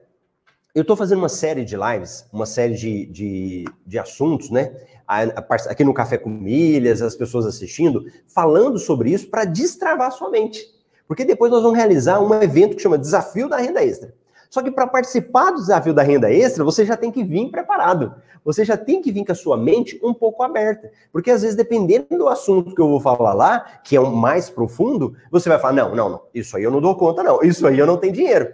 eu 0.74 0.82
estou 0.82 0.96
fazendo 0.96 1.18
uma 1.18 1.28
série 1.28 1.64
de 1.64 1.76
lives, 1.76 2.26
uma 2.32 2.46
série 2.46 2.74
de, 2.74 3.06
de, 3.06 3.64
de 3.86 3.98
assuntos, 3.98 4.50
né? 4.50 4.74
Aqui 5.06 5.84
no 5.84 5.94
Café 5.94 6.18
com 6.18 6.30
Milhas, 6.30 7.02
as 7.02 7.14
pessoas 7.14 7.46
assistindo, 7.46 8.04
falando 8.26 8.78
sobre 8.78 9.10
isso 9.10 9.28
para 9.28 9.44
destravar 9.44 10.12
sua 10.12 10.30
mente. 10.30 10.66
Porque 11.06 11.24
depois 11.24 11.50
nós 11.50 11.62
vamos 11.62 11.76
realizar 11.76 12.20
um 12.20 12.34
evento 12.42 12.76
que 12.76 12.82
chama 12.82 12.98
Desafio 12.98 13.48
da 13.48 13.56
Renda 13.56 13.84
Extra. 13.84 14.14
Só 14.52 14.62
que 14.62 14.70
para 14.70 14.86
participar 14.86 15.50
do 15.50 15.60
desafio 15.60 15.94
da 15.94 16.02
renda 16.02 16.30
extra, 16.30 16.62
você 16.62 16.84
já 16.84 16.94
tem 16.94 17.10
que 17.10 17.24
vir 17.24 17.50
preparado. 17.50 18.14
Você 18.44 18.66
já 18.66 18.76
tem 18.76 19.00
que 19.00 19.10
vir 19.10 19.24
com 19.24 19.32
a 19.32 19.34
sua 19.34 19.56
mente 19.56 19.98
um 20.02 20.12
pouco 20.12 20.42
aberta. 20.42 20.92
Porque 21.10 21.30
às 21.30 21.40
vezes, 21.40 21.56
dependendo 21.56 22.06
do 22.10 22.28
assunto 22.28 22.74
que 22.74 22.80
eu 22.82 22.86
vou 22.86 23.00
falar 23.00 23.32
lá, 23.32 23.60
que 23.82 23.96
é 23.96 24.00
o 24.00 24.14
mais 24.14 24.50
profundo, 24.50 25.16
você 25.30 25.48
vai 25.48 25.58
falar: 25.58 25.72
não, 25.72 25.94
não, 25.94 26.08
não, 26.10 26.22
isso 26.34 26.54
aí 26.54 26.64
eu 26.64 26.70
não 26.70 26.82
dou 26.82 26.94
conta, 26.94 27.22
não. 27.22 27.42
Isso 27.42 27.66
aí 27.66 27.78
eu 27.78 27.86
não 27.86 27.96
tenho 27.96 28.12
dinheiro. 28.12 28.52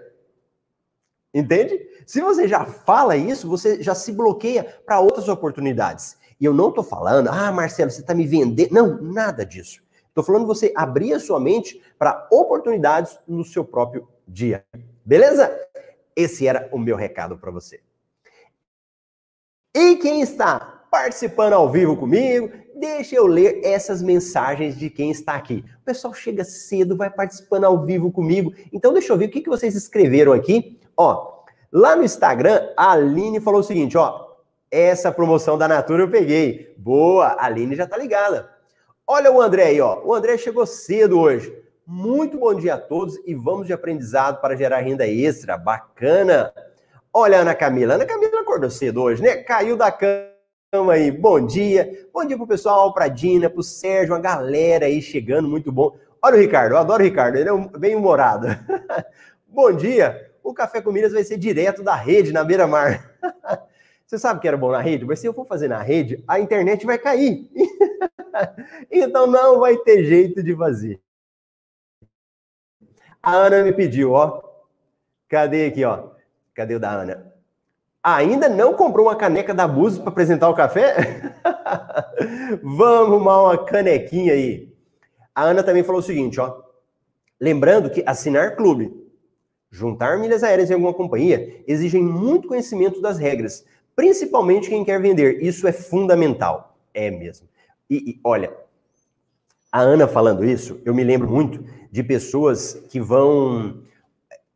Entende? 1.34 1.80
Se 2.06 2.20
você 2.20 2.46
já 2.46 2.64
fala 2.64 3.16
isso, 3.16 3.48
você 3.48 3.82
já 3.82 3.92
se 3.94 4.12
bloqueia 4.12 4.64
para 4.86 5.00
outras 5.00 5.28
oportunidades. 5.28 6.16
E 6.40 6.44
eu 6.44 6.54
não 6.54 6.68
estou 6.68 6.84
falando, 6.84 7.28
ah, 7.28 7.50
Marcelo, 7.50 7.90
você 7.90 8.00
está 8.00 8.14
me 8.14 8.26
vendendo. 8.26 8.72
Não, 8.72 9.00
nada 9.02 9.44
disso. 9.44 9.82
Estou 10.08 10.22
falando 10.24 10.46
você 10.46 10.72
abrir 10.74 11.12
a 11.12 11.20
sua 11.20 11.38
mente 11.38 11.80
para 11.98 12.26
oportunidades 12.30 13.18
no 13.26 13.44
seu 13.44 13.64
próprio 13.64 14.08
dia. 14.26 14.64
Beleza? 15.04 15.56
Esse 16.14 16.46
era 16.46 16.68
o 16.72 16.78
meu 16.78 16.96
recado 16.96 17.38
para 17.38 17.50
você. 17.50 17.80
E 19.74 19.96
quem 19.96 20.20
está 20.20 20.84
participando 20.90 21.52
ao 21.52 21.70
vivo 21.70 21.96
comigo, 21.96 22.50
deixa 22.74 23.14
eu 23.14 23.26
ler 23.26 23.60
essas 23.62 24.02
mensagens 24.02 24.76
de 24.76 24.90
quem 24.90 25.10
está 25.10 25.34
aqui. 25.34 25.64
O 25.82 25.84
pessoal 25.84 26.12
chega 26.14 26.44
cedo, 26.44 26.96
vai 26.96 27.10
participando 27.10 27.64
ao 27.64 27.84
vivo 27.84 28.10
comigo. 28.10 28.52
Então 28.72 28.92
deixa 28.92 29.12
eu 29.12 29.18
ver 29.18 29.26
o 29.26 29.30
que, 29.30 29.40
que 29.40 29.48
vocês 29.48 29.74
escreveram 29.74 30.32
aqui. 30.32 30.80
Ó, 30.96 31.44
lá 31.70 31.94
no 31.94 32.02
Instagram, 32.02 32.72
a 32.76 32.92
Aline 32.92 33.40
falou 33.40 33.60
o 33.60 33.64
seguinte, 33.64 33.96
ó, 33.96 34.27
essa 34.70 35.10
promoção 35.10 35.56
da 35.56 35.66
Natura 35.66 36.02
eu 36.02 36.10
peguei. 36.10 36.74
Boa, 36.76 37.28
a 37.28 37.46
Aline 37.46 37.74
já 37.74 37.86
tá 37.86 37.96
ligada. 37.96 38.50
Olha 39.06 39.32
o 39.32 39.40
André 39.40 39.64
aí, 39.64 39.80
ó. 39.80 40.00
O 40.04 40.14
André 40.14 40.36
chegou 40.36 40.66
cedo 40.66 41.18
hoje. 41.18 41.56
Muito 41.86 42.38
bom 42.38 42.54
dia 42.54 42.74
a 42.74 42.78
todos 42.78 43.18
e 43.24 43.34
vamos 43.34 43.66
de 43.66 43.72
aprendizado 43.72 44.40
para 44.40 44.54
gerar 44.54 44.80
renda 44.80 45.06
extra. 45.06 45.56
Bacana! 45.56 46.52
Olha, 47.12 47.38
Ana 47.38 47.54
Camila. 47.54 47.94
Ana 47.94 48.04
Camila 48.04 48.40
acordou 48.40 48.70
cedo 48.70 49.02
hoje, 49.02 49.22
né? 49.22 49.36
Caiu 49.36 49.76
da 49.76 49.90
cama 49.90 50.92
aí. 50.92 51.10
Bom 51.10 51.44
dia. 51.44 52.06
Bom 52.12 52.24
dia 52.26 52.36
pro 52.36 52.46
pessoal, 52.46 52.92
pra 52.92 53.08
Dina, 53.08 53.48
pro 53.48 53.62
Sérgio, 53.62 54.12
uma 54.12 54.20
galera 54.20 54.84
aí 54.84 55.00
chegando, 55.00 55.48
muito 55.48 55.72
bom. 55.72 55.96
Olha 56.22 56.36
o 56.36 56.38
Ricardo, 56.38 56.72
eu 56.72 56.78
adoro 56.78 57.02
o 57.02 57.06
Ricardo, 57.06 57.36
ele 57.36 57.48
é 57.48 57.78
bem 57.78 57.94
humorado. 57.94 58.48
bom 59.48 59.72
dia. 59.72 60.30
O 60.42 60.52
Café 60.52 60.82
com 60.82 60.92
vai 60.92 61.24
ser 61.24 61.38
direto 61.38 61.82
da 61.82 61.94
rede, 61.94 62.32
na 62.32 62.44
beira-mar. 62.44 63.14
Você 64.08 64.18
sabe 64.18 64.40
que 64.40 64.48
era 64.48 64.56
bom 64.56 64.72
na 64.72 64.80
rede? 64.80 65.04
Mas 65.04 65.18
se 65.18 65.26
eu 65.26 65.34
for 65.34 65.46
fazer 65.46 65.68
na 65.68 65.82
rede, 65.82 66.24
a 66.26 66.40
internet 66.40 66.86
vai 66.86 66.96
cair. 66.96 67.46
então 68.90 69.26
não 69.26 69.60
vai 69.60 69.76
ter 69.76 70.02
jeito 70.02 70.42
de 70.42 70.56
fazer. 70.56 70.98
A 73.22 73.32
Ana 73.32 73.62
me 73.62 73.70
pediu, 73.70 74.12
ó. 74.12 74.42
Cadê 75.28 75.66
aqui, 75.66 75.84
ó? 75.84 76.08
Cadê 76.54 76.74
o 76.74 76.80
da 76.80 76.90
Ana? 76.90 77.34
Ainda 78.02 78.48
não 78.48 78.72
comprou 78.72 79.08
uma 79.08 79.14
caneca 79.16 79.52
da 79.52 79.68
Búzios 79.68 80.00
para 80.00 80.08
apresentar 80.08 80.48
o 80.48 80.54
café? 80.54 81.34
Vamos 82.62 83.08
arrumar 83.12 83.42
uma 83.42 83.58
canequinha 83.66 84.32
aí. 84.32 84.74
A 85.34 85.44
Ana 85.44 85.62
também 85.62 85.84
falou 85.84 86.00
o 86.00 86.04
seguinte, 86.04 86.40
ó. 86.40 86.62
Lembrando 87.38 87.90
que 87.90 88.02
assinar 88.06 88.56
clube, 88.56 88.90
juntar 89.70 90.18
milhas 90.18 90.42
aéreas 90.42 90.70
em 90.70 90.74
alguma 90.74 90.94
companhia, 90.94 91.62
exigem 91.66 92.02
muito 92.02 92.48
conhecimento 92.48 93.02
das 93.02 93.18
regras, 93.18 93.66
principalmente 93.98 94.68
quem 94.68 94.84
quer 94.84 95.02
vender. 95.02 95.42
Isso 95.42 95.66
é 95.66 95.72
fundamental. 95.72 96.76
É 96.94 97.10
mesmo. 97.10 97.48
E, 97.90 98.12
e 98.12 98.20
olha, 98.22 98.52
a 99.72 99.80
Ana 99.80 100.06
falando 100.06 100.44
isso, 100.44 100.80
eu 100.84 100.94
me 100.94 101.02
lembro 101.02 101.28
muito 101.28 101.64
de 101.90 102.04
pessoas 102.04 102.74
que 102.88 103.00
vão 103.00 103.82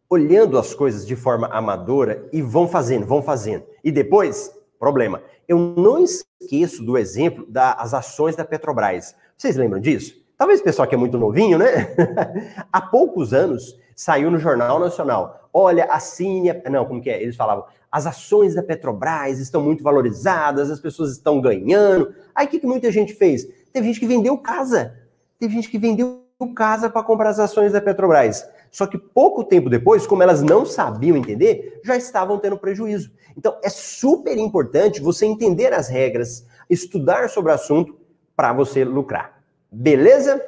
olhando 0.09 0.57
as 0.57 0.73
coisas 0.73 1.05
de 1.05 1.17
forma 1.17 1.49
amadora 1.49 2.25
e 2.33 2.41
vão 2.41 2.69
fazendo, 2.69 3.05
vão 3.05 3.21
fazendo. 3.21 3.65
E 3.83 3.91
depois, 3.91 4.57
problema. 4.79 5.21
Eu 5.49 5.59
não 5.59 6.05
esqueço 6.05 6.85
do 6.85 6.97
exemplo 6.97 7.45
das 7.49 7.93
ações 7.93 8.37
da 8.37 8.45
Petrobras. 8.45 9.13
Vocês 9.37 9.57
lembram 9.57 9.81
disso? 9.81 10.23
Talvez 10.39 10.61
o 10.61 10.65
pessoal 10.65 10.87
que 10.87 10.95
é 10.95 10.99
muito 10.99 11.19
novinho, 11.19 11.59
né? 11.59 11.97
Há 12.73 12.81
poucos 12.81 13.35
anos 13.35 13.77
saiu 13.97 14.31
no 14.31 14.39
Jornal 14.39 14.79
Nacional. 14.79 15.49
Olha, 15.53 15.87
assine. 15.87 16.49
Não, 16.71 16.85
como 16.85 17.03
que 17.03 17.11
é? 17.11 17.21
Eles 17.21 17.35
falavam: 17.35 17.65
as 17.93 18.07
ações 18.07 18.55
da 18.55 18.63
Petrobras 18.63 19.39
estão 19.39 19.63
muito 19.63 19.85
valorizadas, 19.85 20.71
as 20.71 20.81
pessoas 20.81 21.13
estão 21.13 21.43
ganhando. 21.43 22.15
Aí 22.35 22.47
o 22.47 22.49
que, 22.49 22.59
que 22.59 22.67
muita 22.67 22.91
gente 22.91 23.13
fez? 23.13 23.47
Teve 23.71 23.89
gente 23.89 24.01
que 24.01 24.07
vendeu 24.07 24.39
casa. 24.39 24.97
Teve 25.39 25.55
gente 25.55 25.69
que 25.69 25.79
vendeu 25.79 26.23
casa 26.57 26.89
para 26.89 27.03
comprar 27.03 27.29
as 27.29 27.39
ações 27.39 27.73
da 27.73 27.81
Petrobras. 27.81 28.49
Só 28.71 28.87
que 28.87 28.97
pouco 28.97 29.45
tempo 29.45 29.69
depois, 29.69 30.07
como 30.07 30.23
elas 30.23 30.43
não 30.43 30.65
sabiam 30.65 31.17
entender, 31.17 31.81
já 31.85 31.95
estavam 31.95 32.39
tendo 32.39 32.57
prejuízo. 32.57 33.13
Então 33.37 33.59
é 33.63 33.69
super 33.69 34.39
importante 34.39 35.01
você 35.01 35.27
entender 35.27 35.75
as 35.75 35.89
regras, 35.89 36.47
estudar 36.71 37.29
sobre 37.29 37.53
o 37.53 37.55
assunto 37.55 37.95
para 38.35 38.53
você 38.55 38.85
lucrar. 38.85 39.43
Beleza? 39.71 40.43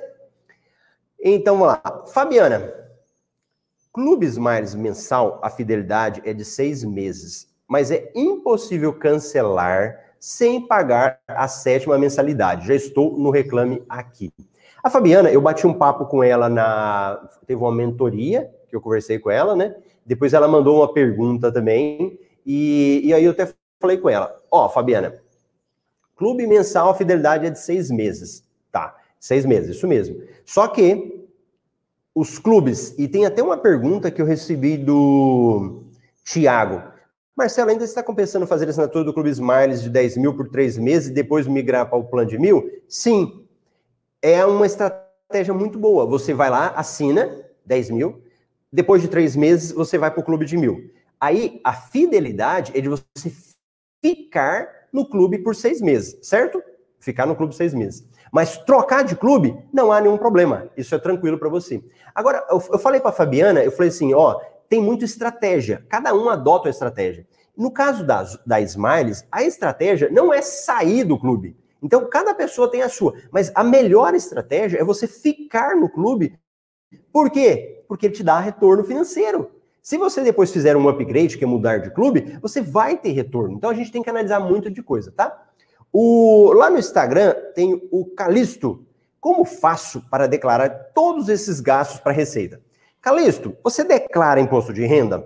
Então 1.22 1.58
vamos 1.58 1.74
lá. 1.74 2.04
Fabiana, 2.06 2.72
Clube 3.94 4.26
Smiles 4.26 4.74
mensal, 4.74 5.38
a 5.40 5.48
fidelidade 5.48 6.20
é 6.24 6.34
de 6.34 6.44
seis 6.44 6.82
meses, 6.82 7.48
mas 7.68 7.92
é 7.92 8.10
impossível 8.12 8.92
cancelar 8.92 10.16
sem 10.18 10.66
pagar 10.66 11.20
a 11.28 11.46
sétima 11.46 11.96
mensalidade. 11.96 12.66
Já 12.66 12.74
estou 12.74 13.16
no 13.16 13.30
reclame 13.30 13.84
aqui. 13.88 14.32
A 14.82 14.90
Fabiana, 14.90 15.30
eu 15.30 15.40
bati 15.40 15.64
um 15.64 15.72
papo 15.72 16.06
com 16.06 16.24
ela 16.24 16.48
na. 16.48 17.24
Teve 17.46 17.60
uma 17.60 17.70
mentoria 17.70 18.50
que 18.68 18.74
eu 18.74 18.80
conversei 18.80 19.20
com 19.20 19.30
ela, 19.30 19.54
né? 19.54 19.76
Depois 20.04 20.34
ela 20.34 20.48
mandou 20.48 20.78
uma 20.78 20.92
pergunta 20.92 21.52
também. 21.52 22.18
E, 22.44 23.00
e 23.04 23.14
aí 23.14 23.24
eu 23.24 23.30
até 23.30 23.48
falei 23.80 23.98
com 23.98 24.10
ela: 24.10 24.36
Ó, 24.50 24.66
oh, 24.66 24.68
Fabiana, 24.68 25.22
clube 26.16 26.48
mensal, 26.48 26.90
a 26.90 26.94
fidelidade 26.94 27.46
é 27.46 27.50
de 27.50 27.60
seis 27.60 27.92
meses. 27.92 28.42
Tá, 28.72 28.96
seis 29.20 29.46
meses, 29.46 29.76
isso 29.76 29.86
mesmo. 29.86 30.20
Só 30.44 30.66
que 30.66 31.13
os 32.14 32.38
clubes, 32.38 32.94
e 32.96 33.08
tem 33.08 33.26
até 33.26 33.42
uma 33.42 33.56
pergunta 33.56 34.10
que 34.10 34.22
eu 34.22 34.26
recebi 34.26 34.76
do 34.76 35.82
Tiago. 36.24 36.82
Marcelo, 37.36 37.70
ainda 37.70 37.84
está 37.84 38.02
compensando 38.02 38.46
fazer 38.46 38.66
a 38.66 38.70
assinatura 38.70 39.04
do 39.04 39.12
Clube 39.12 39.30
Smiles 39.30 39.82
de 39.82 39.90
10 39.90 40.18
mil 40.18 40.36
por 40.36 40.48
três 40.48 40.78
meses 40.78 41.08
e 41.08 41.12
depois 41.12 41.48
migrar 41.48 41.88
para 41.88 41.98
o 41.98 42.04
plano 42.04 42.28
de 42.28 42.38
mil? 42.38 42.70
Sim, 42.88 43.44
é 44.22 44.46
uma 44.46 44.64
estratégia 44.64 45.52
muito 45.52 45.76
boa. 45.76 46.06
Você 46.06 46.32
vai 46.32 46.48
lá, 46.48 46.68
assina 46.68 47.44
10 47.66 47.90
mil, 47.90 48.22
depois 48.72 49.02
de 49.02 49.08
três 49.08 49.34
meses 49.34 49.72
você 49.72 49.98
vai 49.98 50.12
para 50.12 50.20
o 50.20 50.24
clube 50.24 50.44
de 50.44 50.56
mil. 50.56 50.90
Aí 51.20 51.60
a 51.64 51.72
fidelidade 51.72 52.70
é 52.76 52.80
de 52.80 52.88
você 52.88 53.32
ficar 54.00 54.68
no 54.92 55.08
clube 55.08 55.38
por 55.38 55.56
seis 55.56 55.80
meses, 55.80 56.16
certo? 56.22 56.62
Ficar 57.00 57.26
no 57.26 57.34
clube 57.34 57.54
seis 57.54 57.74
meses. 57.74 58.06
Mas 58.34 58.58
trocar 58.58 59.04
de 59.04 59.14
clube, 59.14 59.56
não 59.72 59.92
há 59.92 60.00
nenhum 60.00 60.18
problema. 60.18 60.68
Isso 60.76 60.92
é 60.92 60.98
tranquilo 60.98 61.38
para 61.38 61.48
você. 61.48 61.80
Agora, 62.12 62.44
eu, 62.50 62.60
eu 62.72 62.80
falei 62.80 63.00
para 63.00 63.12
Fabiana, 63.12 63.62
eu 63.62 63.70
falei 63.70 63.90
assim, 63.90 64.12
ó, 64.12 64.40
tem 64.68 64.82
muita 64.82 65.04
estratégia. 65.04 65.86
Cada 65.88 66.12
um 66.12 66.28
adota 66.28 66.66
uma 66.66 66.70
estratégia. 66.72 67.24
No 67.56 67.70
caso 67.70 68.04
da, 68.04 68.26
da 68.44 68.60
Smiles, 68.60 69.24
a 69.30 69.44
estratégia 69.44 70.10
não 70.10 70.34
é 70.34 70.42
sair 70.42 71.04
do 71.04 71.16
clube. 71.16 71.56
Então, 71.80 72.08
cada 72.08 72.34
pessoa 72.34 72.68
tem 72.68 72.82
a 72.82 72.88
sua. 72.88 73.14
Mas 73.30 73.52
a 73.54 73.62
melhor 73.62 74.16
estratégia 74.16 74.80
é 74.80 74.84
você 74.84 75.06
ficar 75.06 75.76
no 75.76 75.88
clube. 75.88 76.36
Por 77.12 77.30
quê? 77.30 77.84
Porque 77.86 78.06
ele 78.06 78.14
te 78.14 78.24
dá 78.24 78.40
retorno 78.40 78.82
financeiro. 78.82 79.48
Se 79.80 79.96
você 79.96 80.22
depois 80.24 80.50
fizer 80.50 80.76
um 80.76 80.88
upgrade, 80.88 81.38
que 81.38 81.44
é 81.44 81.46
mudar 81.46 81.78
de 81.78 81.90
clube, 81.90 82.36
você 82.42 82.60
vai 82.60 82.96
ter 82.96 83.12
retorno. 83.12 83.54
Então, 83.54 83.70
a 83.70 83.74
gente 83.74 83.92
tem 83.92 84.02
que 84.02 84.10
analisar 84.10 84.40
muito 84.40 84.68
de 84.72 84.82
coisa, 84.82 85.12
tá? 85.12 85.40
O, 85.96 86.52
lá 86.52 86.68
no 86.68 86.76
Instagram 86.76 87.36
tem 87.54 87.80
o 87.92 88.04
Calisto. 88.04 88.84
Como 89.20 89.44
faço 89.44 90.02
para 90.10 90.26
declarar 90.26 90.90
todos 90.92 91.28
esses 91.28 91.60
gastos 91.60 92.00
para 92.00 92.10
Receita? 92.10 92.60
Calisto, 93.00 93.56
você 93.62 93.84
declara 93.84 94.40
imposto 94.40 94.72
de 94.72 94.84
renda? 94.84 95.24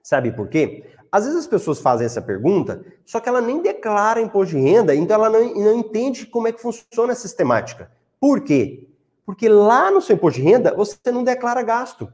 Sabe 0.00 0.30
por 0.30 0.48
quê? 0.48 0.84
Às 1.10 1.24
vezes 1.24 1.40
as 1.40 1.46
pessoas 1.48 1.80
fazem 1.80 2.06
essa 2.06 2.22
pergunta, 2.22 2.84
só 3.04 3.18
que 3.18 3.28
ela 3.28 3.40
nem 3.40 3.60
declara 3.60 4.20
imposto 4.20 4.54
de 4.54 4.62
renda, 4.62 4.94
então 4.94 5.16
ela 5.16 5.28
não, 5.28 5.52
não 5.52 5.74
entende 5.74 6.24
como 6.26 6.46
é 6.46 6.52
que 6.52 6.62
funciona 6.62 7.12
a 7.12 7.16
sistemática. 7.16 7.90
Por 8.20 8.42
quê? 8.44 8.88
Porque 9.26 9.48
lá 9.48 9.90
no 9.90 10.00
seu 10.00 10.14
imposto 10.14 10.40
de 10.40 10.46
renda, 10.46 10.72
você 10.72 10.96
não 11.10 11.24
declara 11.24 11.62
gasto. 11.62 12.08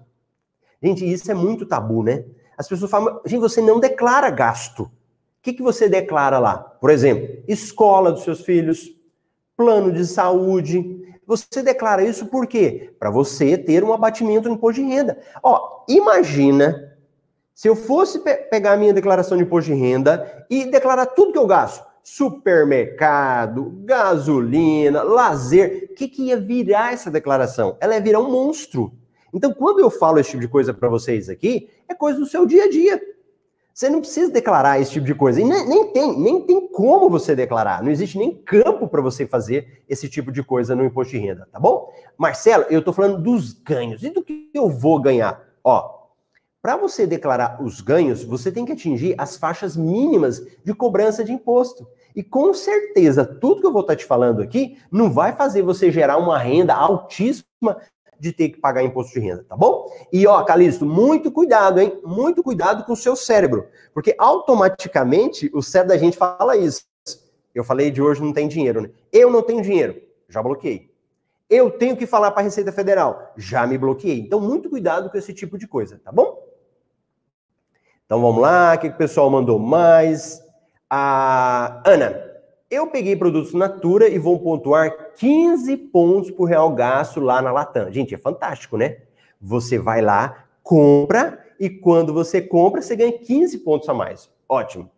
Gente, 0.82 1.05
isso 1.05 1.30
é 1.30 1.34
muito 1.34 1.66
tabu, 1.66 2.03
né? 2.03 2.24
As 2.57 2.66
pessoas 2.66 2.90
falam, 2.90 3.20
gente, 3.26 3.40
você 3.40 3.61
não 3.61 3.78
declara 3.78 4.30
gasto. 4.30 4.90
Que, 5.45 5.53
que 5.53 5.62
você 5.62 5.90
declara 5.90 6.38
lá? 6.38 6.57
Por 6.57 6.88
exemplo, 6.88 7.45
escola 7.47 8.11
dos 8.11 8.22
seus 8.22 8.40
filhos, 8.40 8.90
plano 9.55 9.92
de 9.92 10.07
saúde. 10.07 11.03
Você 11.26 11.62
declara 11.62 12.03
isso 12.03 12.26
por 12.26 12.47
quê? 12.47 12.95
Para 12.99 13.11
você 13.11 13.59
ter 13.59 13.84
um 13.84 13.92
abatimento 13.92 14.49
no 14.49 14.55
imposto 14.55 14.80
de 14.80 14.88
renda. 14.88 15.18
Ó, 15.42 15.84
imagina 15.86 16.97
se 17.55 17.68
eu 17.68 17.76
fosse 17.76 18.20
pe 18.20 18.34
pegar 18.51 18.72
a 18.72 18.76
minha 18.78 18.95
declaração 18.95 19.36
de 19.36 19.45
imposto 19.45 19.70
de 19.70 19.78
renda 19.78 20.47
e 20.49 20.64
declarar 20.64 21.05
tudo 21.07 21.32
que 21.32 21.38
eu 21.38 21.47
gasto, 21.47 21.84
supermercado, 22.03 23.70
gasolina, 23.84 25.03
lazer, 25.03 25.90
o 25.90 25.95
que, 25.95 26.09
que 26.09 26.22
ia 26.28 26.40
virar 26.40 26.95
essa 26.95 27.11
declaração? 27.11 27.76
Ela 27.82 27.97
ia 27.97 28.01
virar 28.01 28.20
um 28.20 28.30
monstro. 28.30 28.95
Então, 29.30 29.53
quando 29.53 29.80
eu 29.80 29.90
falo 29.90 30.18
esse 30.18 30.30
tipo 30.30 30.40
de 30.40 30.49
coisa 30.49 30.72
para 30.72 30.88
vocês 30.88 31.28
aqui, 31.28 31.68
é 31.86 31.95
coisa 31.95 32.18
do 32.18 32.24
seu 32.24 32.47
dia 32.47 32.64
a 32.64 32.70
dia. 32.70 33.13
Você 33.74 33.90
não 33.90 33.98
precisa 33.98 34.30
declarar 34.30 34.80
esse 34.80 34.92
tipo 34.92 35.04
de 35.04 35.16
coisa. 35.16 35.40
E 35.40 35.44
nem, 35.44 35.66
nem 35.66 35.88
tem, 35.88 36.16
nem 36.16 36.40
tem 36.42 36.68
como 36.68 37.10
você 37.10 37.34
declarar. 37.34 37.82
Não 37.82 37.90
existe 37.90 38.16
nem 38.16 38.32
campo 38.32 38.86
para 38.86 39.02
você 39.02 39.26
fazer 39.26 39.82
esse 39.88 40.08
tipo 40.08 40.30
de 40.30 40.44
coisa 40.44 40.76
no 40.76 40.84
imposto 40.84 41.10
de 41.10 41.18
renda, 41.18 41.48
tá 41.50 41.58
bom? 41.58 41.92
Marcelo, 42.16 42.66
eu 42.70 42.78
estou 42.78 42.94
falando 42.94 43.20
dos 43.20 43.52
ganhos. 43.52 44.04
E 44.04 44.10
do 44.10 44.22
que 44.22 44.48
eu 44.54 44.70
vou 44.70 45.02
ganhar? 45.02 45.42
Ó, 45.64 46.04
para 46.62 46.76
você 46.76 47.04
declarar 47.04 47.60
os 47.60 47.80
ganhos, 47.80 48.22
você 48.22 48.52
tem 48.52 48.64
que 48.64 48.70
atingir 48.70 49.16
as 49.18 49.36
faixas 49.36 49.76
mínimas 49.76 50.40
de 50.64 50.72
cobrança 50.72 51.24
de 51.24 51.32
imposto. 51.32 51.84
E 52.14 52.22
com 52.22 52.54
certeza, 52.54 53.24
tudo 53.24 53.60
que 53.60 53.66
eu 53.66 53.72
vou 53.72 53.82
estar 53.82 53.96
te 53.96 54.04
falando 54.04 54.40
aqui 54.40 54.78
não 54.88 55.10
vai 55.10 55.34
fazer 55.34 55.62
você 55.62 55.90
gerar 55.90 56.16
uma 56.16 56.38
renda 56.38 56.72
altíssima 56.72 57.76
de 58.18 58.32
ter 58.32 58.50
que 58.50 58.60
pagar 58.60 58.82
imposto 58.82 59.12
de 59.12 59.20
renda, 59.20 59.44
tá 59.48 59.56
bom? 59.56 59.90
E 60.12 60.26
ó, 60.26 60.42
Calixto, 60.44 60.84
muito 60.84 61.30
cuidado, 61.30 61.80
hein? 61.80 62.00
Muito 62.04 62.42
cuidado 62.42 62.84
com 62.84 62.92
o 62.92 62.96
seu 62.96 63.14
cérebro, 63.16 63.66
porque 63.92 64.14
automaticamente 64.18 65.50
o 65.52 65.62
cérebro 65.62 65.94
da 65.94 65.98
gente 65.98 66.16
fala 66.16 66.56
isso. 66.56 66.84
Eu 67.54 67.62
falei 67.62 67.90
de 67.90 68.02
hoje 68.02 68.22
não 68.22 68.32
tem 68.32 68.48
dinheiro, 68.48 68.80
né? 68.80 68.90
Eu 69.12 69.30
não 69.30 69.42
tenho 69.42 69.62
dinheiro, 69.62 70.00
já 70.28 70.42
bloqueei. 70.42 70.90
Eu 71.48 71.70
tenho 71.70 71.96
que 71.96 72.06
falar 72.06 72.30
para 72.30 72.40
a 72.40 72.44
Receita 72.44 72.72
Federal, 72.72 73.32
já 73.36 73.66
me 73.66 73.78
bloqueei. 73.78 74.20
Então, 74.20 74.40
muito 74.40 74.70
cuidado 74.70 75.10
com 75.10 75.18
esse 75.18 75.32
tipo 75.32 75.56
de 75.58 75.68
coisa, 75.68 76.00
tá 76.02 76.10
bom? 76.10 76.42
Então 78.06 78.20
vamos 78.20 78.42
lá, 78.42 78.74
o 78.74 78.78
que, 78.78 78.88
o 78.88 78.96
pessoal 78.96 79.30
mandou 79.30 79.58
mais? 79.58 80.42
A 80.90 81.82
Ana, 81.86 82.34
eu 82.74 82.88
peguei 82.88 83.14
produtos 83.14 83.54
Natura 83.54 84.08
e 84.08 84.18
vou 84.18 84.38
pontuar 84.38 85.12
15 85.16 85.76
pontos 85.76 86.30
por 86.30 86.46
real 86.46 86.74
gasto 86.74 87.20
lá 87.20 87.40
na 87.40 87.52
Latam. 87.52 87.92
Gente, 87.92 88.14
é 88.14 88.18
fantástico, 88.18 88.76
né? 88.76 88.98
Você 89.40 89.78
vai 89.78 90.02
lá, 90.02 90.46
compra 90.62 91.38
e 91.58 91.70
quando 91.70 92.12
você 92.12 92.42
compra, 92.42 92.82
você 92.82 92.96
ganha 92.96 93.18
15 93.18 93.58
pontos 93.58 93.88
a 93.88 93.94
mais. 93.94 94.28
Ótimo. 94.48 94.90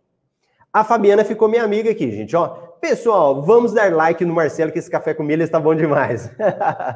A 0.73 0.83
Fabiana 0.83 1.23
ficou 1.23 1.47
minha 1.47 1.63
amiga 1.63 1.91
aqui, 1.91 2.11
gente. 2.11 2.35
Ó, 2.35 2.47
pessoal, 2.47 3.41
vamos 3.41 3.73
dar 3.73 3.93
like 3.93 4.23
no 4.25 4.33
Marcelo 4.33 4.71
que 4.71 4.79
esse 4.79 4.89
café 4.89 5.13
com 5.13 5.23
milho 5.23 5.43
está 5.43 5.59
bom 5.59 5.73
demais. 5.73 6.29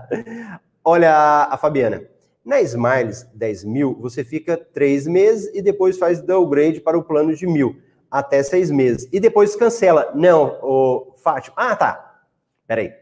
Olha 0.83 1.47
a 1.49 1.57
Fabiana. 1.57 2.03
Na 2.43 2.59
Smiles 2.59 3.27
10 3.35 3.63
mil, 3.65 3.95
você 3.99 4.23
fica 4.23 4.57
três 4.57 5.05
meses 5.05 5.53
e 5.53 5.61
depois 5.61 5.97
faz 5.97 6.21
downgrade 6.21 6.81
para 6.81 6.97
o 6.97 7.03
plano 7.03 7.35
de 7.35 7.45
mil, 7.45 7.75
até 8.11 8.43
seis 8.43 8.69
meses. 8.69 9.07
E 9.11 9.19
depois 9.19 9.55
cancela. 9.55 10.11
Não, 10.13 10.59
o 10.61 11.15
Fátima. 11.17 11.55
Ah, 11.57 11.75
tá. 11.75 12.21
Peraí. 12.67 12.93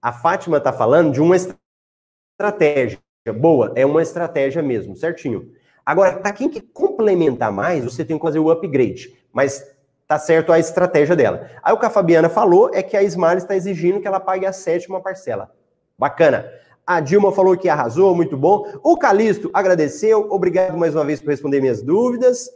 A 0.00 0.12
Fátima 0.12 0.58
tá 0.58 0.72
falando 0.72 1.12
de 1.12 1.20
uma 1.20 1.36
estratégia 1.36 2.98
boa. 3.34 3.72
É 3.76 3.84
uma 3.84 4.02
estratégia 4.02 4.62
mesmo, 4.62 4.96
certinho. 4.96 5.52
Agora, 5.84 6.18
para 6.18 6.32
quem 6.32 6.48
quer 6.48 6.62
complementar 6.72 7.52
mais, 7.52 7.84
você 7.84 8.04
tem 8.04 8.16
que 8.16 8.24
fazer 8.24 8.38
o 8.38 8.50
upgrade. 8.50 9.14
Mas 9.32 9.64
tá 10.08 10.18
certo 10.18 10.52
a 10.52 10.58
estratégia 10.58 11.14
dela. 11.14 11.50
Aí 11.62 11.74
o 11.74 11.78
que 11.78 11.86
a 11.86 11.90
Fabiana 11.90 12.28
falou 12.28 12.70
é 12.72 12.82
que 12.82 12.96
a 12.96 13.02
Smiles 13.02 13.42
está 13.42 13.54
exigindo 13.54 14.00
que 14.00 14.06
ela 14.08 14.20
pague 14.20 14.46
a 14.46 14.52
sétima 14.52 15.00
parcela. 15.00 15.52
Bacana. 15.98 16.50
A 16.86 17.00
Dilma 17.00 17.32
falou 17.32 17.56
que 17.56 17.68
arrasou, 17.68 18.14
muito 18.14 18.36
bom. 18.36 18.64
O 18.82 18.96
Calixto 18.96 19.50
agradeceu. 19.52 20.28
Obrigado 20.30 20.78
mais 20.78 20.94
uma 20.94 21.04
vez 21.04 21.20
por 21.20 21.30
responder 21.30 21.60
minhas 21.60 21.82
dúvidas. 21.82 22.48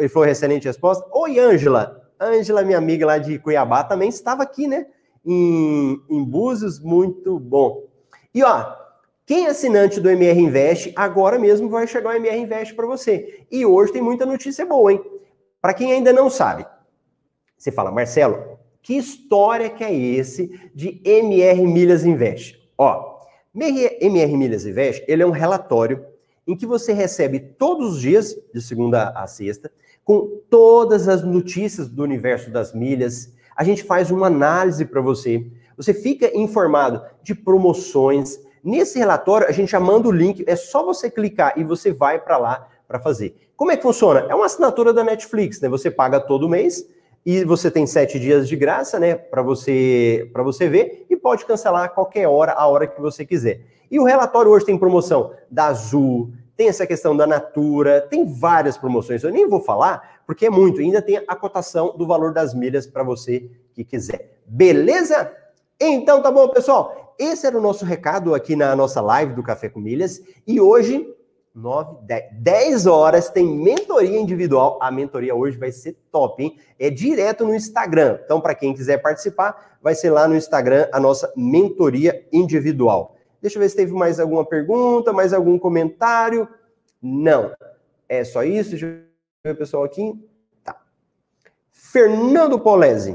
E 0.00 0.08
foi 0.08 0.26
uma 0.26 0.32
excelente 0.32 0.66
resposta. 0.66 1.06
Oi, 1.12 1.38
Ângela. 1.38 2.02
Ângela, 2.20 2.62
minha 2.62 2.78
amiga 2.78 3.06
lá 3.06 3.18
de 3.18 3.38
Cuiabá, 3.38 3.84
também 3.84 4.08
estava 4.08 4.42
aqui, 4.42 4.66
né? 4.66 4.86
Em, 5.24 6.00
em 6.10 6.24
Búzios, 6.24 6.80
muito 6.80 7.38
bom. 7.38 7.84
E 8.34 8.42
ó, 8.42 8.74
quem 9.26 9.46
é 9.46 9.50
assinante 9.50 10.00
do 10.00 10.10
MR 10.10 10.38
Invest, 10.38 10.92
agora 10.96 11.38
mesmo 11.38 11.68
vai 11.68 11.86
chegar 11.86 12.10
o 12.10 12.16
MR 12.16 12.38
Invest 12.38 12.74
para 12.74 12.86
você. 12.86 13.46
E 13.50 13.64
hoje 13.64 13.92
tem 13.92 14.02
muita 14.02 14.26
notícia 14.26 14.66
boa, 14.66 14.92
hein? 14.92 15.02
Para 15.62 15.72
quem 15.72 15.92
ainda 15.92 16.12
não 16.12 16.28
sabe, 16.28 16.66
você 17.56 17.72
fala, 17.72 17.90
Marcelo, 17.90 18.58
que 18.82 18.94
história 18.98 19.70
que 19.70 19.82
é 19.82 19.94
esse 19.94 20.70
de 20.74 21.00
MR 21.04 21.66
Milhas 21.66 22.04
Invest? 22.04 22.60
Ó, 22.76 23.14
MR 23.54 24.36
Milhas 24.36 24.66
Invest, 24.66 25.04
ele 25.08 25.22
é 25.22 25.26
um 25.26 25.30
relatório 25.30 26.04
em 26.46 26.54
que 26.54 26.66
você 26.66 26.92
recebe 26.92 27.40
todos 27.40 27.94
os 27.94 28.00
dias, 28.00 28.36
de 28.52 28.60
segunda 28.60 29.08
a 29.10 29.26
sexta, 29.26 29.72
com 30.04 30.40
todas 30.50 31.08
as 31.08 31.22
notícias 31.22 31.88
do 31.88 32.02
universo 32.02 32.50
das 32.50 32.74
milhas. 32.74 33.32
A 33.56 33.64
gente 33.64 33.82
faz 33.82 34.10
uma 34.10 34.26
análise 34.26 34.84
para 34.84 35.00
você. 35.00 35.46
Você 35.76 35.94
fica 35.94 36.30
informado 36.36 37.02
de 37.22 37.34
promoções, 37.34 38.38
Nesse 38.64 38.98
relatório, 38.98 39.46
a 39.46 39.52
gente 39.52 39.72
já 39.72 39.78
manda 39.78 40.08
o 40.08 40.10
link, 40.10 40.42
é 40.46 40.56
só 40.56 40.82
você 40.82 41.10
clicar 41.10 41.52
e 41.54 41.62
você 41.62 41.92
vai 41.92 42.18
para 42.18 42.38
lá 42.38 42.66
para 42.88 42.98
fazer. 42.98 43.36
Como 43.54 43.70
é 43.70 43.76
que 43.76 43.82
funciona? 43.82 44.20
É 44.20 44.34
uma 44.34 44.46
assinatura 44.46 44.90
da 44.90 45.04
Netflix, 45.04 45.60
né? 45.60 45.68
Você 45.68 45.90
paga 45.90 46.18
todo 46.18 46.48
mês 46.48 46.82
e 47.26 47.44
você 47.44 47.70
tem 47.70 47.86
sete 47.86 48.18
dias 48.18 48.48
de 48.48 48.56
graça, 48.56 48.98
né? 48.98 49.16
Para 49.16 49.42
você 49.42 50.30
você 50.34 50.66
ver 50.66 51.04
e 51.10 51.16
pode 51.16 51.44
cancelar 51.44 51.84
a 51.84 51.88
qualquer 51.88 52.26
hora, 52.26 52.52
a 52.52 52.66
hora 52.66 52.86
que 52.86 52.98
você 53.02 53.26
quiser. 53.26 53.60
E 53.90 54.00
o 54.00 54.04
relatório 54.04 54.50
hoje 54.50 54.64
tem 54.64 54.78
promoção 54.78 55.32
da 55.50 55.66
Azul, 55.66 56.32
tem 56.56 56.68
essa 56.68 56.86
questão 56.86 57.16
da 57.16 57.26
Natura, 57.26 58.00
tem 58.00 58.24
várias 58.24 58.78
promoções. 58.78 59.22
Eu 59.22 59.30
nem 59.30 59.48
vou 59.48 59.60
falar, 59.60 60.22
porque 60.26 60.46
é 60.46 60.50
muito. 60.50 60.80
Ainda 60.80 61.02
tem 61.02 61.22
a 61.26 61.36
cotação 61.36 61.96
do 61.96 62.06
valor 62.06 62.32
das 62.32 62.54
milhas 62.54 62.86
para 62.86 63.02
você 63.02 63.50
que 63.72 63.84
quiser. 63.84 64.40
Beleza? 64.46 65.32
Então 65.80 66.22
tá 66.22 66.30
bom, 66.30 66.48
pessoal. 66.48 67.14
Esse 67.18 67.46
era 67.46 67.56
o 67.56 67.60
nosso 67.60 67.84
recado 67.84 68.34
aqui 68.34 68.56
na 68.56 68.74
nossa 68.74 69.00
live 69.00 69.34
do 69.34 69.42
Café 69.42 69.68
com 69.68 69.80
Milhas. 69.80 70.20
E 70.46 70.60
hoje, 70.60 71.06
9, 71.54 71.98
10, 72.02 72.24
10 72.40 72.86
horas, 72.86 73.28
tem 73.28 73.46
mentoria 73.46 74.18
individual. 74.18 74.78
A 74.80 74.90
mentoria 74.90 75.34
hoje 75.34 75.56
vai 75.56 75.70
ser 75.70 75.96
top, 76.10 76.42
hein? 76.42 76.56
É 76.78 76.90
direto 76.90 77.44
no 77.44 77.54
Instagram. 77.54 78.18
Então, 78.24 78.40
para 78.40 78.54
quem 78.54 78.74
quiser 78.74 78.98
participar, 78.98 79.78
vai 79.80 79.94
ser 79.94 80.10
lá 80.10 80.26
no 80.26 80.34
Instagram 80.34 80.88
a 80.92 80.98
nossa 80.98 81.32
mentoria 81.36 82.26
individual. 82.32 83.13
Deixa 83.44 83.58
eu 83.58 83.60
ver 83.60 83.68
se 83.68 83.76
teve 83.76 83.92
mais 83.92 84.18
alguma 84.18 84.42
pergunta, 84.42 85.12
mais 85.12 85.34
algum 85.34 85.58
comentário. 85.58 86.48
Não. 87.02 87.54
É 88.08 88.24
só 88.24 88.42
isso. 88.42 88.70
Deixa 88.70 88.86
eu 88.86 89.02
ver 89.44 89.52
o 89.52 89.56
pessoal 89.58 89.84
aqui. 89.84 90.18
Tá. 90.64 90.80
Fernando 91.70 92.58
Polese. 92.58 93.14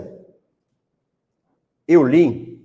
Eu 1.88 2.04
li 2.04 2.64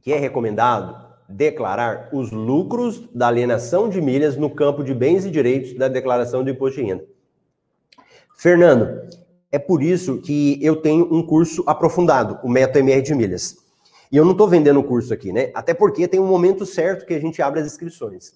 que 0.00 0.10
é 0.10 0.16
recomendado 0.16 1.04
declarar 1.28 2.08
os 2.14 2.30
lucros 2.30 3.06
da 3.14 3.28
alienação 3.28 3.90
de 3.90 4.00
milhas 4.00 4.38
no 4.38 4.48
campo 4.48 4.82
de 4.82 4.94
bens 4.94 5.26
e 5.26 5.30
direitos 5.30 5.74
da 5.74 5.86
declaração 5.86 6.42
do 6.42 6.48
imposto 6.48 6.80
de 6.80 6.86
renda. 6.86 7.04
Fernando, 8.38 9.06
é 9.52 9.58
por 9.58 9.82
isso 9.82 10.16
que 10.22 10.58
eu 10.64 10.76
tenho 10.76 11.12
um 11.12 11.22
curso 11.22 11.62
aprofundado, 11.66 12.38
o 12.42 12.48
Método 12.48 12.78
MR 12.78 13.02
de 13.02 13.14
Milhas. 13.14 13.65
E 14.10 14.16
eu 14.16 14.24
não 14.24 14.32
estou 14.32 14.48
vendendo 14.48 14.80
o 14.80 14.84
curso 14.84 15.12
aqui, 15.12 15.32
né? 15.32 15.50
Até 15.54 15.74
porque 15.74 16.06
tem 16.06 16.20
um 16.20 16.26
momento 16.26 16.64
certo 16.64 17.06
que 17.06 17.14
a 17.14 17.20
gente 17.20 17.42
abre 17.42 17.60
as 17.60 17.66
inscrições. 17.66 18.34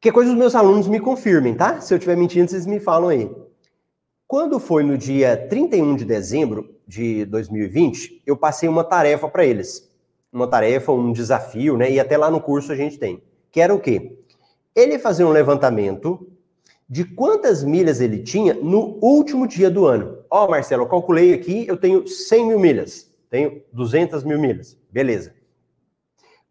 Que 0.00 0.12
coisa 0.12 0.30
os 0.30 0.36
meus 0.36 0.54
alunos 0.54 0.86
me 0.86 1.00
confirmem, 1.00 1.54
tá? 1.54 1.80
Se 1.80 1.94
eu 1.94 1.98
estiver 1.98 2.16
mentindo, 2.16 2.50
vocês 2.50 2.66
me 2.66 2.78
falam 2.78 3.08
aí. 3.08 3.30
Quando 4.26 4.58
foi 4.58 4.82
no 4.82 4.98
dia 4.98 5.36
31 5.36 5.96
de 5.96 6.04
dezembro 6.04 6.74
de 6.86 7.24
2020, 7.26 8.22
eu 8.26 8.36
passei 8.36 8.68
uma 8.68 8.84
tarefa 8.84 9.28
para 9.28 9.46
eles. 9.46 9.90
Uma 10.32 10.48
tarefa, 10.48 10.92
um 10.92 11.12
desafio, 11.12 11.76
né? 11.76 11.90
E 11.90 12.00
até 12.00 12.16
lá 12.16 12.30
no 12.30 12.40
curso 12.40 12.72
a 12.72 12.76
gente 12.76 12.98
tem. 12.98 13.22
Que 13.50 13.60
era 13.60 13.74
o 13.74 13.80
quê? 13.80 14.18
Ele 14.74 14.98
fazia 14.98 15.26
um 15.26 15.30
levantamento 15.30 16.26
de 16.88 17.04
quantas 17.04 17.62
milhas 17.62 18.00
ele 18.00 18.18
tinha 18.18 18.54
no 18.54 18.98
último 19.00 19.46
dia 19.46 19.70
do 19.70 19.86
ano. 19.86 20.18
Ó, 20.28 20.44
oh, 20.44 20.50
Marcelo, 20.50 20.82
eu 20.82 20.88
calculei 20.88 21.32
aqui, 21.32 21.64
eu 21.66 21.76
tenho 21.76 22.06
100 22.06 22.46
mil 22.46 22.58
milhas. 22.58 23.10
Tenho 23.34 23.64
200 23.72 24.22
mil 24.22 24.38
milhas. 24.38 24.78
Beleza. 24.92 25.34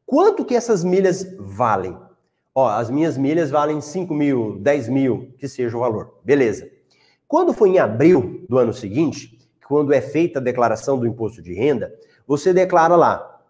Quanto 0.06 0.44
que 0.44 0.54
essas 0.54 0.84
milhas 0.84 1.26
valem? 1.40 1.98
Ó, 2.54 2.68
as 2.68 2.90
minhas 2.90 3.18
milhas 3.18 3.50
valem 3.50 3.80
5 3.80 4.14
mil, 4.14 4.60
10 4.60 4.90
mil, 4.90 5.34
que 5.40 5.48
seja 5.48 5.78
o 5.78 5.80
valor. 5.80 6.20
Beleza. 6.26 6.70
Quando 7.26 7.54
foi 7.54 7.70
em 7.70 7.80
abril 7.80 8.46
do 8.50 8.58
ano 8.58 8.74
seguinte, 8.74 9.40
quando 9.66 9.94
é 9.94 10.02
feita 10.02 10.40
a 10.40 10.42
declaração 10.42 11.00
do 11.00 11.08
imposto 11.08 11.42
de 11.42 11.54
renda, 11.54 11.98
você 12.28 12.54
declara 12.54 12.98
lá 12.98 13.42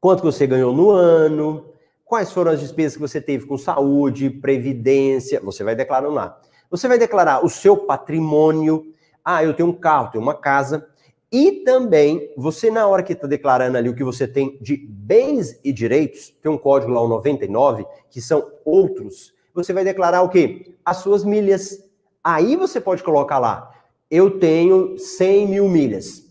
quanto 0.00 0.22
que 0.22 0.26
você 0.26 0.44
ganhou 0.44 0.74
no 0.74 0.90
ano, 0.90 1.72
quais 2.04 2.32
foram 2.32 2.50
as 2.50 2.58
despesas 2.58 2.94
que 2.94 3.00
você 3.00 3.20
teve 3.20 3.46
com 3.46 3.56
saúde, 3.56 4.28
previdência, 4.28 5.40
você 5.40 5.62
vai 5.62 5.76
declarando 5.76 6.14
lá. 6.14 6.36
Você 6.68 6.88
vai 6.88 6.98
declarar 6.98 7.44
o 7.44 7.48
seu 7.48 7.76
patrimônio. 7.76 8.92
Ah, 9.24 9.44
eu 9.44 9.54
tenho 9.54 9.68
um 9.68 9.72
carro, 9.72 10.10
tenho 10.10 10.20
uma 10.20 10.34
casa. 10.34 10.84
E 11.32 11.64
também, 11.64 12.32
você, 12.36 12.70
na 12.70 12.86
hora 12.86 13.02
que 13.02 13.12
está 13.12 13.26
declarando 13.26 13.76
ali 13.76 13.88
o 13.88 13.94
que 13.94 14.04
você 14.04 14.28
tem 14.28 14.58
de 14.60 14.76
bens 14.76 15.58
e 15.64 15.72
direitos, 15.72 16.32
tem 16.40 16.50
um 16.50 16.58
código 16.58 16.92
lá, 16.92 17.02
o 17.02 17.08
99, 17.08 17.84
que 18.08 18.20
são 18.20 18.48
outros, 18.64 19.34
você 19.52 19.72
vai 19.72 19.84
declarar 19.84 20.22
o 20.22 20.28
quê? 20.28 20.74
As 20.84 20.98
suas 20.98 21.24
milhas. 21.24 21.82
Aí 22.22 22.54
você 22.54 22.80
pode 22.80 23.02
colocar 23.02 23.38
lá, 23.38 23.72
eu 24.10 24.38
tenho 24.38 24.98
100 24.98 25.48
mil 25.48 25.68
milhas. 25.68 26.26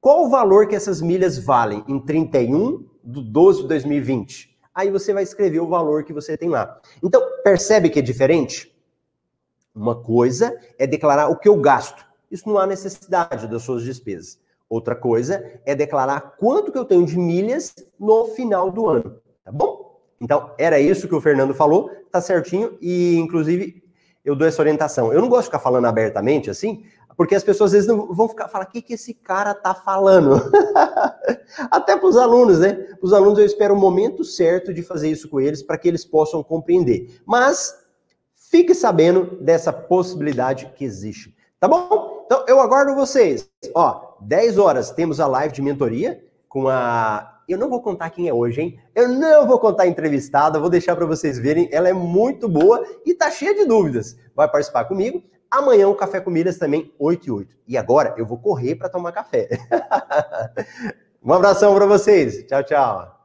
Qual 0.00 0.24
o 0.24 0.30
valor 0.30 0.66
que 0.66 0.74
essas 0.74 1.02
milhas 1.02 1.38
valem 1.38 1.84
em 1.86 2.00
31 2.00 2.86
de 3.04 3.22
12 3.22 3.62
de 3.62 3.68
2020? 3.68 4.58
Aí 4.74 4.90
você 4.90 5.12
vai 5.12 5.22
escrever 5.22 5.60
o 5.60 5.68
valor 5.68 6.04
que 6.04 6.12
você 6.12 6.36
tem 6.38 6.48
lá. 6.48 6.80
Então, 7.02 7.20
percebe 7.44 7.90
que 7.90 7.98
é 7.98 8.02
diferente? 8.02 8.74
Uma 9.74 9.94
coisa 9.94 10.58
é 10.78 10.86
declarar 10.86 11.28
o 11.28 11.36
que 11.36 11.48
eu 11.48 11.56
gasto 11.56 12.09
isso 12.30 12.48
não 12.48 12.58
há 12.58 12.66
necessidade 12.66 13.46
das 13.46 13.62
suas 13.62 13.82
despesas. 13.82 14.38
Outra 14.68 14.94
coisa 14.94 15.60
é 15.66 15.74
declarar 15.74 16.36
quanto 16.38 16.70
que 16.70 16.78
eu 16.78 16.84
tenho 16.84 17.04
de 17.04 17.18
milhas 17.18 17.74
no 17.98 18.26
final 18.26 18.70
do 18.70 18.88
ano, 18.88 19.20
tá 19.44 19.50
bom? 19.50 19.98
Então, 20.20 20.52
era 20.58 20.78
isso 20.78 21.08
que 21.08 21.14
o 21.14 21.20
Fernando 21.20 21.54
falou, 21.54 21.90
tá 22.10 22.20
certinho, 22.20 22.76
e 22.80 23.16
inclusive 23.16 23.82
eu 24.24 24.36
dou 24.36 24.46
essa 24.46 24.62
orientação. 24.62 25.12
Eu 25.12 25.20
não 25.20 25.28
gosto 25.28 25.42
de 25.42 25.46
ficar 25.46 25.58
falando 25.58 25.86
abertamente 25.86 26.50
assim, 26.50 26.84
porque 27.16 27.34
as 27.34 27.42
pessoas 27.42 27.74
às 27.74 27.86
vezes 27.86 28.06
vão 28.10 28.28
ficar 28.28 28.48
falar 28.48 28.64
o 28.64 28.70
que, 28.70 28.80
que 28.80 28.94
esse 28.94 29.12
cara 29.12 29.54
tá 29.54 29.74
falando. 29.74 30.40
Até 31.70 31.96
para 31.96 32.08
os 32.08 32.16
alunos, 32.16 32.60
né? 32.60 32.74
Para 32.74 33.04
os 33.04 33.12
alunos 33.12 33.38
eu 33.38 33.46
espero 33.46 33.74
o 33.74 33.78
momento 33.78 34.24
certo 34.24 34.72
de 34.72 34.82
fazer 34.82 35.10
isso 35.10 35.28
com 35.28 35.40
eles 35.40 35.62
para 35.62 35.76
que 35.76 35.88
eles 35.88 36.04
possam 36.04 36.42
compreender. 36.42 37.20
Mas 37.26 37.76
fique 38.34 38.74
sabendo 38.74 39.36
dessa 39.40 39.72
possibilidade 39.72 40.72
que 40.76 40.84
existe. 40.84 41.34
Tá 41.58 41.68
bom? 41.68 42.09
Então 42.30 42.44
eu 42.46 42.60
aguardo 42.60 42.94
vocês. 42.94 43.50
Ó, 43.74 44.14
10 44.20 44.56
horas 44.56 44.92
temos 44.92 45.18
a 45.18 45.26
live 45.26 45.52
de 45.52 45.60
mentoria 45.60 46.22
com 46.48 46.68
a. 46.68 47.40
Eu 47.48 47.58
não 47.58 47.68
vou 47.68 47.82
contar 47.82 48.10
quem 48.10 48.28
é 48.28 48.32
hoje, 48.32 48.60
hein? 48.60 48.78
Eu 48.94 49.08
não 49.08 49.48
vou 49.48 49.58
contar 49.58 49.82
a 49.82 49.88
entrevistada, 49.88 50.60
vou 50.60 50.70
deixar 50.70 50.94
para 50.94 51.06
vocês 51.06 51.40
verem. 51.40 51.68
Ela 51.72 51.88
é 51.88 51.92
muito 51.92 52.48
boa 52.48 52.86
e 53.04 53.14
tá 53.14 53.32
cheia 53.32 53.52
de 53.52 53.64
dúvidas. 53.64 54.16
Vai 54.32 54.48
participar 54.48 54.84
comigo. 54.84 55.24
Amanhã 55.50 55.88
o 55.88 55.96
Café 55.96 56.20
com 56.20 56.30
Milhas 56.30 56.56
também, 56.56 56.94
8 57.00 57.26
e 57.26 57.30
8. 57.32 57.56
E 57.66 57.76
agora 57.76 58.14
eu 58.16 58.24
vou 58.24 58.38
correr 58.38 58.76
para 58.76 58.88
tomar 58.88 59.10
café. 59.10 59.48
um 61.20 61.32
abração 61.32 61.74
para 61.74 61.86
vocês. 61.86 62.44
Tchau, 62.46 62.62
tchau. 62.62 63.19